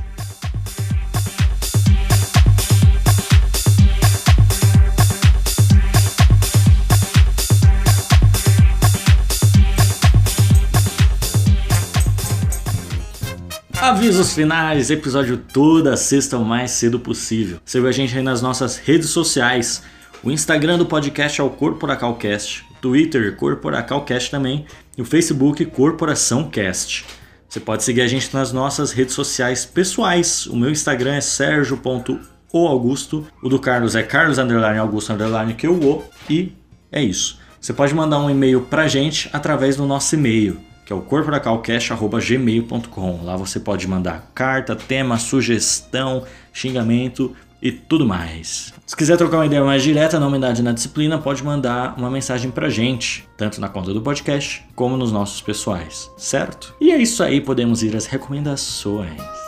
Avisos 13.85 14.33
finais, 14.33 14.91
episódio 14.91 15.37
toda 15.37 15.95
sexta 15.95 16.39
o 16.39 16.45
mais 16.45 16.71
cedo 16.71 16.99
possível. 16.99 17.59
Siga 17.67 17.91
a 17.91 17.93
gente 17.93 18.17
aí 18.17 18.23
nas 18.23 18.41
nossas 18.41 18.79
redes 18.79 19.11
sociais. 19.11 19.83
O 20.23 20.31
Instagram 20.31 20.79
do 20.79 20.87
podcast 20.87 21.39
é 21.39 21.45
o 21.45 21.51
Corporacalcast, 21.51 22.65
o 22.71 22.75
Twitter 22.81 23.37
Corporacalcast 23.37 24.31
também 24.31 24.65
e 24.97 25.03
o 25.03 25.05
Facebook 25.05 25.63
Corporação 25.67 26.49
Cast. 26.49 27.05
Você 27.47 27.61
pode 27.61 27.85
seguir 27.85 28.01
a 28.01 28.07
gente 28.07 28.33
nas 28.33 28.55
nossas 28.55 28.91
redes 28.91 29.13
sociais 29.13 29.67
pessoais. 29.67 30.47
O 30.47 30.57
meu 30.57 30.71
Instagram 30.71 31.17
é 31.17 31.21
sergio.oaugusto, 31.21 33.27
o 33.43 33.51
do 33.51 33.59
Carlos 33.59 33.95
é 33.95 34.03
carlos 34.03 34.39
augusto 34.39 35.13
que 35.59 35.67
eu 35.67 35.75
o 35.75 36.03
e 36.31 36.55
é 36.91 37.03
isso. 37.03 37.39
Você 37.61 37.75
pode 37.75 37.95
mandar 37.95 38.19
um 38.19 38.31
e-mail 38.31 38.63
pra 38.63 38.89
gente 38.89 39.29
através 39.31 39.77
do 39.77 39.85
nosso 39.85 40.15
e-mail, 40.15 40.59
que 40.85 40.93
é 40.93 40.97
o 40.97 41.01
corporacalcast.gmail.com. 41.01 43.25
Lá 43.25 43.37
você 43.37 43.59
pode 43.59 43.89
mandar 43.89 44.31
carta, 44.35 44.77
tema, 44.77 45.19
sugestão, 45.19 46.25
xingamento 46.53 47.35
e 47.63 47.73
tudo 47.73 48.07
mais. 48.07 48.75
Se 48.87 48.95
quiser 48.95 49.17
trocar 49.17 49.39
uma 49.39 49.47
ideia 49.47 49.65
mais 49.65 49.83
direta 49.83 50.21
na 50.21 50.27
umidade 50.27 50.63
na 50.63 50.73
disciplina, 50.73 51.17
pode 51.17 51.43
mandar 51.43 51.95
uma 51.97 52.11
mensagem 52.11 52.51
pra 52.51 52.69
gente, 52.69 53.27
tanto 53.39 53.59
na 53.61 53.71
conta 53.71 53.95
do 53.95 54.03
podcast 54.03 54.63
como 54.75 54.95
nos 54.97 55.11
nossos 55.11 55.41
pessoais, 55.41 56.11
certo? 56.19 56.75
E 56.81 56.91
é 56.91 56.99
isso 56.99 57.23
aí, 57.23 57.41
podemos 57.41 57.83
ir 57.83 57.97
às 57.97 58.05
recomendações. 58.05 59.44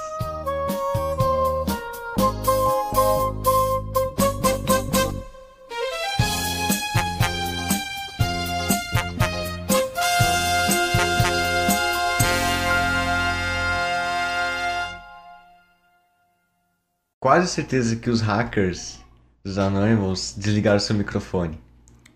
Quase 17.27 17.49
certeza 17.49 17.97
que 17.97 18.09
os 18.09 18.21
hackers 18.21 19.01
dos 19.45 19.59
Anonymous 19.59 20.33
desligaram 20.39 20.79
seu 20.79 20.95
microfone. 20.95 21.59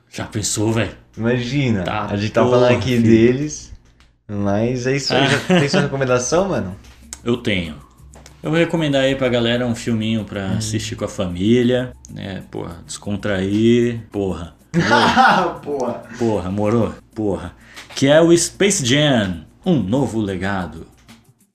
Já 0.09 0.25
pensou, 0.25 0.73
velho? 0.73 0.97
Imagina, 1.19 1.83
Tá, 1.83 2.07
a 2.07 2.17
gente 2.17 2.31
tá 2.31 2.45
porra, 2.45 2.55
falando 2.61 2.77
aqui 2.77 2.91
filho. 2.91 3.03
deles, 3.03 3.73
mas 4.29 4.87
é 4.87 4.95
isso 4.95 5.13
aí. 5.13 5.27
Já 5.29 5.39
tem 5.59 5.69
sua 5.69 5.81
recomendação, 5.81 6.49
mano? 6.51 6.77
Eu 7.25 7.39
tenho. 7.39 7.75
Eu 8.41 8.51
vou 8.51 8.59
recomendar 8.61 9.03
aí 9.03 9.17
pra 9.17 9.29
galera 9.29 9.67
um 9.67 9.75
filminho 9.75 10.25
pra 10.25 10.51
assistir 10.53 10.95
com 10.95 11.05
a 11.05 11.09
família, 11.09 11.93
né? 12.09 12.45
Porra, 12.49 12.77
descontrair, 12.87 14.07
porra. 14.13 14.55
Porra. 15.65 16.05
Porra, 16.21 16.51
morou? 16.53 16.95
Porra. 17.13 17.57
Que 17.97 18.07
é 18.07 18.21
o 18.21 18.31
Space 18.39 18.87
Jam, 18.87 19.45
um 19.67 19.83
novo 19.83 20.21
legado. 20.21 20.87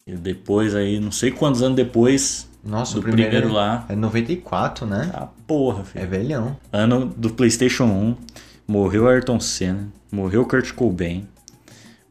E 0.06 0.14
depois 0.14 0.76
aí, 0.76 0.99
não 0.99 1.10
sei 1.14 1.32
quantos 1.32 1.62
anos 1.64 1.78
depois 1.78 2.49
Nossa, 2.66 2.95
do 2.95 2.99
o 2.99 3.03
primeiro, 3.03 3.30
primeiro 3.32 3.53
lá. 3.53 3.86
é 3.88 3.95
94, 3.95 4.86
né? 4.88 5.11
Ah, 5.13 5.28
porra, 5.45 5.84
filho. 5.84 6.03
É 6.03 6.07
velhão. 6.07 6.57
Ano 6.74 7.05
do 7.05 7.30
PlayStation 7.30 7.86
1, 7.86 8.16
morreu 8.68 9.07
Ayrton 9.07 9.39
Senna, 9.39 9.88
morreu 10.11 10.45
Kurt 10.45 10.72
Cobain. 10.74 11.28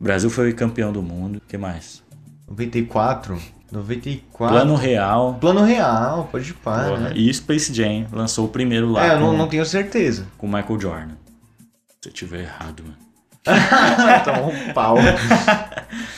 O 0.01 0.05
Brasil 0.05 0.31
foi 0.31 0.53
campeão 0.53 0.93
do 0.93 1.03
mundo. 1.03 1.37
O 1.39 1.41
que 1.49 1.57
mais? 1.59 2.03
94? 2.49 3.37
94. 3.73 4.55
Plano 4.55 4.77
Real. 4.77 5.35
Plano 5.41 5.65
real, 5.65 6.29
pode 6.31 6.53
parar, 6.55 6.91
Porra, 6.91 7.01
né? 7.09 7.13
E 7.17 7.33
Space 7.35 7.75
Jam 7.75 8.07
lançou 8.13 8.45
o 8.45 8.49
primeiro 8.49 8.89
lá 8.93 9.05
É, 9.07 9.15
eu 9.15 9.19
com, 9.19 9.25
não, 9.25 9.37
não 9.39 9.49
tenho 9.49 9.65
certeza. 9.67 10.27
com 10.39 10.47
Michael 10.47 10.79
Jordan. 10.81 11.15
Se 12.01 12.09
eu 12.09 12.13
tiver 12.13 12.43
errado, 12.43 12.83
mano. 12.85 12.97
Toma 14.25 14.47
um 14.47 14.73
pau. 14.73 14.97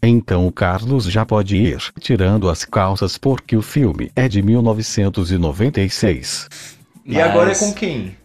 Então 0.02 0.46
o 0.46 0.52
Carlos 0.52 1.04
já 1.04 1.26
pode 1.26 1.56
ir 1.56 1.78
tirando 2.00 2.48
as 2.48 2.64
calças 2.64 3.18
porque 3.18 3.54
o 3.56 3.62
filme 3.62 4.10
é 4.14 4.28
de 4.28 4.40
1996. 4.40 6.48
E 7.04 7.20
agora 7.20 7.50
é 7.52 7.54
com 7.54 7.74
quem? 7.74 8.16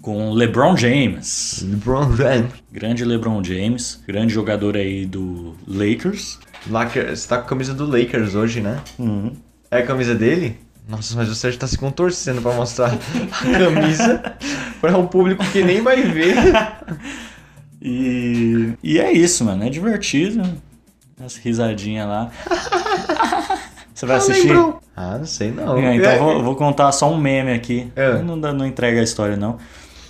Com 0.00 0.32
LeBron 0.32 0.76
James. 0.76 1.64
LeBron 1.66 2.16
James. 2.16 2.52
Grande 2.72 3.04
LeBron 3.04 3.42
James. 3.44 4.02
Grande 4.06 4.34
jogador 4.34 4.76
aí 4.76 5.06
do 5.06 5.54
Lakers. 5.66 6.38
Lakers, 6.68 7.20
você 7.20 7.28
tá 7.28 7.38
com 7.38 7.44
a 7.44 7.48
camisa 7.48 7.72
do 7.72 7.86
Lakers 7.86 8.34
hoje, 8.34 8.60
né? 8.60 8.78
Uhum. 8.98 9.32
É 9.70 9.78
a 9.78 9.86
camisa 9.86 10.14
dele? 10.14 10.58
Nossa, 10.88 11.14
mas 11.16 11.28
o 11.28 11.34
Sérgio 11.34 11.60
tá 11.60 11.66
se 11.66 11.78
contorcendo 11.78 12.42
pra 12.42 12.52
mostrar 12.52 12.92
a 12.92 13.58
camisa 13.58 14.36
pra 14.80 14.98
um 14.98 15.06
público 15.06 15.44
que 15.52 15.62
nem 15.62 15.80
vai 15.80 16.02
ver. 16.02 16.34
E, 17.84 18.74
e 18.82 18.98
é 19.00 19.10
isso, 19.12 19.44
mano. 19.44 19.64
É 19.64 19.68
divertido. 19.68 20.42
As 21.24 21.36
risadinhas 21.36 22.06
lá. 22.08 22.30
Você 23.94 24.06
vai 24.06 24.16
assistir? 24.16 24.48
Lembrou? 24.48 24.80
Ah, 24.96 25.18
não 25.18 25.26
sei 25.26 25.50
não. 25.50 25.76
É, 25.78 25.96
então 25.96 26.12
eu 26.12 26.18
vou, 26.18 26.42
vou 26.42 26.56
contar 26.56 26.90
só 26.92 27.10
um 27.10 27.18
meme 27.18 27.52
aqui. 27.52 27.92
É. 27.94 28.20
Não, 28.22 28.38
dá- 28.40 28.52
não 28.52 28.66
entrega 28.66 29.00
a 29.00 29.02
história, 29.04 29.36
não. 29.36 29.58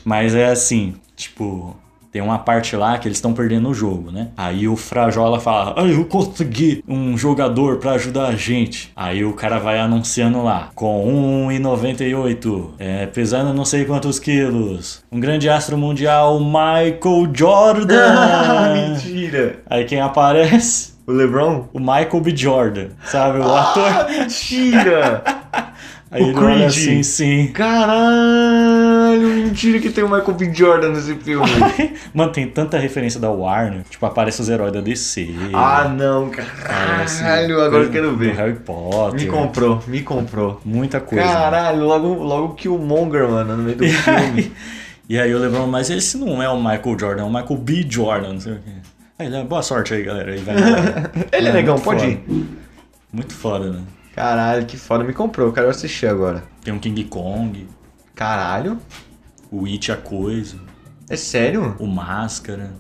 Mas 0.05 0.35
é 0.35 0.47
assim, 0.47 0.95
tipo, 1.17 1.77
Tem 2.13 2.21
uma 2.21 2.39
parte 2.39 2.77
lá 2.77 2.99
que 2.99 3.09
eles 3.09 3.17
estão 3.17 3.33
perdendo 3.33 3.71
o 3.71 3.75
jogo, 3.75 4.11
né? 4.13 4.29
Aí 4.37 4.69
o 4.69 4.77
Frajola 4.77 5.41
fala: 5.41 5.75
ah, 5.79 5.87
eu 5.87 6.05
consegui 6.05 6.85
um 6.87 7.17
jogador 7.17 7.79
pra 7.79 7.93
ajudar 7.93 8.27
a 8.27 8.37
gente. 8.37 8.93
Aí 8.95 9.25
o 9.25 9.33
cara 9.33 9.59
vai 9.59 9.79
anunciando 9.81 10.43
lá: 10.45 10.69
com 10.75 11.07
1,98, 11.51 12.71
é, 12.79 13.07
pesando 13.07 13.55
não 13.55 13.65
sei 13.65 13.85
quantos 13.87 14.19
quilos, 14.19 15.03
um 15.11 15.19
grande 15.19 15.49
astro 15.49 15.79
mundial, 15.79 16.39
Michael 16.39 17.31
Jordan. 17.33 18.13
Mentira! 18.91 19.57
Aí 19.69 19.85
quem 19.85 20.01
aparece? 20.01 20.93
O 21.07 21.13
LeBron? 21.13 21.65
O 21.73 21.81
Michael 21.81 22.21
B. 22.21 22.37
Jordan, 22.37 22.89
sabe? 23.07 23.39
O 23.41 23.45
Ah, 23.53 23.71
ator. 23.71 24.11
mentira! 24.11 25.25
Aí 26.13 26.23
o 26.23 26.27
ele 26.27 26.35
Creed. 26.35 26.63
assim, 26.67 27.03
sim. 27.03 27.47
Caralho, 27.55 28.72
mentira 29.53 29.79
que 29.79 29.91
tem 29.91 30.03
o 30.03 30.09
Michael 30.09 30.33
B. 30.33 30.53
Jordan 30.53 30.89
nesse 30.91 31.15
filme. 31.15 31.47
Mano, 32.13 32.33
tem 32.33 32.49
tanta 32.49 32.79
referência 32.79 33.21
da 33.21 33.31
Warner. 33.31 33.83
Tipo, 33.89 34.07
aparece 34.07 34.41
os 34.41 34.49
heróis 34.49 34.73
da 34.73 34.81
DC. 34.81 35.29
ah, 35.53 35.89
não, 35.89 36.31
caralho, 36.31 37.61
agora 37.61 37.85
eu 37.85 37.91
quero 37.91 38.17
ver. 38.17 38.35
Harry 38.35 38.55
Potter. 38.55 39.21
Me 39.21 39.27
comprou, 39.27 39.83
me 39.87 40.03
comprou. 40.03 40.61
Muita 40.65 41.01
coisa. 41.01 41.25
Caralho, 41.25 41.85
logo, 41.85 42.15
logo 42.15 42.55
que 42.55 42.69
o 42.69 42.79
Monger, 42.79 43.29
mano, 43.29 43.57
no 43.57 43.63
meio 43.63 43.77
do 43.77 43.87
filme. 43.89 44.53
E 45.09 45.19
aí 45.19 45.31
eu 45.31 45.39
lembro, 45.39 45.67
mas 45.67 45.91
esse 45.91 46.17
não 46.17 46.43
é 46.43 46.49
o 46.49 46.57
Michael 46.57 46.99
Jordan, 46.99 47.23
é 47.23 47.25
o 47.25 47.33
Michael 47.33 47.57
B. 47.59 47.87
Jordan, 47.89 48.33
não 48.33 48.41
sei 48.41 48.53
o 48.55 48.57
quê. 48.57 48.71
Aí, 49.19 49.27
ele, 49.27 49.45
boa 49.45 49.63
sorte 49.63 49.93
aí, 49.95 50.03
galera. 50.03 50.33
Aí 50.33 50.39
vai. 50.39 50.55
Ele 51.33 51.49
é 51.49 51.53
negão, 51.53 51.75
muito 51.75 51.85
pode 51.85 52.01
foda. 52.01 52.13
ir. 52.13 52.47
Muito 53.13 53.35
foda, 53.35 53.71
né? 53.71 53.83
Caralho, 54.15 54.65
que 54.65 54.77
foda, 54.77 55.05
me 55.05 55.13
comprou, 55.13 55.49
eu 55.49 55.53
quero 55.53 55.69
assistir 55.69 56.07
agora. 56.07 56.43
Tem 56.65 56.73
um 56.73 56.79
King 56.79 57.05
Kong, 57.05 57.67
Caralho, 58.15 58.79
o 59.53 59.67
It 59.67 59.93
a 59.93 59.97
Coisa, 59.97 60.57
é 61.09 61.17
sério? 61.17 61.77
o 61.79 61.87
Máscara. 61.87 62.73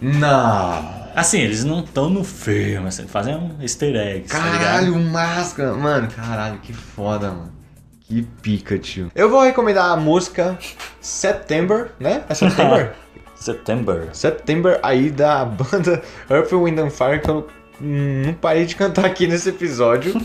Não. 0.00 1.04
Assim, 1.14 1.38
eles 1.40 1.62
não 1.62 1.80
estão 1.80 2.10
no 2.10 2.24
filme, 2.24 2.88
assim, 2.88 3.06
fazem 3.06 3.36
um 3.36 3.62
easter 3.62 3.94
egg, 3.94 4.26
tá? 4.28 4.38
Caralho, 4.40 4.98
máscara. 4.98 5.74
Mano, 5.74 6.08
caralho, 6.08 6.58
que 6.58 6.72
foda, 6.72 7.30
mano. 7.30 7.52
Que 8.00 8.22
pica, 8.42 8.78
tio. 8.78 9.12
Eu 9.14 9.30
vou 9.30 9.42
recomendar 9.42 9.90
a 9.90 9.96
música 9.96 10.58
September, 11.00 11.92
né? 12.00 12.24
É 12.28 12.34
September? 12.34 12.94
September. 13.36 14.08
September 14.12 14.80
aí 14.82 15.10
da 15.10 15.44
banda 15.44 16.02
Earth, 16.28 16.52
Wind 16.52 16.78
and 16.78 16.90
Fire 16.90 17.20
que 17.20 17.30
eu 17.30 17.46
não 17.80 18.34
parei 18.34 18.66
de 18.66 18.74
cantar 18.74 19.04
aqui 19.04 19.26
nesse 19.26 19.50
episódio. 19.50 20.14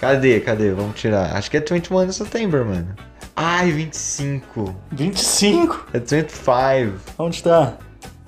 Cadê, 0.00 0.40
cadê? 0.40 0.70
Vamos 0.70 0.98
tirar. 0.98 1.36
Acho 1.36 1.50
que 1.50 1.56
é 1.56 1.60
21 1.60 2.06
de 2.06 2.14
September, 2.14 2.64
mano. 2.64 2.94
Ai, 3.34 3.70
25. 3.70 4.74
25? 4.92 5.86
É 5.92 5.98
25. 5.98 7.00
Onde 7.18 7.42
tá? 7.42 7.74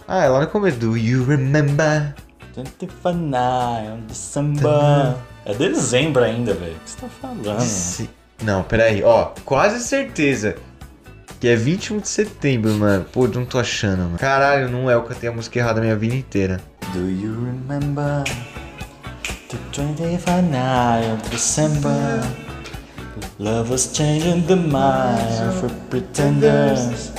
Ah, 0.06 0.24
é 0.24 0.28
lá 0.28 0.40
no 0.40 0.46
começo. 0.48 0.78
Do 0.78 0.96
you 0.96 1.24
remember? 1.24 2.14
29 2.54 4.02
December. 4.06 5.14
É 5.44 5.54
dezembro 5.54 6.24
ainda, 6.24 6.52
velho. 6.52 6.76
O 6.76 6.80
que 6.80 6.90
você 6.90 6.98
tá 7.00 7.08
falando? 7.20 8.08
Não, 8.42 8.62
peraí, 8.62 9.02
ó, 9.02 9.30
quase 9.44 9.80
certeza 9.80 10.56
que 11.40 11.48
é 11.48 11.56
21 11.56 12.00
de 12.00 12.08
setembro, 12.08 12.72
mano. 12.74 13.04
Pô, 13.12 13.26
não 13.26 13.44
tô 13.44 13.58
achando, 13.58 14.02
mano. 14.02 14.18
Caralho, 14.18 14.68
não 14.68 14.90
é 14.90 14.94
eu 14.94 15.02
cantei 15.02 15.28
a 15.28 15.32
música 15.32 15.58
errada 15.58 15.80
a 15.80 15.82
minha 15.82 15.96
vida 15.96 16.14
inteira. 16.14 16.60
Do 16.92 17.08
you 17.08 17.34
remember 17.44 18.24
the 19.48 19.56
29 19.72 21.10
of 21.10 21.30
December? 21.30 22.36
Love 23.38 23.70
was 23.70 23.96
changing 23.96 24.46
the 24.46 24.56
mind 24.56 25.54
for 25.54 25.70
pretenders 25.88 27.10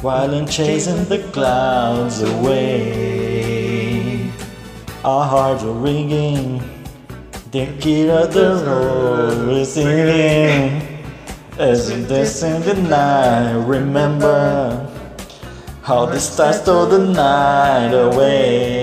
while 0.00 0.32
I'm 0.32 0.46
chasing 0.46 1.04
the 1.06 1.18
clouds 1.32 2.22
away. 2.22 3.50
Our 5.04 5.26
hearts 5.26 5.64
were 5.64 5.72
ringing, 5.72 6.62
the 7.50 7.66
key 7.80 8.08
of 8.10 8.32
the 8.32 8.62
road 8.64 9.48
was 9.48 9.72
singing. 9.74 10.86
As 11.58 11.92
we 11.92 12.04
dance 12.06 12.42
in 12.44 12.62
the 12.62 12.74
night, 12.74 13.56
remember 13.66 14.88
how 15.82 16.06
the 16.06 16.20
stars 16.20 16.62
stole 16.62 16.86
the 16.86 16.98
night 17.12 17.92
away. 17.92 18.81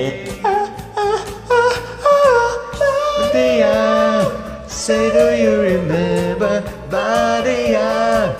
Say 4.80 5.12
do 5.12 5.36
you 5.36 5.60
remember? 5.60 6.64
Badia, 6.90 8.34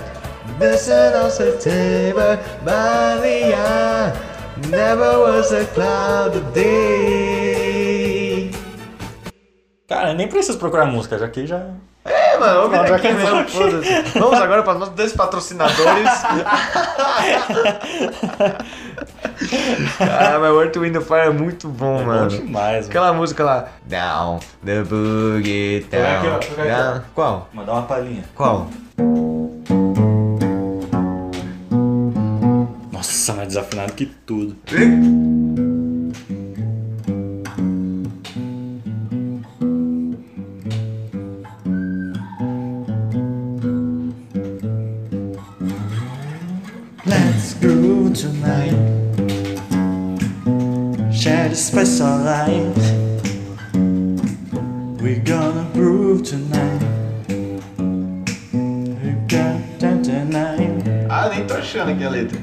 the 0.58 0.76
sun 0.76 1.12
of 1.12 1.30
September. 1.32 2.40
Badia, 2.64 4.16
never 4.70 5.20
was 5.20 5.52
a 5.52 5.66
cloud 5.66 6.32
day. 6.54 7.70
Cara, 9.86 10.14
nem 10.14 10.28
preciso 10.28 10.58
procurar 10.58 10.86
música, 10.86 11.18
já 11.18 11.28
que 11.28 11.46
já. 11.46 11.74
É, 12.32 12.38
mano, 12.38 12.68
vamos 12.70 12.90
aqui 12.92 13.12
mesmo, 13.12 13.48
foda-se. 13.48 14.18
Vamos 14.18 14.40
agora 14.40 14.62
para 14.62 14.74
nossos 14.78 14.94
dois 14.94 15.12
patrocinadores. 15.12 16.08
ah, 20.00 20.38
mas 20.40 20.54
Earth, 20.54 20.76
Wind 20.76 20.96
and 20.96 21.00
Fire 21.02 21.26
é 21.26 21.30
muito 21.30 21.68
bom, 21.68 22.00
É 22.00 22.04
mano. 22.04 22.30
bom 22.30 22.36
demais, 22.36 22.76
mano. 22.76 22.88
Aquela 22.88 23.12
música 23.12 23.44
lá. 23.44 23.68
Down, 23.86 24.40
the 24.64 24.82
boogie 24.82 25.86
aqui, 25.92 25.96
ó, 25.96 26.22
down. 26.28 26.36
aqui, 26.36 26.54
down. 26.56 27.00
Qual? 27.14 27.48
Mandar 27.52 27.72
uma 27.72 27.82
palhinha. 27.82 28.24
Qual? 28.34 28.68
Nossa, 32.92 33.32
mais 33.34 33.48
desafinado 33.48 33.92
que 33.92 34.06
tudo. 34.06 34.56
Tonight. 48.14 48.74
Share 51.12 51.48
the 51.48 51.54
special 51.56 52.06
light. 52.06 52.74
We're 55.00 55.22
gonna 55.24 55.68
groove 55.72 56.22
tonight. 56.24 56.82
We're 58.52 59.24
gonna 59.28 60.02
tonight. 60.02 60.84
Ah, 61.08 61.28
nem 61.28 61.46
tô 61.46 61.54
achando 61.54 61.92
aqui 61.92 62.04
a 62.04 62.10
letra. 62.10 62.38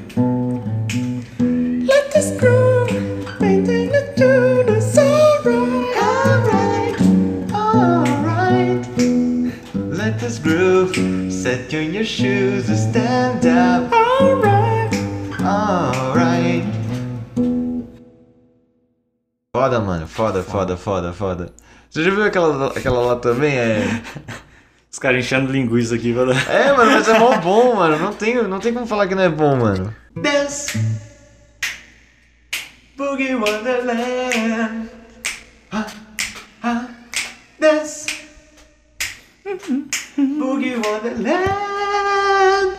Let 1.86 2.14
us 2.16 2.32
groove, 2.38 2.92
maintain 3.40 3.90
the 3.90 4.12
tune, 4.16 4.68
it's 4.76 4.96
alright, 4.98 5.96
alright, 5.96 6.96
alright, 7.52 8.86
Let 9.74 10.22
us 10.22 10.38
groove. 10.38 10.94
Set 11.32 11.72
you 11.72 11.80
in 11.80 11.94
your 11.94 12.04
shoes 12.04 12.68
and 12.68 12.78
stand 12.78 13.46
up. 13.46 13.92
alright. 13.92 14.57
Alright. 15.68 16.64
Foda, 19.54 19.80
mano. 19.80 20.06
Foda, 20.06 20.42
foda, 20.42 20.78
foda, 20.78 21.12
foda. 21.12 21.52
Você 21.90 22.04
já 22.04 22.10
viu 22.10 22.24
aquela, 22.24 22.68
aquela 22.68 23.00
lá 23.00 23.16
também? 23.16 23.54
É. 23.54 23.84
Os 24.90 24.98
caras 24.98 25.22
enchendo 25.22 25.52
linguiça 25.52 25.94
aqui, 25.94 26.10
velho. 26.10 26.32
É, 26.32 26.72
mano, 26.72 26.92
mas 26.92 27.06
é 27.06 27.18
mó 27.18 27.36
bom, 27.36 27.76
mano. 27.76 27.98
Não 27.98 28.14
tem, 28.14 28.42
não 28.48 28.58
tem 28.58 28.72
como 28.72 28.86
falar 28.86 29.06
que 29.06 29.14
não 29.14 29.22
é 29.22 29.28
bom, 29.28 29.56
mano. 29.56 29.94
Dance. 30.16 30.78
Boogie 32.96 33.34
Wonderland. 33.34 34.88
Ah, 35.70 35.86
ah, 36.62 36.86
dance. 37.60 38.06
Boogie 40.16 40.76
Wonderland. 40.76 42.77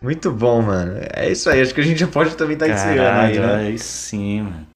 Muito 0.00 0.30
bom, 0.30 0.62
mano. 0.62 1.00
É 1.14 1.30
isso 1.30 1.48
aí. 1.48 1.60
Acho 1.60 1.74
que 1.74 1.80
a 1.80 1.84
gente 1.84 1.98
já 1.98 2.06
pode 2.06 2.36
também 2.36 2.54
estar 2.54 2.68
encerrando 2.68 3.20
aí, 3.20 3.38
né? 3.38 3.54
aí 3.68 3.78
sim, 3.78 4.42
mano. 4.42 4.66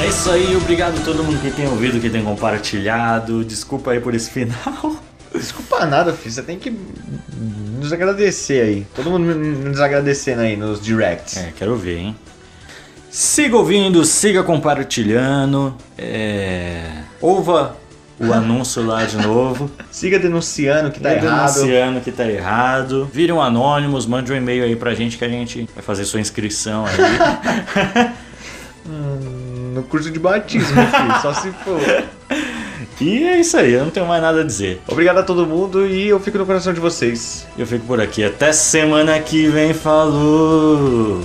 É 0.00 0.06
isso 0.06 0.30
aí, 0.30 0.56
obrigado 0.56 0.98
a 0.98 1.04
todo 1.04 1.24
mundo 1.24 1.40
que 1.40 1.50
tem 1.50 1.66
ouvido, 1.66 2.00
que 2.00 2.10
tem 2.10 2.22
compartilhado. 2.22 3.44
Desculpa 3.44 3.92
aí 3.92 4.00
por 4.00 4.14
esse 4.14 4.30
final. 4.30 4.96
Desculpa 5.34 5.84
nada, 5.86 6.12
filho. 6.12 6.32
Você 6.32 6.42
tem 6.42 6.58
que 6.58 6.70
nos 6.70 7.92
agradecer 7.92 8.62
aí. 8.62 8.86
Todo 8.94 9.10
mundo 9.10 9.34
nos 9.34 9.80
agradecendo 9.80 10.42
aí 10.42 10.56
nos 10.56 10.80
directs. 10.80 11.36
É, 11.36 11.52
quero 11.56 11.76
ver, 11.76 11.98
hein? 11.98 12.16
Siga 13.10 13.56
ouvindo, 13.56 14.04
siga 14.04 14.42
compartilhando. 14.42 15.74
É... 15.96 16.82
Ouva 17.20 17.76
o 18.20 18.30
anúncio 18.34 18.84
lá 18.84 19.04
de 19.04 19.16
novo. 19.16 19.70
Siga 19.90 20.18
denunciando 20.18 20.90
que 20.90 21.00
tá 21.00 21.14
errado. 21.14 21.54
denunciando 21.54 22.00
que 22.00 22.12
tá 22.12 22.26
errado. 22.26 23.08
Vire 23.12 23.32
um 23.32 23.40
anônimos, 23.40 24.06
mande 24.06 24.32
um 24.32 24.36
e-mail 24.36 24.64
aí 24.64 24.76
pra 24.76 24.94
gente 24.94 25.16
que 25.16 25.24
a 25.24 25.28
gente 25.28 25.68
vai 25.74 25.82
fazer 25.82 26.04
sua 26.04 26.20
inscrição 26.20 26.84
aí. 26.86 28.12
no 29.74 29.82
curso 29.84 30.10
de 30.10 30.18
batismo, 30.18 30.74
filho, 30.74 31.22
só 31.22 31.32
se 31.34 31.50
for. 31.64 31.80
E 33.00 33.24
é 33.24 33.40
isso 33.40 33.56
aí, 33.56 33.72
eu 33.72 33.84
não 33.84 33.90
tenho 33.90 34.06
mais 34.06 34.20
nada 34.20 34.40
a 34.40 34.44
dizer. 34.44 34.82
Obrigado 34.88 35.18
a 35.18 35.22
todo 35.22 35.46
mundo 35.46 35.86
e 35.86 36.08
eu 36.08 36.18
fico 36.18 36.36
no 36.36 36.44
coração 36.44 36.72
de 36.72 36.80
vocês. 36.80 37.46
Eu 37.56 37.66
fico 37.66 37.86
por 37.86 38.00
aqui. 38.00 38.24
Até 38.24 38.52
semana 38.52 39.18
que 39.20 39.46
vem. 39.46 39.72
Falou! 39.72 41.22